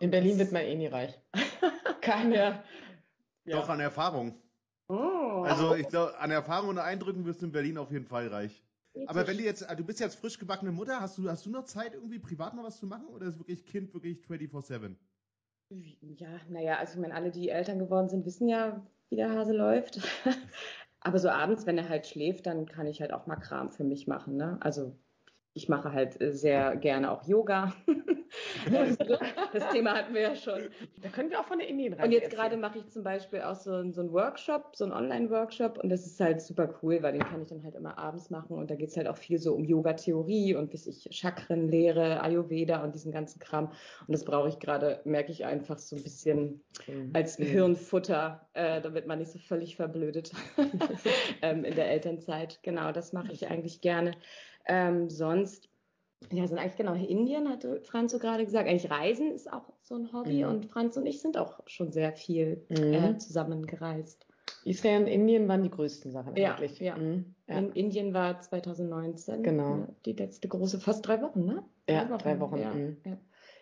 In 0.00 0.10
Berlin 0.10 0.38
wird 0.38 0.52
man 0.52 0.62
eh 0.62 0.74
nie 0.74 0.86
reich. 0.86 1.20
Keine. 2.00 2.62
Doch 3.44 3.68
an 3.68 3.80
Erfahrung. 3.80 4.34
Oh. 4.88 5.42
Also 5.46 5.74
ich 5.74 5.88
glaube, 5.88 6.18
an 6.18 6.30
Erfahrung 6.30 6.70
und 6.70 6.78
Eindrücken 6.78 7.24
wirst 7.26 7.42
du 7.42 7.46
in 7.46 7.52
Berlin 7.52 7.78
auf 7.78 7.90
jeden 7.90 8.06
Fall 8.06 8.28
reich. 8.28 8.62
Aber 9.06 9.26
wenn 9.26 9.36
du 9.36 9.42
jetzt, 9.44 9.66
du 9.68 9.84
bist 9.84 10.00
jetzt 10.00 10.18
frisch 10.18 10.38
gebackene 10.38 10.72
Mutter, 10.72 11.00
hast 11.00 11.18
du, 11.18 11.28
hast 11.28 11.44
du 11.44 11.50
noch 11.50 11.64
Zeit, 11.64 11.94
irgendwie 11.94 12.18
privat 12.18 12.54
noch 12.54 12.64
was 12.64 12.78
zu 12.78 12.86
machen? 12.86 13.06
Oder 13.08 13.26
ist 13.26 13.38
wirklich 13.38 13.64
Kind 13.66 13.92
wirklich 13.92 14.18
24-7? 14.24 14.94
Ja, 15.68 16.40
naja, 16.48 16.76
also 16.78 16.94
ich 16.94 17.00
meine, 17.00 17.14
alle, 17.14 17.30
die 17.30 17.48
Eltern 17.48 17.78
geworden 17.78 18.08
sind, 18.08 18.24
wissen 18.24 18.48
ja, 18.48 18.86
wie 19.08 19.16
der 19.16 19.30
Hase 19.30 19.52
läuft. 19.52 20.00
Aber 21.00 21.18
so 21.18 21.28
abends, 21.28 21.66
wenn 21.66 21.78
er 21.78 21.88
halt 21.88 22.06
schläft, 22.06 22.46
dann 22.46 22.66
kann 22.66 22.86
ich 22.86 23.00
halt 23.00 23.12
auch 23.12 23.26
mal 23.26 23.36
Kram 23.36 23.70
für 23.70 23.84
mich 23.84 24.06
machen. 24.06 24.36
Ne? 24.36 24.58
Also 24.60 24.96
ich 25.56 25.68
mache 25.70 25.92
halt 25.92 26.20
äh, 26.20 26.32
sehr 26.34 26.76
gerne 26.76 27.10
auch 27.10 27.26
Yoga. 27.26 27.72
das 29.52 29.68
Thema 29.70 29.94
hatten 29.94 30.12
wir 30.14 30.20
ja 30.20 30.34
schon. 30.36 30.60
Da 31.02 31.08
können 31.08 31.30
wir 31.30 31.40
auch 31.40 31.46
von 31.46 31.58
der 31.58 31.68
Indienreise 31.68 32.04
Und 32.04 32.12
jetzt 32.12 32.30
gerade 32.30 32.56
mache 32.58 32.78
ich 32.78 32.88
zum 32.90 33.02
Beispiel 33.02 33.40
auch 33.40 33.54
so, 33.54 33.72
einen- 33.72 33.92
so 33.94 34.02
einen 34.02 34.12
Workshop, 34.12 34.76
so 34.76 34.84
einen 34.84 34.92
Online-Workshop 34.92 35.78
und 35.82 35.88
das 35.88 36.04
ist 36.06 36.20
halt 36.20 36.42
super 36.42 36.68
cool, 36.82 37.02
weil 37.02 37.12
den 37.12 37.22
kann 37.22 37.40
ich 37.40 37.48
dann 37.48 37.62
halt 37.64 37.74
immer 37.74 37.96
abends 37.98 38.28
machen 38.28 38.56
und 38.58 38.70
da 38.70 38.74
geht 38.74 38.90
es 38.90 38.96
halt 38.96 39.08
auch 39.08 39.16
viel 39.16 39.38
so 39.38 39.54
um 39.54 39.64
Yoga-Theorie 39.64 40.54
und 40.54 40.70
bis 40.70 40.86
ich 40.86 41.08
Chakrenlehre, 41.10 42.20
Ayurveda 42.22 42.82
und 42.84 42.94
diesen 42.94 43.10
ganzen 43.12 43.38
Kram 43.38 43.66
und 44.06 44.12
das 44.12 44.24
brauche 44.24 44.48
ich 44.48 44.58
gerade, 44.58 45.00
merke 45.04 45.32
ich 45.32 45.44
einfach 45.46 45.78
so 45.78 45.96
ein 45.96 46.02
bisschen 46.02 46.60
als 47.14 47.36
Hirnfutter, 47.36 48.46
äh, 48.52 48.82
damit 48.82 49.06
man 49.06 49.18
nicht 49.20 49.30
so 49.30 49.38
völlig 49.38 49.76
verblödet 49.76 50.32
ähm, 51.42 51.64
in 51.64 51.74
der 51.74 51.90
Elternzeit. 51.90 52.60
Genau, 52.62 52.92
das 52.92 53.12
mache 53.12 53.32
ich 53.32 53.48
eigentlich 53.48 53.80
gerne. 53.80 54.12
Ähm, 54.68 55.08
sonst, 55.10 55.68
ja, 56.32 56.46
sind 56.46 56.58
eigentlich 56.58 56.76
genau 56.76 56.94
Indien, 56.94 57.48
hatte 57.48 57.80
Franz 57.82 58.12
so 58.12 58.18
gerade 58.18 58.44
gesagt. 58.44 58.68
Eigentlich 58.68 58.90
Reisen 58.90 59.30
ist 59.32 59.52
auch 59.52 59.72
so 59.82 59.94
ein 59.96 60.12
Hobby 60.12 60.42
Mhm. 60.44 60.50
und 60.50 60.66
Franz 60.66 60.96
und 60.96 61.06
ich 61.06 61.20
sind 61.20 61.36
auch 61.38 61.60
schon 61.66 61.92
sehr 61.92 62.12
viel 62.12 62.64
Mhm. 62.70 62.94
äh, 62.94 63.18
zusammengereist. 63.18 64.26
Israel 64.64 65.02
und 65.02 65.06
Indien 65.08 65.46
waren 65.48 65.62
die 65.62 65.70
größten 65.70 66.10
Sachen 66.10 66.34
Ja, 66.36 66.54
eigentlich. 66.56 66.78
ja. 66.80 66.96
Mhm. 66.96 67.34
ja. 67.48 67.58
In 67.58 67.72
Indien 67.72 68.14
war 68.14 68.40
2019 68.40 69.42
Genau. 69.42 69.76
ne, 69.76 69.88
die 70.04 70.12
letzte 70.12 70.48
große, 70.48 70.80
fast 70.80 71.06
drei 71.06 71.20
Wochen, 71.22 71.44
ne? 71.44 71.62
Ja, 71.88 72.04
drei 72.16 72.40
Wochen, 72.40 72.56
Ja, 72.58 72.72
mhm. 72.72 72.96
ja. 73.04 73.16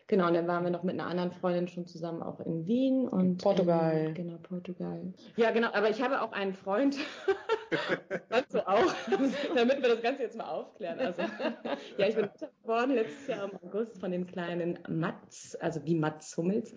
Genau, 0.07 0.29
und 0.29 0.35
dann 0.35 0.47
waren 0.47 0.65
wir 0.65 0.71
noch 0.71 0.83
mit 0.83 0.95
einer 1.01 1.09
anderen 1.09 1.33
Freundin 1.33 1.67
schon 1.67 1.87
zusammen 1.87 2.23
auch 2.23 2.39
in 2.41 2.67
Wien 2.67 3.09
und 3.09 3.43
Portugal. 3.43 4.09
In, 4.09 4.15
genau, 4.15 4.37
Portugal. 4.43 5.15
Ja, 5.37 5.51
genau, 5.51 5.69
aber 5.73 5.89
ich 5.89 6.03
habe 6.03 6.21
auch 6.21 6.33
einen 6.33 6.53
Freund, 6.53 6.97
dazu 8.29 8.67
auch, 8.67 8.93
damit 9.55 9.83
wir 9.83 9.89
das 9.89 10.03
Ganze 10.03 10.23
jetzt 10.23 10.37
mal 10.37 10.49
aufklären. 10.49 10.99
Also, 10.99 11.23
ja, 11.99 12.09
ich 12.09 12.15
bin 12.15 12.29
geworden 12.63 12.95
letztes 12.95 13.27
Jahr 13.27 13.51
im 13.51 13.57
August 13.63 13.99
von 13.99 14.11
dem 14.11 14.27
kleinen 14.27 14.79
Mats, 14.89 15.57
also 15.57 15.85
wie 15.85 15.95
Mats 15.95 16.37
Hummels. 16.37 16.75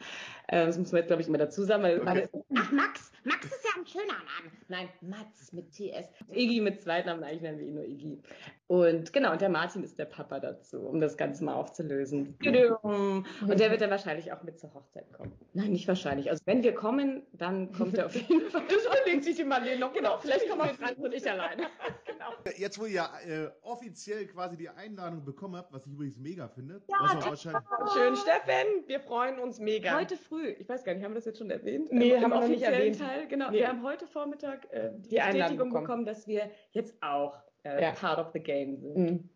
Äh, 0.47 0.65
das 0.65 0.77
muss 0.77 0.91
man 0.91 0.99
jetzt, 0.99 1.07
glaube 1.07 1.21
ich, 1.21 1.27
immer 1.27 1.37
dazu 1.37 1.63
sagen, 1.63 1.83
weil 1.83 2.01
alle, 2.07 2.29
ach, 2.55 2.71
Max, 2.71 3.11
Max 3.23 3.45
ist 3.45 3.65
ja 3.65 3.81
ein 3.81 3.85
schöner 3.85 4.05
Name. 4.13 4.51
Nein, 4.69 4.89
Mats 5.01 5.51
mit 5.51 5.71
TS. 5.71 6.07
Iggy 6.31 6.61
mit 6.61 6.81
Zweitnamen, 6.81 7.23
eigentlich 7.23 7.41
nennen 7.41 7.59
wir 7.59 7.67
ihn 7.67 7.75
nur 7.75 7.83
Iggy. 7.83 8.21
Und 8.67 9.11
genau, 9.11 9.31
und 9.33 9.41
der 9.41 9.49
Martin 9.49 9.83
ist 9.83 9.97
der 9.99 10.05
Papa 10.05 10.39
dazu, 10.39 10.79
um 10.79 10.99
das 10.99 11.17
Ganze 11.17 11.43
mal 11.43 11.53
aufzulösen. 11.53 12.37
Und 12.41 13.59
der 13.59 13.71
wird 13.71 13.81
dann 13.81 13.89
wahrscheinlich 13.89 14.31
auch 14.31 14.43
mit 14.43 14.59
zur 14.59 14.73
Hochzeit 14.73 15.11
kommen. 15.13 15.33
Nein, 15.53 15.71
nicht 15.71 15.87
wahrscheinlich. 15.87 16.29
Also 16.29 16.41
wenn 16.45 16.63
wir 16.63 16.73
kommen, 16.73 17.23
dann 17.33 17.71
kommt 17.73 17.97
er 17.97 18.07
auf 18.07 18.15
jeden 18.15 18.49
Fall. 18.49 18.63
Das 18.67 18.85
überlegt 18.85 19.23
sich 19.23 19.35
die 19.35 19.43
Marlene 19.43 19.79
noch. 19.79 19.93
Genau, 19.93 20.17
vielleicht 20.17 20.49
kommen 20.49 20.61
auch 20.61 20.75
Franz 20.75 20.99
und 20.99 21.13
ich 21.13 21.29
alleine. 21.29 21.67
Jetzt, 22.57 22.79
wo 22.79 22.85
ihr 22.85 23.07
äh, 23.25 23.47
offiziell 23.61 24.27
quasi 24.27 24.57
die 24.57 24.69
Einladung 24.69 25.23
bekommen 25.23 25.55
habt, 25.55 25.73
was 25.73 25.85
ich 25.85 25.93
übrigens 25.93 26.17
mega 26.17 26.47
finde, 26.47 26.81
was 26.87 27.15
auch 27.15 27.29
wahrscheinlich, 27.29 27.63
Schön, 27.93 28.15
Steffen, 28.15 28.87
wir 28.87 28.99
freuen 28.99 29.39
uns 29.39 29.59
mega. 29.59 29.95
Heute 29.95 30.17
früh, 30.17 30.36
ich 30.43 30.67
weiß 30.67 30.83
gar 30.83 30.93
nicht, 30.93 31.03
haben 31.03 31.11
wir 31.11 31.15
das 31.15 31.25
jetzt 31.25 31.37
schon 31.39 31.49
erwähnt? 31.49 31.91
Nee, 31.91 32.11
Im 32.13 32.21
haben 32.21 32.31
wir 32.31 32.39
noch 32.41 32.47
nicht 32.47 32.63
erwähnt. 32.63 32.99
Teil, 32.99 33.27
genau. 33.27 33.51
Nee. 33.51 33.59
Wir 33.59 33.67
haben 33.67 33.83
heute 33.83 34.07
Vormittag 34.07 34.67
äh, 34.71 34.91
die, 34.97 35.09
Die 35.09 35.21
Einladung 35.21 35.57
Bestätigung 35.57 35.69
bekommen. 35.69 35.83
bekommen. 35.85 36.05
dass 36.05 36.27
wir 36.27 36.49
jetzt 36.71 36.95
auch 37.01 37.37
äh, 37.63 37.81
Ja. 37.81 37.91
part 37.91 38.19
of 38.19 38.31
the 38.33 38.39
game 38.39 38.77
sind. 38.77 38.97
Mhm. 38.97 39.29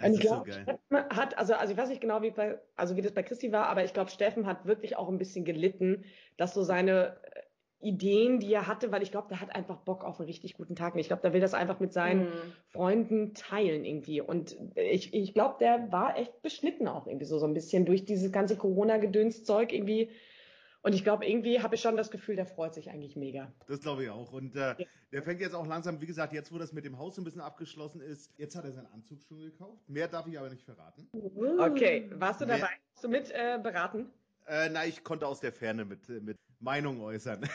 das 0.00 0.10
ich 0.10 0.22
so 0.22 0.28
glaube. 0.28 0.52
Steffen 0.52 0.96
hat, 1.10 1.36
also, 1.38 1.54
also 1.54 1.72
ich 1.72 1.78
weiß 1.78 1.88
nicht 1.88 2.00
genau, 2.00 2.22
wie, 2.22 2.30
bei, 2.30 2.58
also 2.76 2.96
wie 2.96 3.02
das 3.02 3.12
bei 3.12 3.22
Christi 3.22 3.50
war, 3.52 3.66
aber 3.68 3.84
ich 3.84 3.92
glaube, 3.92 4.10
Steffen 4.10 4.46
hat 4.46 4.64
wirklich 4.66 4.96
auch 4.96 5.08
ein 5.08 5.18
bisschen 5.18 5.44
gelitten, 5.44 6.04
dass 6.36 6.54
so 6.54 6.62
seine 6.62 7.16
äh, 7.34 7.40
Ideen, 7.84 8.38
die 8.38 8.52
er 8.54 8.68
hatte, 8.68 8.92
weil 8.92 9.02
ich 9.02 9.10
glaube, 9.10 9.26
der 9.28 9.40
hat 9.40 9.56
einfach 9.56 9.78
Bock 9.78 10.04
auf 10.04 10.20
einen 10.20 10.28
richtig 10.28 10.54
guten 10.54 10.76
Tag. 10.76 10.94
Und 10.94 11.00
ich 11.00 11.08
glaube, 11.08 11.22
der 11.22 11.32
will 11.32 11.40
das 11.40 11.52
einfach 11.52 11.80
mit 11.80 11.92
seinen 11.92 12.26
Mhm. 12.26 12.52
Freunden 12.68 13.34
teilen 13.34 13.84
irgendwie. 13.84 14.20
Und 14.20 14.56
ich, 14.76 15.12
ich 15.12 15.34
glaube, 15.34 15.56
der 15.58 15.90
war 15.90 16.16
echt 16.16 16.42
beschnitten 16.42 16.86
auch 16.86 17.08
irgendwie 17.08 17.24
so, 17.26 17.38
so 17.40 17.46
ein 17.46 17.54
bisschen 17.54 17.84
durch 17.84 18.04
dieses 18.04 18.30
ganze 18.30 18.56
Corona-Gedöns-Zeug 18.56 19.72
irgendwie. 19.72 20.10
Und 20.82 20.94
ich 20.94 21.04
glaube, 21.04 21.24
irgendwie 21.26 21.60
habe 21.60 21.76
ich 21.76 21.80
schon 21.80 21.96
das 21.96 22.10
Gefühl, 22.10 22.34
der 22.36 22.46
freut 22.46 22.74
sich 22.74 22.90
eigentlich 22.90 23.14
mega. 23.16 23.52
Das 23.66 23.80
glaube 23.80 24.04
ich 24.04 24.10
auch. 24.10 24.32
Und 24.32 24.56
äh, 24.56 24.74
der 25.12 25.22
fängt 25.22 25.40
jetzt 25.40 25.54
auch 25.54 25.66
langsam, 25.66 26.00
wie 26.00 26.06
gesagt, 26.06 26.32
jetzt 26.32 26.52
wo 26.52 26.58
das 26.58 26.72
mit 26.72 26.84
dem 26.84 26.98
Haus 26.98 27.14
so 27.14 27.22
ein 27.22 27.24
bisschen 27.24 27.40
abgeschlossen 27.40 28.00
ist, 28.00 28.32
jetzt 28.36 28.56
hat 28.56 28.64
er 28.64 28.72
seinen 28.72 28.86
Anzug 28.88 29.22
schon 29.22 29.38
gekauft. 29.38 29.88
Mehr 29.88 30.08
darf 30.08 30.26
ich 30.26 30.36
aber 30.38 30.50
nicht 30.50 30.64
verraten. 30.64 31.08
Okay, 31.60 32.10
warst 32.14 32.40
du 32.40 32.48
Wer- 32.48 32.58
dabei? 32.58 32.72
Hast 32.94 33.04
du 33.04 33.08
mit 33.08 33.30
äh, 33.30 33.58
beraten? 33.62 34.10
Äh, 34.46 34.70
na, 34.70 34.84
ich 34.84 35.04
konnte 35.04 35.26
aus 35.28 35.38
der 35.38 35.52
Ferne 35.52 35.84
mit, 35.84 36.08
äh, 36.08 36.20
mit 36.20 36.36
Meinung 36.58 37.00
äußern. 37.00 37.48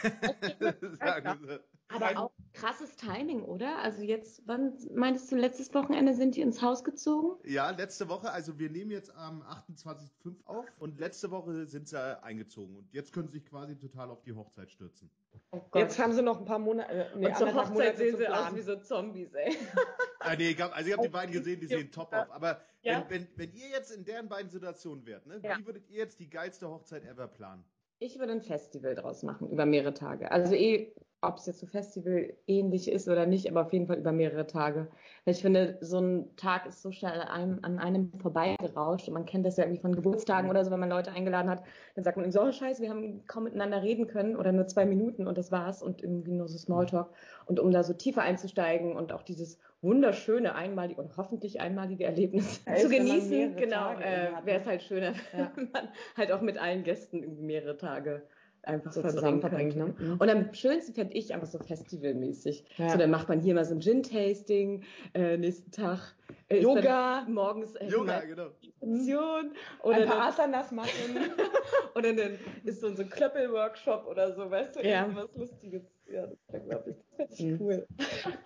So. 0.60 0.68
Aber 1.90 2.18
auch 2.18 2.32
krasses 2.60 2.96
Timing, 2.96 3.44
oder? 3.44 3.78
Also 3.80 4.02
jetzt, 4.02 4.42
wann 4.46 4.74
meintest 4.94 5.32
du, 5.32 5.36
letztes 5.36 5.74
Wochenende 5.74 6.14
sind 6.14 6.36
die 6.36 6.42
ins 6.42 6.62
Haus 6.62 6.84
gezogen? 6.84 7.38
Ja, 7.46 7.70
letzte 7.70 8.10
Woche, 8.10 8.32
also 8.32 8.58
wir 8.60 8.70
nehmen 8.70 8.92
jetzt 8.92 9.16
am 9.16 9.42
28.05. 9.44 10.36
auf 10.46 10.66
und 10.80 11.00
letzte 11.00 11.32
Woche 11.32 11.66
sind 11.66 11.88
sie 11.88 12.24
eingezogen 12.24 12.76
und 12.76 12.92
jetzt 12.94 13.14
können 13.14 13.28
sie 13.28 13.34
sich 13.40 13.46
quasi 13.46 13.78
total 13.78 14.10
auf 14.10 14.22
die 14.24 14.34
Hochzeit 14.34 14.72
stürzen. 14.72 15.10
Oh 15.52 15.62
Jetzt 15.76 16.00
haben 16.00 16.14
sie 16.14 16.22
noch 16.24 16.40
ein 16.40 16.46
paar 16.46 16.60
Monate. 16.60 16.92
Äh, 16.92 17.06
nee, 17.16 17.28
Und 17.28 17.38
zur 17.38 17.54
Hochzeit 17.54 17.74
Monate 17.74 17.98
sehen 17.98 18.18
sie 18.18 18.28
aus 18.28 18.56
wie 18.56 18.62
so 18.62 18.76
Zombies, 18.78 19.34
ey. 19.34 19.56
Ah, 20.20 20.36
nee, 20.36 20.50
ich 20.50 20.60
hab, 20.62 20.76
also 20.76 20.90
ihr 20.90 20.96
habt 20.96 21.06
die 21.06 21.10
beiden 21.10 21.32
gesehen, 21.32 21.60
die 21.62 21.68
sehen 21.68 21.90
top 21.92 22.12
aus. 22.12 22.30
Aber 22.32 22.60
Ja. 22.82 23.06
wenn, 23.08 23.22
wenn, 23.22 23.28
wenn 23.38 23.54
ihr 23.54 23.70
jetzt 23.70 23.92
in 23.96 24.04
deren 24.04 24.28
beiden 24.28 24.50
Situationen 24.50 25.06
wärt, 25.06 25.26
ne, 25.28 25.40
Ja. 25.44 25.58
wie 25.60 25.66
würdet 25.66 25.88
ihr 25.90 25.98
jetzt 25.98 26.20
die 26.20 26.30
geilste 26.30 26.68
Hochzeit 26.70 27.06
ever 27.06 27.28
planen? 27.28 27.64
Ich 28.00 28.20
würde 28.20 28.34
ein 28.34 28.42
Festival 28.42 28.94
draus 28.96 29.24
machen, 29.24 29.50
über 29.50 29.66
mehrere 29.66 29.94
Tage. 29.94 30.32
Also 30.32 30.54
eh, 30.54 30.94
ob 31.22 31.38
es 31.38 31.48
jetzt 31.48 31.60
so 31.60 31.66
Festival 31.66 32.34
ähnlich 32.46 32.92
ist 32.92 33.08
oder 33.08 33.26
nicht, 33.26 33.50
aber 33.50 33.62
auf 33.62 33.74
jeden 33.74 33.88
Fall 33.88 33.98
über 33.98 34.12
mehrere 34.12 34.46
Tage. 34.46 34.88
Ich 35.26 35.42
finde, 35.42 35.78
so 35.82 36.00
ein 36.00 36.36
Tag 36.36 36.68
ist 36.68 36.82
so 36.84 36.92
schnell 36.92 37.22
an 37.22 37.28
einem, 37.28 37.60
an 37.64 37.80
einem 37.80 38.12
vorbeigerauscht 38.20 39.08
und 39.08 39.16
man 39.16 39.26
kennt 39.26 39.46
das 39.46 39.58
ja 39.58 39.64
irgendwie 39.64 39.82
von 39.82 39.96
Geburtstagen 39.96 40.50
oder 40.50 40.64
so, 40.64 40.70
wenn 40.70 40.80
man 40.80 40.90
Leute 40.90 41.12
eingeladen 41.12 41.50
hat, 41.50 41.64
dann 41.96 42.04
sagt 42.04 42.18
man 42.18 42.26
irgendwie 42.26 42.40
so, 42.40 42.46
oh 42.46 42.52
scheiße, 42.52 42.84
wir 42.84 42.90
haben 42.92 43.26
kaum 43.26 43.46
miteinander 43.46 43.82
reden 43.82 44.08
können 44.08 44.36
oder 44.36 44.52
nur 44.52 44.68
zwei 44.68 44.86
Minuten 44.86 45.26
und 45.28 45.38
das 45.38 45.52
war's 45.52 45.82
und 45.82 46.04
irgendwie 46.04 46.32
nur 46.32 46.48
so 46.48 46.58
Smalltalk. 46.58 47.10
Und 47.46 47.60
um 47.60 47.72
da 47.72 47.84
so 47.84 47.94
tiefer 47.94 48.22
einzusteigen 48.22 48.96
und 48.96 49.12
auch 49.12 49.24
dieses 49.24 49.60
wunderschöne 49.82 50.56
einmalige 50.56 51.02
und 51.02 51.18
hoffentlich 51.18 51.62
einmalige 51.62 52.04
Erlebnis 52.04 52.62
Ja, 52.68 52.76
zu 52.76 52.90
genießen, 52.90 53.56
genau, 53.56 53.94
äh, 53.94 54.32
wäre 54.44 54.44
ne? 54.46 54.62
es 54.62 54.66
halt 54.66 54.84
schöner, 54.84 55.14
Ja. 55.34 55.52
wenn 55.56 55.72
man 55.72 55.88
halt 56.16 56.32
auch 56.32 56.42
mit 56.42 56.58
allen 56.58 56.84
Gästen 56.84 57.24
irgendwie 57.24 57.44
mehrere 57.44 57.78
Tage 57.78 58.24
einfach 58.68 58.92
so 58.92 59.02
Verbringen 59.02 59.18
zusammen 59.20 59.42
verbringt, 59.42 59.74
verbringt. 59.74 60.00
ne? 60.00 60.08
Mhm. 60.16 60.18
Und 60.20 60.30
am 60.30 60.54
schönsten 60.54 60.94
fände 60.94 61.14
ich 61.14 61.34
einfach 61.34 61.48
so 61.48 61.60
festivalmäßig. 61.60 62.66
Ja. 62.78 62.90
So, 62.90 62.98
dann 62.98 63.10
macht 63.10 63.30
man 63.30 63.40
hier 63.40 63.54
mal 63.56 63.66
so 63.66 63.74
ein 63.76 63.82
Gin-Tasting, 63.82 64.84
äh, 65.14 65.38
nächsten 65.38 65.72
Tag 65.72 66.16
äh, 66.50 66.62
Yoga. 66.62 67.22
dann 67.26 67.34
morgens 67.34 67.76
äh, 67.76 67.88
Yoga, 67.88 68.20
genau. 68.22 68.50
Meditation 68.82 69.52
oder 69.84 69.96
Ein 69.96 70.02
dann, 70.02 70.10
paar 70.10 70.28
Asanas 70.28 70.72
machen. 70.72 70.90
oder 71.96 72.14
dann 72.14 72.38
ist 72.64 72.82
so, 72.82 72.94
so 72.94 73.02
ein 73.04 73.10
Klöppel-Workshop 73.10 74.06
oder 74.08 74.34
so, 74.34 74.50
weißt 74.50 74.76
du, 74.78 74.88
Ja. 74.88 75.02
irgendwas 75.04 75.36
Lustiges. 75.36 75.84
Ja, 76.10 76.28
das 76.52 76.64
glaube 76.64 76.92
ich, 76.92 76.96
das 77.18 77.32
Mhm. 77.32 77.36
fände 77.36 77.54
ich 77.56 77.62
cool. 77.62 77.88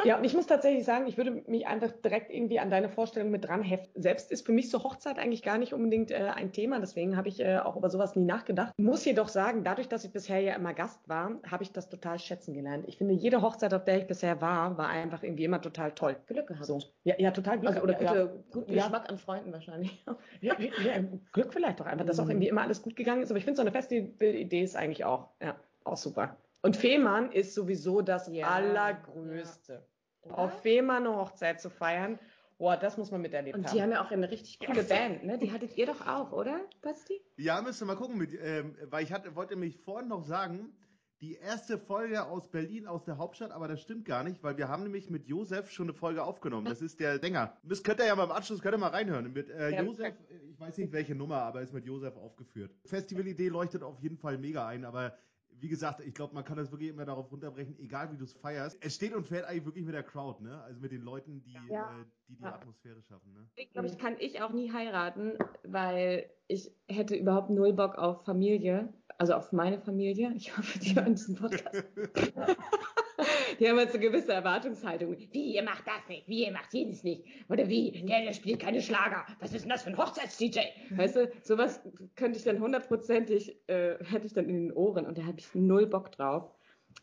Ja, 0.03 0.17
und 0.17 0.23
ich 0.23 0.33
muss 0.33 0.47
tatsächlich 0.47 0.83
sagen, 0.83 1.05
ich 1.05 1.17
würde 1.17 1.31
mich 1.45 1.67
einfach 1.67 1.91
direkt 1.91 2.31
irgendwie 2.31 2.59
an 2.59 2.71
deine 2.71 2.89
Vorstellung 2.89 3.29
mit 3.29 3.45
dran 3.45 3.61
heften. 3.61 4.01
Selbst 4.01 4.31
ist 4.31 4.45
für 4.45 4.51
mich 4.51 4.69
so 4.71 4.83
Hochzeit 4.83 5.19
eigentlich 5.19 5.43
gar 5.43 5.57
nicht 5.59 5.73
unbedingt 5.73 6.09
äh, 6.09 6.31
ein 6.33 6.51
Thema, 6.53 6.79
deswegen 6.79 7.17
habe 7.17 7.27
ich 7.29 7.39
äh, 7.39 7.59
auch 7.59 7.75
über 7.75 7.89
sowas 7.89 8.15
nie 8.15 8.25
nachgedacht. 8.25 8.73
Muss 8.79 9.05
jedoch 9.05 9.27
sagen, 9.29 9.63
dadurch, 9.63 9.87
dass 9.89 10.03
ich 10.05 10.11
bisher 10.11 10.39
ja 10.39 10.55
immer 10.55 10.73
Gast 10.73 11.07
war, 11.07 11.39
habe 11.49 11.61
ich 11.63 11.71
das 11.71 11.89
total 11.89 12.17
schätzen 12.17 12.53
gelernt. 12.55 12.85
Ich 12.87 12.97
finde, 12.97 13.13
jede 13.13 13.41
Hochzeit, 13.43 13.73
auf 13.75 13.83
der 13.83 13.97
ich 13.99 14.07
bisher 14.07 14.41
war, 14.41 14.77
war 14.77 14.87
einfach 14.89 15.21
irgendwie 15.21 15.45
immer 15.45 15.61
total 15.61 15.91
toll. 15.91 16.15
Glück 16.25 16.47
gehabt. 16.47 16.65
So. 16.65 16.79
Ja, 17.03 17.15
ja, 17.19 17.29
total 17.31 17.59
Glück. 17.59 17.73
Also, 17.75 17.83
oder 17.83 18.01
ja, 18.01 18.23
gute, 18.25 18.43
guten 18.51 18.73
Ja. 18.73 18.83
Geschmack 18.83 19.09
an 19.09 19.17
Freunden 19.19 19.53
wahrscheinlich. 19.53 20.03
ja, 20.41 20.55
ja, 20.59 20.71
ja, 20.83 21.03
Glück 21.31 21.53
vielleicht 21.53 21.79
doch 21.79 21.85
einfach, 21.85 22.05
dass 22.05 22.19
auch 22.19 22.25
Mhm. 22.25 22.31
irgendwie 22.31 22.47
immer 22.47 22.61
alles 22.63 22.81
gut 22.81 22.95
gegangen 22.95 23.21
ist. 23.21 23.29
Aber 23.29 23.37
ich 23.37 23.45
finde, 23.45 23.57
so 23.57 23.61
eine 23.61 23.71
Festival-Idee 23.71 24.61
ist 24.63 24.75
eigentlich 24.75 25.05
auch, 25.05 25.29
ja, 25.41 25.55
auch 25.83 25.97
super. 25.97 26.37
Und 26.61 26.77
Fehmarn 26.77 27.31
ist 27.31 27.53
sowieso 27.55 28.01
das 28.01 28.27
Ja, 28.27 28.47
Allergrößte. 28.49 29.85
Auf 30.29 30.61
Fehmarn 30.61 31.07
eine 31.07 31.15
Hochzeit 31.15 31.59
zu 31.59 31.69
feiern, 31.71 32.19
boah, 32.59 32.77
das 32.77 32.95
muss 32.97 33.09
man 33.09 33.21
miterlebt 33.21 33.57
Und 33.57 33.65
haben. 33.65 33.75
die 33.75 33.81
haben 33.81 33.91
ja 33.91 34.05
auch 34.05 34.11
eine 34.11 34.29
richtig 34.29 34.59
coole 34.59 34.83
Band, 34.83 35.23
ne? 35.23 35.39
Die 35.39 35.51
hattet 35.51 35.75
ihr 35.77 35.87
doch 35.87 36.05
auch, 36.05 36.31
oder, 36.31 36.59
Basti? 36.83 37.19
Ja, 37.37 37.59
müsst 37.61 37.81
ihr 37.81 37.85
mal 37.85 37.95
gucken, 37.95 38.19
mit, 38.19 38.37
ähm, 38.39 38.77
weil 38.91 39.03
ich 39.03 39.11
hatte, 39.11 39.35
wollte 39.35 39.55
mich 39.55 39.79
vorhin 39.79 40.09
noch 40.09 40.23
sagen, 40.23 40.71
die 41.21 41.35
erste 41.35 41.79
Folge 41.79 42.23
aus 42.25 42.49
Berlin, 42.49 42.85
aus 42.87 43.03
der 43.03 43.17
Hauptstadt, 43.17 43.51
aber 43.51 43.67
das 43.67 43.81
stimmt 43.81 44.05
gar 44.05 44.23
nicht, 44.23 44.43
weil 44.43 44.57
wir 44.57 44.67
haben 44.69 44.83
nämlich 44.83 45.09
mit 45.09 45.27
Josef 45.27 45.71
schon 45.71 45.87
eine 45.87 45.93
Folge 45.93 46.23
aufgenommen. 46.23 46.65
Das 46.65 46.81
ist 46.81 46.99
der 46.99 47.19
Sänger. 47.19 47.57
Das 47.63 47.81
könnt 47.83 47.99
ihr 47.99 48.07
ja 48.07 48.15
mal 48.15 48.23
im 48.25 48.31
Anschluss, 48.31 48.59
könnt 48.61 48.75
ihr 48.75 48.79
mal 48.79 48.87
reinhören. 48.89 49.31
Mit 49.33 49.49
äh, 49.49 49.69
Ja. 49.71 49.81
Josef, 49.83 50.13
ich 50.51 50.59
weiß 50.59 50.77
nicht 50.77 50.91
welche 50.91 51.13
Nummer, 51.15 51.37
aber 51.43 51.61
ist 51.61 51.73
mit 51.73 51.85
Josef 51.85 52.15
aufgeführt. 52.17 52.71
Festivalidee 52.85 53.49
leuchtet 53.49 53.83
auf 53.83 53.99
jeden 53.99 54.17
Fall 54.17 54.37
mega 54.39 54.67
ein, 54.67 54.83
aber 54.85 55.15
wie 55.61 55.67
gesagt, 55.69 55.99
ich 56.01 56.13
glaube, 56.15 56.33
man 56.33 56.43
kann 56.43 56.57
das 56.57 56.71
wirklich 56.71 56.89
immer 56.89 57.05
darauf 57.05 57.31
runterbrechen, 57.31 57.77
egal 57.79 58.11
wie 58.11 58.17
du 58.17 58.23
es 58.23 58.33
feierst. 58.33 58.77
Es 58.83 58.95
steht 58.95 59.13
und 59.13 59.27
fällt 59.27 59.45
eigentlich 59.45 59.65
wirklich 59.65 59.85
mit 59.85 59.93
der 59.93 60.01
Crowd, 60.03 60.43
ne? 60.43 60.59
Also 60.63 60.81
mit 60.81 60.91
den 60.91 61.01
Leuten, 61.03 61.43
die 61.43 61.53
Ja. 61.53 62.01
äh, 62.01 62.05
die, 62.27 62.35
die 62.35 62.43
Ja. 62.43 62.55
Atmosphäre 62.55 63.01
schaffen, 63.03 63.31
ne? 63.33 63.47
Deswegen, 63.51 63.71
glaube 63.73 63.87
ich, 63.87 63.97
kann 63.99 64.15
ich 64.19 64.41
auch 64.41 64.51
nie 64.51 64.71
heiraten, 64.73 65.37
weil 65.63 66.29
ich 66.47 66.71
hätte 66.89 67.15
überhaupt 67.15 67.51
null 67.51 67.73
Bock 67.73 67.95
auf 67.95 68.25
Familie, 68.25 68.91
also 69.19 69.33
auf 69.35 69.51
meine 69.51 69.79
Familie. 69.79 70.33
Ich 70.35 70.57
hoffe, 70.57 70.79
die 70.79 70.95
hören 70.95 71.13
diesen 71.13 71.35
Podcast. 71.35 71.83
Die 73.61 73.69
haben 73.69 73.77
jetzt 73.77 73.93
eine 73.93 74.03
gewisse 74.03 74.33
Erwartungshaltung. 74.33 75.15
Wie, 75.31 75.53
ihr 75.53 75.61
macht 75.61 75.85
das 75.85 76.09
nicht? 76.09 76.27
Wie, 76.27 76.45
ihr 76.45 76.51
macht 76.51 76.73
jenes 76.73 77.03
nicht? 77.03 77.23
Oder 77.47 77.69
wie, 77.69 77.91
der, 77.91 78.23
der 78.23 78.33
spielt 78.33 78.59
keine 78.59 78.81
Schlager. 78.81 79.23
Was 79.39 79.53
ist 79.53 79.61
denn 79.61 79.69
das 79.69 79.83
für 79.83 79.91
ein 79.91 79.97
Hochzeits-DJ? 79.97 80.61
Weißt 80.89 81.15
du, 81.15 81.31
sowas 81.43 81.79
könnte 82.15 82.39
ich 82.39 82.43
dann 82.43 82.59
hundertprozentig, 82.59 83.55
äh, 83.67 84.03
hätte 84.03 84.25
ich 84.25 84.33
dann 84.33 84.49
in 84.49 84.69
den 84.69 84.73
Ohren 84.73 85.05
und 85.05 85.19
da 85.19 85.25
habe 85.25 85.37
ich 85.37 85.53
null 85.53 85.85
Bock 85.85 86.11
drauf. 86.11 86.49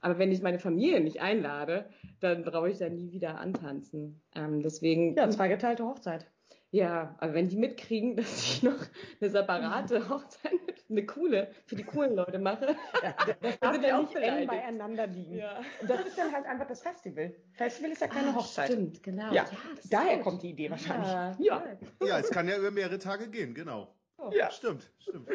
Aber 0.01 0.19
wenn 0.19 0.33
ich 0.33 0.43
meine 0.43 0.59
Familie 0.59 1.01
nicht 1.01 1.21
einlade, 1.21 1.89
dann 2.19 2.43
brauche 2.43 2.71
ich 2.71 2.79
da 2.79 2.89
nie 2.89 3.13
wieder 3.13 3.39
antanzen. 3.39 4.21
Ähm, 4.35 4.61
deswegen 4.61 5.15
Ja, 5.15 5.31
zweigeteilte 5.31 5.85
Hochzeit. 5.85 6.27
Ja, 6.71 7.16
aber 7.19 7.35
wenn 7.35 7.49
die 7.49 7.57
mitkriegen, 7.57 8.16
dass 8.16 8.43
ich 8.43 8.62
noch 8.62 8.79
eine 9.21 9.31
separate 9.31 10.09
Hochzeit, 10.09 10.53
eine 10.91 11.05
coole, 11.07 11.51
für 11.66 11.77
die 11.77 11.83
coolen 11.85 12.14
Leute 12.14 12.39
mache, 12.39 12.77
Das 12.93 13.03
darf 13.59 13.59
darf 13.61 13.73
sind 13.75 13.83
ja 13.83 13.89
ja 13.89 14.01
nicht 14.01 14.14
eng 14.16 14.47
beieinander 14.47 15.07
liegen. 15.07 15.35
ja. 15.37 15.61
Und 15.81 15.91
das 15.91 16.07
ist 16.07 16.16
dann 16.19 16.33
halt 16.33 16.47
einfach 16.47 16.66
das 16.66 16.81
Festival. 16.83 17.35
Festival 17.53 17.91
ist 17.91 18.01
ja 18.01 18.07
keine 18.09 18.29
Ah, 18.31 18.35
Hochzeit. 18.37 18.66
Stimmt, 18.73 19.03
genau. 19.03 19.33
Ja, 19.33 19.45
das 19.75 19.85
ist 19.85 19.93
Daher 19.93 20.16
gut. 20.16 20.25
kommt 20.25 20.43
die 20.43 20.51
Idee 20.51 20.71
wahrscheinlich. 20.71 21.09
Ja, 21.09 21.37
Ja. 21.39 21.62
Ja, 22.07 22.19
es 22.19 22.31
kann 22.31 22.49
ja 22.49 22.57
über 22.59 22.71
mehrere 22.71 22.99
Tage 22.99 23.29
gehen, 23.29 23.55
genau. 23.55 23.95
Ja. 24.33 24.51
Stimmt, 24.51 24.91
stimmt. 24.99 25.29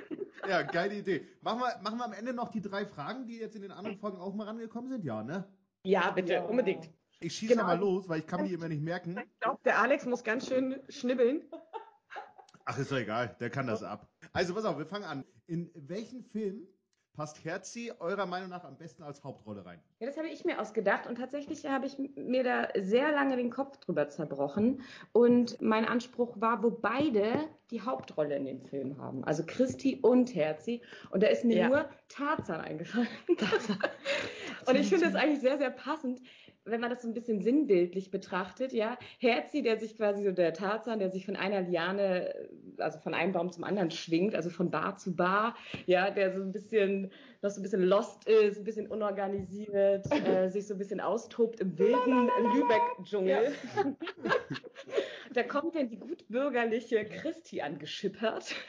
Ja, 0.48 0.62
geile 0.64 0.96
Idee. 0.96 1.26
Machen 1.42 1.60
wir, 1.62 1.82
machen 1.82 1.98
wir 2.00 2.06
am 2.06 2.14
Ende 2.14 2.34
noch 2.34 2.50
die 2.50 2.62
drei 2.62 2.86
Fragen, 2.86 3.28
die 3.28 3.38
jetzt 3.38 3.56
in 3.56 3.62
den 3.62 3.72
anderen 3.72 3.98
Folgen 3.98 4.18
auch 4.18 4.34
mal 4.34 4.46
rangekommen 4.46 4.90
sind? 4.92 5.06
Ja, 5.06 5.24
ne? 5.24 5.46
Ja, 5.86 6.12
bitte, 6.12 6.34
Ja. 6.34 6.44
unbedingt. 6.44 6.90
Ich 7.24 7.36
schieße 7.38 7.54
Genau. 7.54 7.66
mal 7.68 7.80
los, 7.80 8.10
weil 8.10 8.20
ich 8.20 8.28
kann 8.28 8.42
mir 8.42 8.50
die 8.50 8.54
immer 8.54 8.68
nicht 8.68 8.82
merken. 8.84 9.18
Ich 9.18 9.40
glaube, 9.40 9.60
der 9.64 9.80
Alex 9.80 10.06
muss 10.06 10.24
ganz 10.24 10.48
schön 10.48 10.82
schnibbeln. 10.90 11.44
Ach, 12.66 12.78
ist 12.78 12.92
doch 12.92 12.98
egal, 12.98 13.36
der 13.40 13.50
kann 13.50 13.68
das 13.68 13.82
ab. 13.84 14.10
Also 14.34 14.54
pass 14.54 14.66
auf, 14.66 14.78
wir 14.78 14.86
fangen 14.86 15.06
an. 15.06 15.26
In 15.48 15.70
welchen 15.76 16.24
Film 16.24 16.68
passt 17.14 17.44
Herzi 17.46 17.92
eurer 18.00 18.26
Meinung 18.26 18.50
nach 18.50 18.64
am 18.64 18.78
besten 18.78 19.04
als 19.04 19.24
Hauptrolle 19.24 19.66
rein? 19.66 19.80
Ja, 20.00 20.08
das 20.08 20.18
habe 20.18 20.28
ich 20.28 20.44
mir 20.46 20.60
ausgedacht 20.60 21.06
und 21.08 21.16
tatsächlich 21.18 21.66
habe 21.66 21.86
ich 21.86 21.98
mir 22.16 22.44
da 22.44 22.70
sehr 22.82 23.12
lange 23.12 23.36
den 23.38 23.52
Kopf 23.52 23.78
drüber 23.78 24.10
zerbrochen. 24.10 24.82
Und 25.12 25.62
mein 25.62 25.86
Anspruch 25.86 26.40
war, 26.42 26.64
wo 26.64 26.72
beide 26.72 27.48
die 27.70 27.82
Hauptrolle 27.82 28.36
in 28.36 28.46
dem 28.46 28.62
Film 28.66 28.98
haben, 28.98 29.24
also 29.26 29.44
Christi 29.46 30.00
und 30.02 30.34
Herzi. 30.34 30.82
Und 31.12 31.22
da 31.24 31.28
ist 31.28 31.44
mir 31.46 31.58
Ja. 31.58 31.68
nur 31.70 31.90
Tarzan 32.08 32.62
eingefallen. 32.62 33.08
und 34.68 34.76
ich 34.76 34.88
finde 34.90 35.06
das 35.06 35.16
eigentlich 35.16 35.42
sehr, 35.42 35.58
sehr 35.58 35.70
passend, 35.72 36.22
wenn 36.66 36.80
man 36.80 36.90
das 36.90 37.02
so 37.02 37.08
ein 37.08 37.14
bisschen 37.14 37.42
sinnbildlich 37.42 38.12
betrachtet. 38.12 38.74
Ja, 38.74 38.98
Herzi, 39.20 39.62
der 39.62 39.78
sich 39.78 39.98
quasi 39.98 40.24
so 40.24 40.32
der 40.32 40.54
Tarzan, 40.54 41.00
der 41.00 41.10
sich 41.10 41.26
von 41.26 41.36
einer 41.36 41.62
Liane, 41.62 42.34
also 42.78 43.00
von 43.00 43.14
einem 43.14 43.34
Baum 43.34 43.52
zum 43.52 43.64
anderen 43.64 43.92
schwingt, 43.92 44.36
also 44.36 44.50
von 44.50 44.72
Bar 44.72 44.98
zu 44.98 45.16
Bar, 45.16 45.56
ja, 45.86 46.10
der 46.10 46.32
so 46.34 46.42
ein 46.42 46.52
bisschen 46.52 47.12
noch 47.42 47.50
so 47.50 47.60
ein 47.60 47.64
bisschen 47.64 47.84
lost 47.84 48.28
ist, 48.28 48.58
ein 48.58 48.64
bisschen 48.64 48.88
unorganisiert, 48.88 50.06
äh, 50.26 50.50
sich 50.50 50.66
so 50.66 50.76
ein 50.76 50.78
bisschen 50.78 51.02
austobt 51.02 51.60
im 51.60 51.78
wilden 51.78 52.30
Lübeck-Dschungel. 52.54 53.52
da 55.34 55.44
kommt 55.44 55.76
dann 55.76 55.90
die 55.90 56.00
gutbürgerliche 56.00 57.04
Christi 57.04 57.62
angeschippert. 57.62 58.56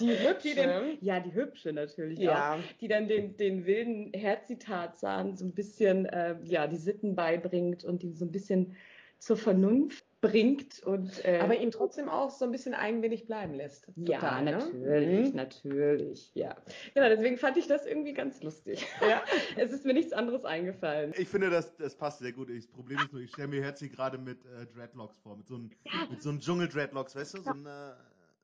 Die 0.00 0.06
Die 0.16 0.28
hübsche. 0.28 0.54
den, 0.54 0.98
ja, 1.00 1.20
die 1.20 1.32
hübsche 1.34 1.72
natürlich 1.72 2.18
auch. 2.20 2.22
ja. 2.34 2.58
Die 2.80 2.88
dann 2.88 3.08
den, 3.08 3.36
den 3.36 3.66
wilden 3.66 4.12
Herzitarzan 4.14 5.36
so 5.36 5.44
ein 5.44 5.52
bisschen, 5.54 6.06
äh, 6.06 6.36
ja, 6.44 6.66
die 6.66 6.76
Sitten 6.76 7.14
beibringt 7.14 7.84
und 7.84 8.02
ihn 8.02 8.14
so 8.14 8.24
ein 8.24 8.32
bisschen 8.32 8.76
zur 9.18 9.36
Vernunft 9.36 10.04
bringt 10.20 10.80
und 10.84 11.24
äh, 11.24 11.38
Aber 11.40 11.56
ihn 11.56 11.72
trotzdem 11.72 12.08
auch 12.08 12.30
so 12.30 12.44
ein 12.44 12.52
bisschen 12.52 12.72
eigenwillig 12.74 13.26
bleiben 13.26 13.54
lässt. 13.54 13.86
ja, 13.96 14.18
Total, 14.18 14.44
ne? 14.44 14.50
natürlich, 14.52 15.30
Mhm. 15.30 15.36
natürlich, 15.36 16.30
ja. 16.34 16.56
Genau, 16.94 17.08
deswegen 17.08 17.36
fand 17.36 17.56
ich 17.56 17.66
das 17.66 17.84
irgendwie 17.86 18.12
ganz 18.14 18.42
lustig. 18.42 18.84
Ja. 19.00 19.22
Es 19.56 19.72
ist 19.72 19.84
mir 19.84 19.94
nichts 19.94 20.12
anderes 20.12 20.44
eingefallen. 20.44 21.12
Ich 21.18 21.28
finde, 21.28 21.50
das, 21.50 21.76
das 21.76 21.96
passt 21.96 22.20
sehr 22.20 22.32
gut. 22.32 22.48
Das 22.48 22.66
Problem 22.68 22.98
ist 22.98 23.12
nur, 23.12 23.22
ich 23.22 23.30
stelle 23.30 23.48
mir 23.48 23.62
Herzi 23.62 23.88
gerade 23.88 24.18
mit 24.18 24.44
äh, 24.44 24.66
Dreadlocks 24.66 25.18
vor, 25.18 25.36
mit 25.36 25.46
so 25.48 25.54
einem 25.56 25.70
mit 26.10 26.22
so 26.22 26.30
einem 26.30 26.40
Dschungel-Dreadlocks, 26.40 27.14
weißt 27.16 27.38
du? 27.38 27.42
So 27.42 27.50
ein, 27.50 27.66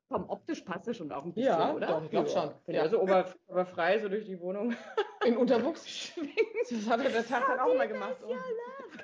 Vom 0.07 0.29
optisch 0.29 0.61
passt 0.61 0.87
es 0.87 0.97
schon 0.97 1.11
auch 1.11 1.25
ein 1.25 1.33
bisschen, 1.33 1.51
Ja, 1.51 1.73
oder? 1.73 1.87
doch, 1.87 2.03
ich 2.03 2.11
glaub 2.11 2.29
schon. 2.29 2.51
Wenn 2.65 2.75
Ja. 2.75 2.83
er 2.83 2.89
so 2.89 3.01
ober, 3.01 3.33
oberfrei 3.47 3.99
so 3.99 4.07
durch 4.07 4.25
die 4.25 4.39
Wohnung 4.39 4.75
In 5.25 5.37
Unterwuchs 5.37 5.87
schwingt. 5.89 6.31
Das 6.69 6.87
hat 6.87 6.99
er 7.03 7.09
der 7.09 7.25
Tag 7.25 7.47
dann 7.47 7.59
auch 7.59 7.75
mal 7.75 7.87
gemacht. 7.87 8.17
Oh. 8.23 8.35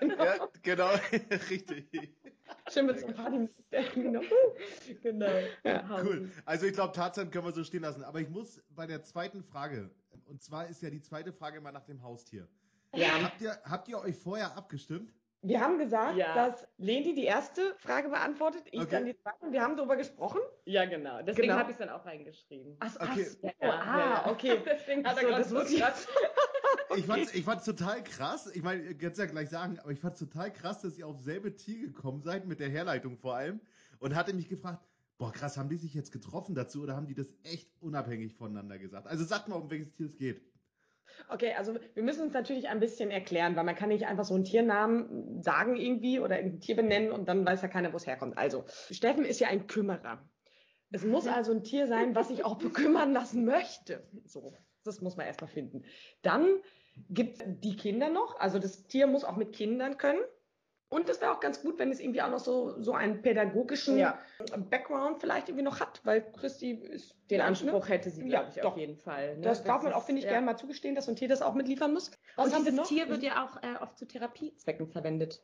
ja, 0.05 0.47
genau, 0.61 0.89
richtig. 1.49 1.89
Schön 2.71 2.85
mit 2.85 2.99
so 2.99 3.07
einem 3.07 3.15
Party. 3.15 3.49
genau. 3.95 4.21
genau. 5.01 5.27
Ja, 5.63 6.01
Cool. 6.03 6.29
Also 6.45 6.67
ich 6.67 6.73
glaube, 6.73 6.93
Tarzan 6.93 7.31
können 7.31 7.45
wir 7.45 7.53
so 7.53 7.63
stehen 7.63 7.81
lassen. 7.81 8.03
Aber 8.03 8.19
ich 8.19 8.29
muss 8.29 8.61
bei 8.69 8.85
der 8.85 9.01
zweiten 9.03 9.43
Frage, 9.43 9.89
und 10.27 10.41
zwar 10.43 10.67
ist 10.67 10.81
ja 10.83 10.89
die 10.91 11.01
zweite 11.01 11.33
Frage 11.33 11.59
mal 11.61 11.71
nach 11.71 11.85
dem 11.85 12.03
Haustier. 12.03 12.47
Ja. 12.93 13.07
Habt 13.23 13.41
ihr, 13.41 13.57
habt 13.63 13.87
ihr 13.87 13.97
euch 13.99 14.15
vorher 14.17 14.55
abgestimmt? 14.55 15.11
Wir 15.43 15.59
haben 15.59 15.79
gesagt, 15.79 16.15
Ja. 16.17 16.35
dass 16.35 16.67
Leni 16.77 17.15
die 17.15 17.23
erste 17.23 17.73
Frage 17.79 18.09
beantwortet, 18.09 18.63
ich 18.71 18.79
Okay. 18.79 18.89
dann 18.91 19.05
die 19.05 19.15
zweite. 19.17 19.37
und 19.45 19.51
Wir 19.51 19.61
haben 19.63 19.75
darüber 19.75 19.95
gesprochen. 19.95 20.39
Ja, 20.65 20.85
genau. 20.85 21.21
Deswegen 21.23 21.47
Genau. 21.47 21.59
habe 21.59 21.71
ich 21.71 21.75
es 21.75 21.79
dann 21.79 21.89
auch 21.89 22.05
reingeschrieben. 22.05 22.77
Ach, 22.79 22.95
Okay. 22.99 23.23
so. 23.23 23.47
Ja, 23.47 23.53
ah, 23.61 23.99
ja. 23.99 24.31
okay. 24.31 24.59
Deswegen 24.65 25.03
hat 25.05 25.17
Ach 25.17 25.17
er 25.17 25.21
so, 25.23 25.27
gerade 25.27 25.41
das 25.41 25.49
so 25.49 25.55
muss 25.55 25.71
ich- 25.71 25.79
krass. 25.81 26.07
Ich 26.97 27.05
fand's, 27.05 27.33
ich 27.33 27.45
fand's 27.45 27.63
total 27.63 28.03
krass. 28.03 28.51
Ich 28.53 28.61
meine, 28.63 28.83
ihr 28.83 28.93
könnt's 28.97 29.17
ja 29.17 29.25
gleich 29.25 29.49
sagen, 29.49 29.79
aber 29.79 29.91
ich 29.91 29.99
fand's 30.01 30.19
total 30.19 30.51
krass, 30.51 30.81
dass 30.81 30.97
ihr 30.97 31.07
auf 31.07 31.19
selbe 31.21 31.55
Tier 31.55 31.87
gekommen 31.87 32.21
seid, 32.21 32.45
mit 32.45 32.59
der 32.59 32.69
Herleitung 32.69 33.17
vor 33.17 33.35
allem. 33.35 33.61
Und 33.99 34.13
hatte 34.13 34.33
mich 34.33 34.49
gefragt, 34.49 34.83
boah 35.17 35.31
krass, 35.31 35.55
haben 35.57 35.69
die 35.69 35.77
sich 35.77 35.93
jetzt 35.93 36.11
getroffen 36.11 36.53
dazu 36.53 36.81
oder 36.83 36.97
haben 36.97 37.07
die 37.07 37.13
das 37.15 37.33
echt 37.43 37.69
unabhängig 37.81 38.33
voneinander 38.35 38.77
gesagt? 38.77 39.07
Also 39.07 39.23
sagt 39.23 39.47
mal, 39.47 39.55
um 39.55 39.69
welches 39.71 39.93
Tier 39.93 40.05
es 40.07 40.17
geht. 40.17 40.41
Okay, 41.29 41.53
also 41.57 41.75
wir 41.93 42.03
müssen 42.03 42.23
uns 42.23 42.33
natürlich 42.33 42.67
ein 42.67 42.79
bisschen 42.79 43.09
erklären, 43.11 43.55
weil 43.55 43.63
man 43.63 43.75
kann 43.75 43.89
nicht 43.89 44.05
einfach 44.05 44.25
so 44.25 44.35
einen 44.35 44.43
Tiernamen 44.43 45.41
sagen 45.41 45.75
irgendwie 45.75 46.19
oder 46.19 46.35
ein 46.35 46.59
Tier 46.59 46.75
benennen 46.75 47.11
und 47.11 47.27
dann 47.29 47.45
weiß 47.45 47.61
ja 47.61 47.67
keiner, 47.67 47.93
wo 47.93 47.97
es 47.97 48.07
herkommt. 48.07 48.37
Also, 48.37 48.65
Steffen 48.89 49.25
ist 49.25 49.39
ja 49.39 49.47
ein 49.47 49.67
Kümmerer. 49.67 50.27
Es 50.91 51.05
muss 51.05 51.27
also 51.27 51.53
ein 51.53 51.63
Tier 51.63 51.87
sein, 51.87 52.15
was 52.15 52.27
sich 52.27 52.43
auch 52.43 52.57
bekümmern 52.57 53.13
lassen 53.13 53.45
möchte. 53.45 54.03
So, 54.25 54.57
das 54.83 55.01
muss 55.01 55.15
man 55.15 55.25
erstmal 55.25 55.49
finden. 55.49 55.85
Dann 56.21 56.47
gibt 57.09 57.37
es 57.37 57.43
die 57.47 57.77
Kinder 57.77 58.09
noch. 58.09 58.37
Also 58.39 58.59
das 58.59 58.87
Tier 58.87 59.07
muss 59.07 59.23
auch 59.23 59.37
mit 59.37 59.53
Kindern 59.53 59.97
können. 59.97 60.19
Und 60.93 61.07
es 61.09 61.21
wäre 61.21 61.31
auch 61.31 61.39
ganz 61.39 61.61
gut, 61.61 61.79
wenn 61.79 61.89
es 61.89 62.01
irgendwie 62.01 62.21
auch 62.21 62.29
noch 62.29 62.39
so, 62.39 62.79
so 62.81 62.91
einen 62.93 63.21
pädagogischen 63.21 63.97
Ja. 63.97 64.19
Background 64.69 65.21
vielleicht 65.21 65.47
irgendwie 65.47 65.63
noch 65.63 65.79
hat, 65.79 66.01
weil 66.03 66.21
Christi 66.33 66.71
ist 66.71 67.15
Den 67.29 67.39
ja, 67.39 67.45
Anspruch 67.45 67.87
ne? 67.87 67.93
hätte 67.93 68.09
sie, 68.09 68.23
Ja, 68.27 68.41
glaube 68.41 68.49
ich, 68.53 68.61
doch. 68.61 68.71
auf 68.73 68.77
jeden 68.77 68.97
Fall. 68.97 69.37
ne? 69.37 69.41
Das 69.41 69.63
darf 69.63 69.83
man 69.83 69.93
auch, 69.93 70.03
finde 70.03 70.19
ich, 70.19 70.25
ja. 70.25 70.31
gerne 70.31 70.45
mal 70.45 70.57
zugestehen, 70.57 70.93
dass 70.93 71.05
so 71.05 71.11
ein 71.13 71.15
Tier 71.15 71.29
das 71.29 71.41
auch 71.41 71.53
mitliefern 71.53 71.93
muss. 71.93 72.11
Was 72.35 72.47
Und 72.47 72.53
haben 72.55 72.65
wir 72.65 72.71
dieses 72.71 72.77
noch? 72.77 72.87
Tier 72.87 73.07
wird 73.09 73.23
ja 73.23 73.45
auch 73.45 73.63
äh, 73.63 73.81
oft 73.81 73.97
zu 73.97 74.05
Therapiezwecken 74.05 74.87
verwendet. 74.89 75.41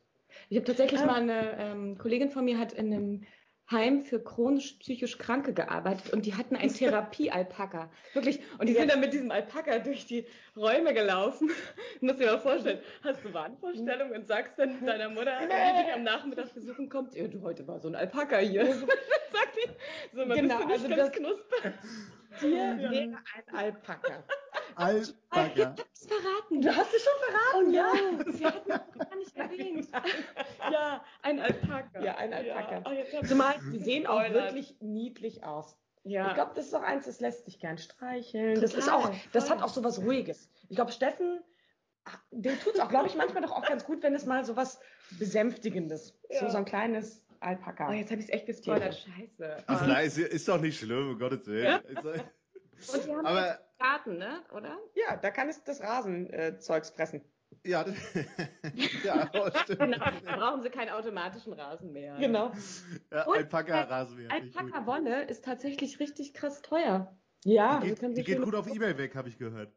Ich 0.50 0.58
habe 0.58 0.66
tatsächlich 0.66 1.00
Ah. 1.00 1.06
mal 1.06 1.22
eine 1.22 1.56
ähm, 1.58 1.96
Kollegin 1.96 2.28
von 2.28 2.44
mir 2.44 2.58
hat 2.58 2.74
in 2.74 2.92
einem 2.92 3.22
Heim 3.70 4.02
für 4.02 4.18
chronisch 4.22 4.72
psychisch 4.80 5.18
Kranke 5.18 5.52
gearbeitet 5.52 6.12
und 6.12 6.24
die 6.24 6.34
hatten 6.34 6.56
einen 6.56 6.72
Therapie-Alpaka. 6.74 7.90
Wirklich. 8.14 8.40
Und 8.58 8.68
die 8.68 8.72
Ja. 8.72 8.80
sind 8.80 8.92
dann 8.92 9.00
mit 9.00 9.12
diesem 9.12 9.30
Alpaka 9.30 9.78
durch 9.78 10.06
die 10.06 10.26
Räume 10.56 10.94
gelaufen. 10.94 11.50
Du 12.00 12.06
musst 12.06 12.20
dir 12.20 12.26
mal 12.26 12.38
vorstellen, 12.38 12.80
hast 13.02 13.24
du 13.24 13.34
Wahnvorstellungen 13.34 14.12
und 14.14 14.26
sagst 14.26 14.58
dann 14.58 14.84
deiner 14.86 15.08
Mutter, 15.08 15.36
die 15.42 15.46
dich 15.84 15.92
am 15.94 16.04
Nachmittag 16.04 16.54
besuchen 16.54 16.88
kommt, 16.88 17.14
ja, 17.14 17.26
du, 17.26 17.42
heute 17.42 17.66
war 17.66 17.80
so 17.80 17.88
ein 17.88 17.94
Alpaka 17.96 18.38
hier. 18.38 18.66
Sagt 19.32 19.56
die, 19.56 20.16
so, 20.16 20.24
man 20.24 20.36
Genau, 20.38 20.64
bist 20.66 20.84
du 20.84 20.88
nicht 20.88 20.98
also 21.00 21.10
ganz 21.10 21.10
das- 21.10 21.12
knusper. 21.12 21.72
Ja. 22.48 22.78
wäre 22.78 22.90
ein 22.90 23.18
Alpaka. 23.52 24.22
Alpaka. 24.78 25.74
hab's 25.78 26.06
verraten. 26.06 26.60
Du 26.60 26.74
hast 26.76 26.94
es 26.94 27.02
schon 27.02 27.12
verraten, 27.28 27.68
Oh 27.68 27.70
ja, 27.70 28.32
sie 28.32 28.46
hatten 28.46 28.68
gar 28.68 29.16
nicht 29.16 29.36
erwähnt. 29.36 29.88
Ja, 30.70 31.04
ein 31.22 31.40
Alpaka. 31.40 32.00
Ja, 32.02 32.16
ein 32.16 32.32
Alpaka. 32.32 32.72
Ja. 32.78 32.82
Oh, 32.86 33.18
ich 33.22 33.28
Zumal 33.28 33.54
sie 33.60 33.78
sehen 33.78 34.06
auch 34.06 34.20
gespoilert. 34.20 34.54
wirklich 34.54 34.76
niedlich 34.80 35.44
aus. 35.44 35.76
Ja. 36.04 36.28
Ich 36.28 36.34
glaube, 36.34 36.52
das 36.54 36.66
ist 36.66 36.74
auch 36.74 36.82
eins, 36.82 37.04
das 37.06 37.20
lässt 37.20 37.44
sich 37.44 37.58
gern 37.60 37.76
streicheln. 37.78 38.60
Das 38.60 38.70
Total, 38.72 38.78
ist 38.86 38.92
auch, 38.92 39.14
das 39.32 39.48
voll. 39.48 39.56
hat 39.58 39.64
auch 39.64 39.68
so 39.68 39.84
was 39.84 39.98
Ruhiges. 39.98 40.48
Ich 40.68 40.76
glaube, 40.76 40.92
Steffen, 40.92 41.40
dem 42.30 42.58
tut 42.60 42.74
es 42.74 42.80
auch, 42.80 42.88
glaube 42.88 43.08
ich, 43.08 43.14
manchmal 43.14 43.42
doch 43.42 43.52
auch 43.52 43.66
ganz 43.66 43.84
gut, 43.84 44.02
wenn 44.02 44.14
es 44.14 44.24
mal 44.24 44.44
so 44.44 44.56
was 44.56 44.80
Besänftigendes, 45.18 46.14
so, 46.30 46.44
Ja. 46.44 46.50
so 46.50 46.56
ein 46.58 46.64
kleines 46.64 47.22
Alpaka. 47.40 47.88
oh, 47.90 47.92
jetzt 47.92 48.10
habe 48.10 48.20
ich 48.20 48.28
es 48.28 48.32
echt 48.32 48.46
gespoilert. 48.46 48.94
Scheiße. 48.94 49.64
Ach 49.66 49.86
nein, 49.86 50.06
ist, 50.06 50.18
ist 50.18 50.48
doch 50.48 50.60
nicht 50.60 50.78
schlimm, 50.78 51.10
um 51.10 51.18
Gottes 51.18 51.46
Willen. 51.46 51.64
Ja. 51.64 51.76
Ist 51.76 51.98
doch- 52.04 52.94
Und 52.94 53.06
wir 53.06 53.16
haben 53.16 53.26
Aber 53.26 53.58
Garten, 53.78 54.18
ne? 54.18 54.42
Oder? 54.52 54.78
Ja, 54.94 55.16
da 55.16 55.30
kann 55.30 55.48
es 55.48 55.62
das 55.64 55.80
Rasenzeugs 55.80 56.90
fressen. 56.90 57.22
Ja, 57.64 57.84
das, 57.84 57.94
ja 59.04 59.30
oh, 59.34 59.50
stimmt. 59.62 59.78
Genau. 59.78 59.98
Da 59.98 60.36
brauchen 60.36 60.62
sie 60.62 60.70
keinen 60.70 60.90
automatischen 60.90 61.52
Rasen 61.52 61.92
mehr. 61.92 62.16
Genau. 62.18 62.52
Ja, 63.10 63.26
Alpaka-Rasenmäher. 63.26 64.30
Alpaka-Wolle 64.30 65.24
ist 65.24 65.44
tatsächlich 65.44 66.00
richtig 66.00 66.34
krass 66.34 66.62
teuer. 66.62 67.16
Ja, 67.44 67.80
Die 67.80 67.94
geht, 67.94 68.16
die 68.16 68.24
geht 68.24 68.42
gut 68.42 68.54
auf 68.54 68.66
Ebay 68.66 68.98
weg, 68.98 69.14
habe 69.14 69.28
ich 69.28 69.38
gehört. 69.38 69.72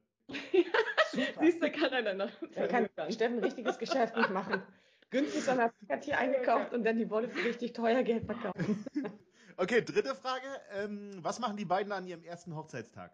Siehst 1.40 1.62
du, 1.62 1.72
kann 1.72 1.92
einer 1.92 2.14
noch. 2.14 2.32
da 2.56 2.68
kann 2.68 2.90
Steffen 3.10 3.38
ein 3.38 3.44
richtiges 3.44 3.78
Geschäft 3.78 4.16
nicht 4.16 4.30
machen. 4.30 4.64
Günstig 5.10 5.44
so 5.44 5.52
ein 5.52 5.60
Alpaka-Tier 5.60 6.18
eingekauft 6.18 6.74
und 6.74 6.84
dann 6.86 6.98
die 6.98 7.10
Wolle 7.10 7.28
für 7.30 7.44
richtig 7.48 7.74
teuer 7.74 8.04
Geld 8.04 8.26
verkaufen. 8.26 8.86
Okay, 9.58 9.84
dritte 9.84 10.16
Frage. 10.16 10.48
Ähm, 10.72 11.12
was 11.22 11.40
machen 11.40 11.56
die 11.56 11.66
beiden 11.66 11.92
an 11.92 12.08
ihrem 12.08 12.24
ersten 12.24 12.56
Hochzeitstag? 12.56 13.12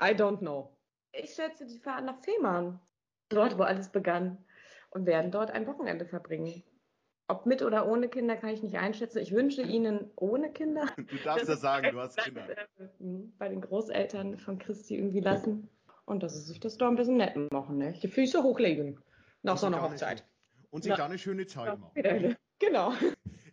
I 0.00 0.14
don't 0.14 0.38
know. 0.38 0.76
Ich 1.12 1.34
schätze, 1.34 1.66
die 1.66 1.78
fahren 1.78 2.06
nach 2.06 2.20
Fehmarn. 2.22 2.80
Dort, 3.28 3.58
wo 3.58 3.62
alles 3.62 3.90
begann. 3.90 4.38
Und 4.90 5.06
werden 5.06 5.30
dort 5.30 5.50
ein 5.50 5.66
Wochenende 5.66 6.04
verbringen. 6.06 6.64
Ob 7.28 7.46
mit 7.46 7.62
oder 7.62 7.86
ohne 7.86 8.08
Kinder 8.08 8.36
kann 8.36 8.50
ich 8.50 8.62
nicht 8.62 8.76
einschätzen. 8.76 9.18
Ich 9.18 9.30
wünsche 9.32 9.62
ihnen 9.62 10.10
ohne 10.16 10.50
Kinder. 10.52 10.86
Du 10.96 11.16
darfst 11.22 11.48
das 11.48 11.60
sagen, 11.60 11.92
du 11.92 12.00
hast 12.00 12.16
Kinder. 12.18 12.42
Mhm. 12.98 13.32
Bei 13.38 13.48
den 13.48 13.60
Großeltern 13.60 14.36
von 14.38 14.58
Christi 14.58 14.96
irgendwie 14.96 15.20
lassen. 15.20 15.68
Und 16.06 16.24
dass 16.24 16.34
sie 16.34 16.42
sich 16.42 16.58
das 16.58 16.76
doch 16.76 16.88
ein 16.88 16.96
bisschen 16.96 17.18
nett 17.18 17.36
machen, 17.52 17.78
nicht? 17.78 18.02
Die 18.02 18.08
Füße 18.08 18.42
hochlegen. 18.42 18.98
Nach 19.42 19.56
so 19.56 19.66
einer 19.66 19.76
da 19.76 19.82
nicht- 19.84 19.92
Hochzeit. 19.92 20.24
Und 20.70 20.82
sich 20.82 20.94
da 20.94 21.04
eine 21.06 21.18
schöne 21.18 21.46
Zeit 21.46 21.78
machen. 21.78 22.36
Genau. 22.58 22.92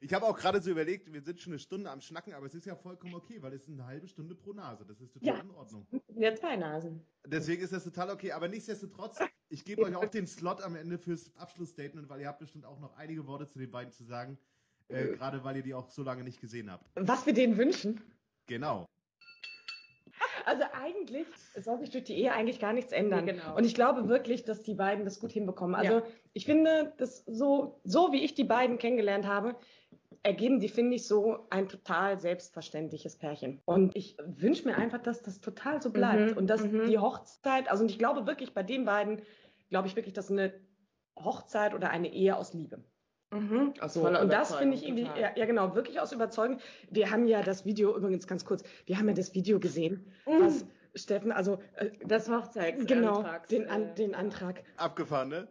Ich 0.02 0.14
habe 0.14 0.26
auch 0.26 0.38
gerade 0.38 0.62
so 0.62 0.70
überlegt, 0.72 1.12
wir 1.12 1.22
sind 1.22 1.39
schon 1.39 1.54
eine 1.54 1.60
Stunde 1.60 1.89
am 1.89 2.02
Schnacken, 2.02 2.34
aber 2.34 2.45
es 2.45 2.54
ist 2.56 2.66
ja 2.66 2.76
vollkommen 2.76 3.16
okay, 3.16 3.41
weil 3.41 3.54
es 3.54 3.64
ist 3.64 3.70
eine 3.74 3.86
halbe 3.86 4.08
Stunde 4.08 4.36
pro 4.36 4.54
Nase. 4.54 4.86
Das 4.86 5.00
ist 5.02 5.14
total 5.14 5.28
Ja. 5.28 5.39
in 5.41 5.52
Ordnung. 5.52 5.88
Ja, 6.16 6.36
zwei 6.36 6.56
Nasen. 6.56 7.02
Deswegen 7.26 7.62
ist 7.64 7.74
das 7.74 7.84
total 7.84 8.10
okay. 8.12 8.32
Aber 8.32 8.48
nichtsdestotrotz, 8.48 9.20
ich 9.50 9.66
gebe 9.66 9.84
euch 9.84 9.95
auch 9.95 10.06
den 10.10 10.28
Slot 10.28 10.62
am 10.62 10.76
Ende 10.76 10.98
fürs 10.98 11.32
Abschlussstatement, 11.38 12.10
weil 12.10 12.22
ihr 12.22 12.28
habt 12.28 12.39
bestimmt 12.39 12.66
auch 12.66 12.80
noch 12.80 12.95
einige 12.98 13.26
Worte 13.28 13.48
zu 13.48 13.60
den 13.60 13.72
beiden 13.72 13.91
zu 13.91 14.04
sagen. 14.04 14.38
Äh, 14.89 15.08
gerade 15.16 15.43
weil 15.43 15.58
ihr 15.58 15.64
die 15.64 15.74
auch 15.74 15.89
so 15.89 16.02
lange 16.04 16.24
nicht 16.24 16.39
gesehen 16.39 16.72
habt. 16.72 16.86
Was 16.95 17.26
wir 17.26 17.34
denen 17.34 17.58
wünschen. 17.58 18.02
Genau. 18.45 18.86
Also 20.45 20.64
eigentlich 20.74 21.28
soll 21.62 21.78
sich 21.80 21.89
durch 21.89 22.06
die 22.06 22.14
Ehe 22.14 22.32
eigentlich 22.32 22.60
gar 22.62 22.72
nichts 22.72 22.93
ändern. 22.93 23.26
Genau. 23.26 23.58
Und 23.58 23.66
ich 23.66 23.76
glaube 23.76 24.08
wirklich, 24.08 24.45
dass 24.45 24.64
die 24.64 24.76
beiden 24.76 25.04
das 25.04 25.20
gut 25.20 25.34
hinbekommen. 25.34 25.76
Also 25.76 25.95
Ja. 25.95 26.04
ich 26.32 26.45
finde, 26.45 26.93
dass 26.98 27.26
so, 27.26 27.82
so 27.84 28.14
wie 28.14 28.24
ich 28.24 28.34
die 28.34 28.45
beiden 28.45 28.78
kennengelernt 28.78 29.26
habe, 29.28 29.58
ergeben 30.24 30.60
die, 30.60 30.68
finde 30.68 30.96
ich, 30.96 31.08
so 31.08 31.48
ein 31.50 31.70
total 31.70 32.20
selbstverständliches 32.20 33.16
Pärchen. 33.16 33.62
Und 33.66 33.96
ich 33.96 34.18
wünsche 34.26 34.68
mir 34.68 34.76
einfach, 34.76 35.02
dass 35.02 35.22
das 35.22 35.40
total 35.40 35.82
so 35.82 35.90
bleibt. 35.92 36.32
Mhm, 36.32 36.38
Und 36.38 36.48
dass 36.48 36.64
mhm. 36.64 36.88
die 36.88 36.98
Hochzeit, 36.98 37.70
also 37.70 37.84
und 37.84 37.92
ich 37.92 37.98
glaube 37.98 38.28
wirklich, 38.28 38.54
bei 38.54 38.64
den 38.64 38.86
beiden, 38.86 39.22
glaube 39.70 39.88
ich 39.88 39.96
wirklich, 39.96 40.14
dass 40.14 40.30
eine 40.30 40.54
Hochzeit 41.18 41.74
oder 41.74 41.90
eine 41.90 42.12
Ehe 42.12 42.36
aus 42.36 42.54
Liebe. 42.54 42.84
Mhm. 43.32 43.74
So, 43.88 44.08
und 44.08 44.32
das 44.32 44.56
finde 44.56 44.76
ich 44.76 44.86
irgendwie, 44.86 45.04
ja, 45.04 45.32
ja 45.36 45.46
genau, 45.46 45.76
wirklich 45.76 46.00
aus 46.00 46.14
Überzeugung. 46.14 46.60
Wir 46.90 47.12
haben 47.12 47.28
ja 47.28 47.42
das 47.42 47.66
Video, 47.66 47.96
übrigens 47.96 48.26
ganz 48.28 48.46
kurz, 48.46 48.64
wir 48.86 48.98
haben 48.98 49.08
ja 49.08 49.14
das 49.14 49.34
Video 49.34 49.60
gesehen, 49.60 50.06
was 50.26 50.66
Steffen, 50.96 51.32
also 51.32 51.60
äh, 51.76 51.92
Das 52.06 52.30
Hochzeits 52.30 52.86
genau, 52.86 53.26
den, 53.52 53.64
äh, 53.64 53.68
an, 53.68 53.96
den 53.96 54.16
Antrag. 54.16 54.64
Abgefahren, 54.78 55.30
ne? 55.30 55.48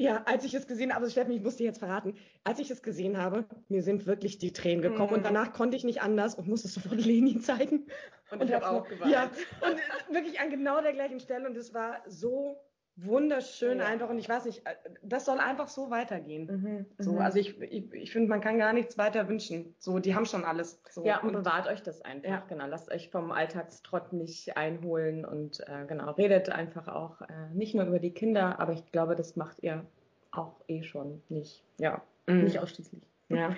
Ja, 0.00 0.22
als 0.24 0.44
ich 0.44 0.54
es 0.54 0.66
gesehen 0.66 0.94
habe, 0.94 1.02
also 1.04 1.12
Steffen, 1.12 1.32
ich 1.32 1.42
muss 1.42 1.56
dir 1.56 1.64
jetzt 1.64 1.78
verraten, 1.78 2.14
als 2.42 2.58
ich 2.58 2.70
es 2.70 2.82
gesehen 2.82 3.18
habe, 3.18 3.44
mir 3.68 3.82
sind 3.82 4.06
wirklich 4.06 4.38
die 4.38 4.52
Tränen 4.52 4.80
gekommen 4.80 5.10
Mhm. 5.10 5.16
und 5.16 5.24
danach 5.26 5.52
konnte 5.52 5.76
ich 5.76 5.84
nicht 5.84 6.00
anders 6.00 6.34
und 6.34 6.48
musste 6.48 6.68
sofort 6.68 6.94
Leni 7.04 7.38
zeigen. 7.40 7.86
Und 8.30 8.42
ich 8.42 8.52
habe 8.54 8.66
auch 8.66 8.88
geweint. 8.88 9.12
Ja, 9.12 9.24
und 9.60 10.14
wirklich 10.14 10.40
an 10.40 10.48
genau 10.48 10.80
der 10.80 10.94
gleichen 10.94 11.20
Stelle 11.20 11.46
und 11.46 11.54
es 11.56 11.74
war 11.74 12.02
so 12.06 12.56
wunderschön 13.04 13.78
Ja. 13.78 13.86
einfach 13.86 14.08
und 14.08 14.18
ich 14.18 14.28
weiß 14.28 14.44
nicht, 14.44 14.66
äh, 14.66 14.74
das 15.02 15.24
soll 15.24 15.38
einfach 15.38 15.68
so 15.68 15.90
weitergehen. 15.90 16.46
Mhm. 16.46 16.86
So, 16.98 17.12
mhm. 17.12 17.18
also 17.18 17.38
ich, 17.38 17.60
ich, 17.60 17.92
ich 17.92 18.12
finde, 18.12 18.28
man 18.28 18.40
kann 18.40 18.58
gar 18.58 18.72
nichts 18.72 18.98
weiter 18.98 19.28
wünschen. 19.28 19.74
So, 19.78 19.98
die 19.98 20.14
haben 20.14 20.26
schon 20.26 20.44
alles. 20.44 20.80
So, 20.90 21.04
ja, 21.04 21.20
und 21.20 21.32
bewahrt 21.32 21.66
euch 21.68 21.82
das 21.82 22.02
einfach. 22.02 22.28
Ja. 22.30 22.44
Genau, 22.48 22.66
lasst 22.66 22.90
euch 22.90 23.10
vom 23.10 23.30
Alltagstrott 23.32 24.12
nicht 24.12 24.56
einholen 24.56 25.24
und 25.24 25.60
äh, 25.68 25.86
genau, 25.86 26.10
redet 26.12 26.50
einfach 26.50 26.88
auch 26.88 27.20
äh, 27.22 27.26
nicht 27.54 27.74
nur 27.74 27.84
über 27.84 27.98
die 27.98 28.12
Kinder, 28.12 28.58
aber 28.60 28.72
ich 28.72 28.90
glaube, 28.92 29.16
das 29.16 29.36
macht 29.36 29.62
ihr 29.62 29.84
auch 30.32 30.54
eh 30.68 30.82
schon 30.82 31.22
nicht. 31.28 31.64
Ja, 31.78 32.02
Mhm. 32.26 32.44
nicht 32.44 32.58
ausschließlich. 32.58 33.02
Ja. 33.28 33.56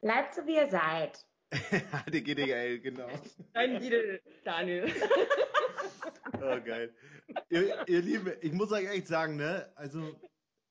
Bleibt 0.00 0.34
so, 0.34 0.46
wie 0.46 0.54
ihr 0.56 0.68
seid. 0.68 1.24
Die 2.12 2.22
GDL, 2.22 2.78
genau. 2.80 3.08
Dein 3.52 3.72
Lidl, 3.80 4.20
Daniel. 4.44 4.86
Oh, 6.34 6.60
geil. 6.64 6.94
Ihr, 7.50 7.88
ihr 7.88 8.02
Lieben, 8.02 8.32
ich 8.40 8.52
muss 8.52 8.72
euch 8.72 8.88
echt 8.88 9.08
sagen, 9.08 9.36
ne, 9.36 9.70
also 9.76 10.18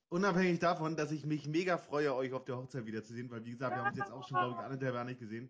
unabhängig 0.08 0.58
davon, 0.58 0.96
dass 0.96 1.10
ich 1.10 1.24
mich 1.24 1.46
mega 1.46 1.78
freue, 1.78 2.14
euch 2.14 2.32
auf 2.32 2.44
der 2.44 2.56
Hochzeit 2.56 2.86
wiederzusehen, 2.86 3.30
weil 3.30 3.44
wie 3.44 3.52
gesagt, 3.52 3.74
wir 3.74 3.82
haben 3.82 3.88
uns 3.88 3.98
jetzt 3.98 4.12
auch 4.12 4.26
schon, 4.28 4.38
glaube 4.38 4.52
ich, 4.52 4.58
anderthalb 4.58 4.94
Jahre 4.94 5.06
nicht 5.06 5.20
gesehen. 5.20 5.48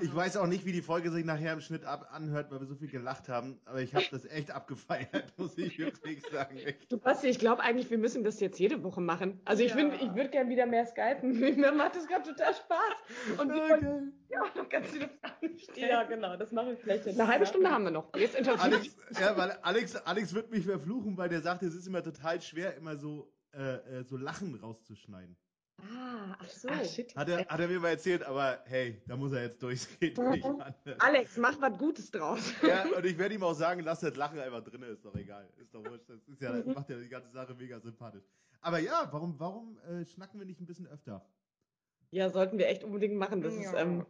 Ich 0.00 0.14
weiß 0.14 0.36
auch 0.38 0.46
nicht, 0.46 0.64
wie 0.64 0.72
die 0.72 0.82
Folge 0.82 1.10
sich 1.10 1.24
nachher 1.24 1.52
im 1.52 1.60
Schnitt 1.60 1.84
ab 1.84 2.08
anhört, 2.12 2.50
weil 2.50 2.60
wir 2.60 2.66
so 2.66 2.74
viel 2.76 2.88
gelacht 2.88 3.28
haben, 3.28 3.60
aber 3.66 3.82
ich 3.82 3.94
habe 3.94 4.06
das 4.10 4.24
echt 4.24 4.50
abgefeiert, 4.50 5.32
muss 5.36 5.58
ich 5.58 5.78
wirklich 5.78 6.22
sagen. 6.30 6.56
Echt. 6.56 6.90
Du 6.90 6.98
Basti, 6.98 7.28
ich 7.28 7.38
glaube 7.38 7.62
eigentlich, 7.62 7.90
wir 7.90 7.98
müssen 7.98 8.24
das 8.24 8.40
jetzt 8.40 8.58
jede 8.58 8.82
Woche 8.82 9.00
machen. 9.00 9.40
Also 9.44 9.62
ich 9.62 9.70
Ja. 9.70 9.76
finde, 9.76 9.96
ich 9.96 10.14
würde 10.14 10.30
gerne 10.30 10.48
wieder 10.50 10.66
mehr 10.66 10.86
skypen. 10.86 11.38
Mir 11.60 11.72
macht 11.72 11.96
das 11.96 12.06
gerade 12.06 12.28
total 12.28 12.54
Spaß. 12.54 13.38
Und 13.40 13.50
Okay. 13.50 14.02
ja 14.30 14.42
auch 14.42 14.54
noch 14.54 14.68
ganz 14.68 14.86
viele 14.88 15.08
Fragen 15.08 15.58
stellen. 15.58 15.88
Ja, 15.90 16.02
genau, 16.04 16.36
das 16.36 16.52
machen 16.52 16.68
wir 16.68 16.76
vielleicht 16.76 17.06
jetzt. 17.06 17.20
Eine 17.20 17.28
halbe 17.30 17.46
Stunde 17.46 17.70
haben 17.70 17.84
wir 17.84 17.90
noch. 17.90 18.14
Jetzt 18.16 18.36
Alex, 18.48 18.96
ja, 19.20 19.36
weil 19.36 19.50
Alex, 19.62 19.96
Alex 19.96 20.32
wird 20.34 20.50
mich 20.50 20.64
verfluchen, 20.64 21.16
weil 21.16 21.28
der 21.28 21.42
sagt, 21.42 21.62
es 21.62 21.74
ist 21.74 21.86
immer 21.86 22.02
total 22.02 22.40
schwer, 22.40 22.76
immer 22.76 22.96
so, 22.96 23.32
äh, 23.52 23.74
äh, 23.98 24.04
so 24.04 24.16
Lachen 24.16 24.54
rauszuschneiden. 24.54 25.36
Ah, 25.96 26.36
ach 26.38 26.48
so. 26.48 26.68
Ah, 26.68 26.84
shit. 26.84 27.14
Hat 27.16 27.28
er, 27.28 27.38
hat 27.46 27.60
er 27.60 27.68
mir 27.68 27.80
mal 27.80 27.88
erzählt, 27.90 28.22
aber 28.22 28.62
hey, 28.66 29.00
da 29.06 29.16
muss 29.16 29.32
er 29.32 29.42
jetzt 29.44 29.62
durch. 29.62 29.74
Es 29.82 29.98
geht 29.98 30.18
nicht 30.18 30.44
anders. 30.44 30.74
Alex, 30.98 31.36
mach 31.36 31.60
was 31.60 31.78
Gutes 31.78 32.10
draus. 32.10 32.52
Ja, 32.62 32.84
und 32.96 33.04
ich 33.06 33.16
werde 33.18 33.34
ihm 33.34 33.42
auch 33.42 33.54
sagen, 33.54 33.80
lass 33.82 34.00
das 34.00 34.16
Lachen 34.16 34.38
einfach 34.38 34.62
drin, 34.62 34.82
ist 34.84 35.04
doch 35.04 35.14
egal. 35.14 35.48
Ist 35.58 35.74
doch 35.74 35.84
wurscht. 35.84 36.08
Das 36.08 36.20
ist 36.28 36.40
ja, 36.42 36.52
das 36.52 36.66
macht 36.74 36.88
ja 36.90 36.96
die 36.98 37.08
ganze 37.08 37.30
Sache 37.30 37.54
mega 37.54 37.80
sympathisch. 37.80 38.24
Aber 38.60 38.78
ja, 38.78 39.08
warum, 39.10 39.38
warum 39.38 39.78
äh, 39.88 40.04
schnacken 40.04 40.38
wir 40.38 40.46
nicht 40.46 40.60
ein 40.60 40.66
bisschen 40.66 40.86
öfter? 40.86 41.24
Ja, 42.10 42.28
sollten 42.28 42.58
wir 42.58 42.68
echt 42.68 42.84
unbedingt 42.84 43.16
machen. 43.16 43.40
Das 43.40 43.54
ist 43.54 43.72
Ja. 43.72 43.78
ähm, 43.80 44.04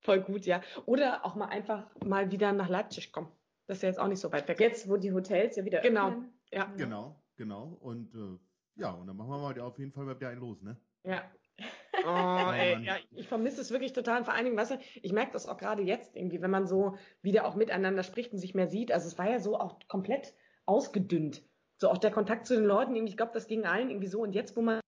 voll 0.00 0.20
gut, 0.20 0.46
ja. 0.46 0.62
Oder 0.86 1.24
auch 1.24 1.34
mal 1.34 1.46
einfach 1.48 1.86
mal 2.04 2.30
wieder 2.30 2.52
nach 2.52 2.68
Leipzig 2.68 3.12
kommen. 3.12 3.30
Das 3.66 3.78
ist 3.78 3.82
ja 3.82 3.88
jetzt 3.90 3.98
auch 3.98 4.08
nicht 4.08 4.18
so 4.20 4.32
weit 4.32 4.48
weg. 4.48 4.58
Jetzt, 4.58 4.88
wo 4.88 4.96
die 4.96 5.12
Hotels 5.12 5.56
ja 5.56 5.64
wieder 5.64 5.80
Genau. 5.80 6.08
öffnen. 6.08 6.32
Ja. 6.50 6.64
Genau, 6.76 7.22
genau. 7.36 7.78
Und 7.80 8.14
äh, 8.14 8.38
ja, 8.76 8.90
und 8.90 9.06
dann 9.06 9.16
machen 9.16 9.30
wir 9.30 9.38
mal 9.38 9.60
auf 9.60 9.78
jeden 9.78 9.92
Fall 9.92 10.04
mal 10.04 10.16
wieder 10.16 10.28
einen 10.28 10.40
los, 10.40 10.62
ne? 10.62 10.76
Ja. 11.04 11.22
Oh, 12.04 12.52
ey, 12.54 12.82
ja, 12.84 12.96
ich 13.10 13.28
vermisse 13.28 13.60
es 13.60 13.70
wirklich 13.70 13.92
total. 13.92 14.18
Und 14.18 14.24
vor 14.24 14.34
allen 14.34 14.44
Dingen, 14.44 14.56
weißt 14.56 14.72
du, 14.72 14.78
ich 15.02 15.12
merke 15.12 15.32
das 15.32 15.46
auch 15.46 15.58
gerade 15.58 15.82
jetzt 15.82 16.16
irgendwie, 16.16 16.40
wenn 16.40 16.50
man 16.50 16.66
so 16.66 16.96
wieder 17.20 17.46
auch 17.46 17.54
miteinander 17.54 18.02
spricht 18.02 18.32
und 18.32 18.38
sich 18.38 18.54
mehr 18.54 18.68
sieht. 18.68 18.92
Also 18.92 19.08
es 19.08 19.18
war 19.18 19.30
ja 19.30 19.40
so 19.40 19.58
auch 19.58 19.78
komplett 19.88 20.34
ausgedünnt. 20.66 21.42
So 21.78 21.90
auch 21.90 21.98
der 21.98 22.12
Kontakt 22.12 22.46
zu 22.46 22.54
den 22.54 22.64
Leuten, 22.64 22.94
irgendwie, 22.94 23.10
ich 23.10 23.16
glaube, 23.16 23.32
das 23.34 23.46
ging 23.46 23.64
allen 23.64 23.90
irgendwie 23.90 24.08
so. 24.08 24.20
Und 24.22 24.34
jetzt, 24.34 24.56
wo 24.56 24.62
man 24.62 24.80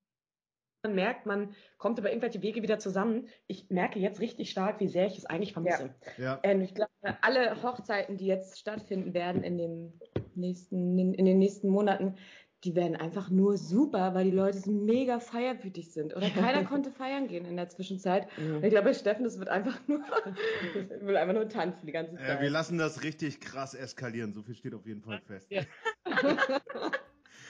man 0.85 0.95
merkt, 0.95 1.26
man 1.26 1.55
kommt 1.78 1.99
über 1.99 2.11
irgendwelche 2.11 2.43
Wege 2.43 2.62
wieder 2.62 2.78
zusammen. 2.78 3.28
Ich 3.47 3.70
merke 3.70 3.99
jetzt 3.99 4.20
richtig 4.20 4.51
stark, 4.51 4.80
wie 4.80 4.89
sehr 4.89 5.07
ich 5.07 5.18
es 5.18 5.24
eigentlich 5.24 5.55
vermisse. 5.55 5.95
Ja. 6.18 6.39
Ähm, 6.43 6.61
ich 6.61 6.74
glaube, 6.74 6.91
alle 7.22 7.62
Hochzeiten, 7.62 8.18
die 8.18 8.26
jetzt 8.26 8.59
stattfinden 8.59 9.14
werden 9.14 9.43
in 9.43 9.57
den 9.57 10.01
nächsten, 10.35 10.99
in 10.99 11.24
den 11.24 11.39
nächsten 11.39 11.68
Monaten, 11.68 12.16
die 12.64 12.74
werden 12.74 12.96
einfach 12.96 13.28
nur 13.28 13.58
super, 13.58 14.14
weil 14.14 14.24
die 14.24 14.36
Leute 14.36 14.58
so 14.58 14.70
mega 14.70 15.20
feierwütig 15.20 15.90
sind. 15.92 16.16
Oder 16.16 16.30
keiner 16.30 16.64
konnte 16.64 16.90
feiern 16.90 17.28
gehen 17.28 17.44
in 17.44 17.56
der 17.56 17.68
Zwischenzeit. 17.68 18.26
Ich 18.62 18.70
glaube, 18.70 18.88
bei 18.88 18.94
Steffen, 18.94 19.24
das 19.24 19.38
wird 19.38 19.48
einfach 19.50 19.78
nur, 19.86 20.00
will 21.00 21.16
einfach 21.16 21.34
nur 21.34 21.48
tanzen 21.48 21.86
die 21.86 21.92
ganze 21.92 22.14
Äh, 22.16 22.26
Zeit. 22.26 22.40
wir 22.40 22.50
lassen 22.50 22.78
das 22.78 23.02
richtig 23.02 23.40
krass 23.40 23.74
eskalieren. 23.74 24.32
So 24.32 24.42
viel 24.42 24.54
steht 24.54 24.74
auf 24.74 24.86
jeden 24.86 25.02
Fall 25.02 25.20
fest. 25.26 25.46
Ja. 25.50 25.62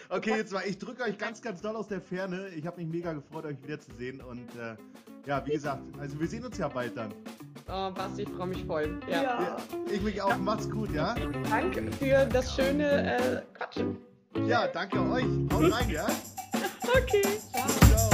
okay, 0.08 0.36
jetzt 0.36 0.52
mal, 0.52 0.62
ich 0.66 0.78
drücke 0.78 1.04
euch 1.04 1.16
ganz, 1.16 1.40
ganz 1.40 1.62
doll 1.62 1.76
aus 1.76 1.88
der 1.88 2.00
Ferne. 2.00 2.48
Ich 2.56 2.66
habe 2.66 2.78
mich 2.78 2.88
mega 2.88 3.12
gefreut, 3.12 3.46
euch 3.46 3.62
wiederzusehen. 3.62 4.20
Und 4.20 4.48
äh, 4.56 4.76
ja, 5.26 5.46
wie 5.46 5.52
gesagt, 5.52 5.82
also 5.98 6.18
wir 6.18 6.26
sehen 6.26 6.44
uns 6.44 6.58
ja 6.58 6.68
bald 6.68 6.96
dann. 6.96 7.14
Oh, 7.68 7.90
Basti, 7.92 8.22
ich 8.22 8.28
freue 8.30 8.48
mich 8.48 8.64
voll. 8.64 9.00
Ja. 9.08 9.22
Ja, 9.22 9.56
ich 9.90 10.02
mich 10.02 10.20
auch. 10.20 10.36
Macht's 10.38 10.68
gut, 10.68 10.92
ja? 10.92 11.14
Danke 11.48 11.90
für 11.92 12.26
das 12.26 12.54
schöne 12.54 13.16
äh, 13.16 13.42
Quatschen. 13.54 13.96
Ja, 14.46 14.66
danke 14.66 15.00
euch. 15.00 15.24
Haut 15.52 15.72
rein, 15.72 15.90
ja? 15.90 16.06
Okay. 16.96 17.22
Ciao. 17.52 18.13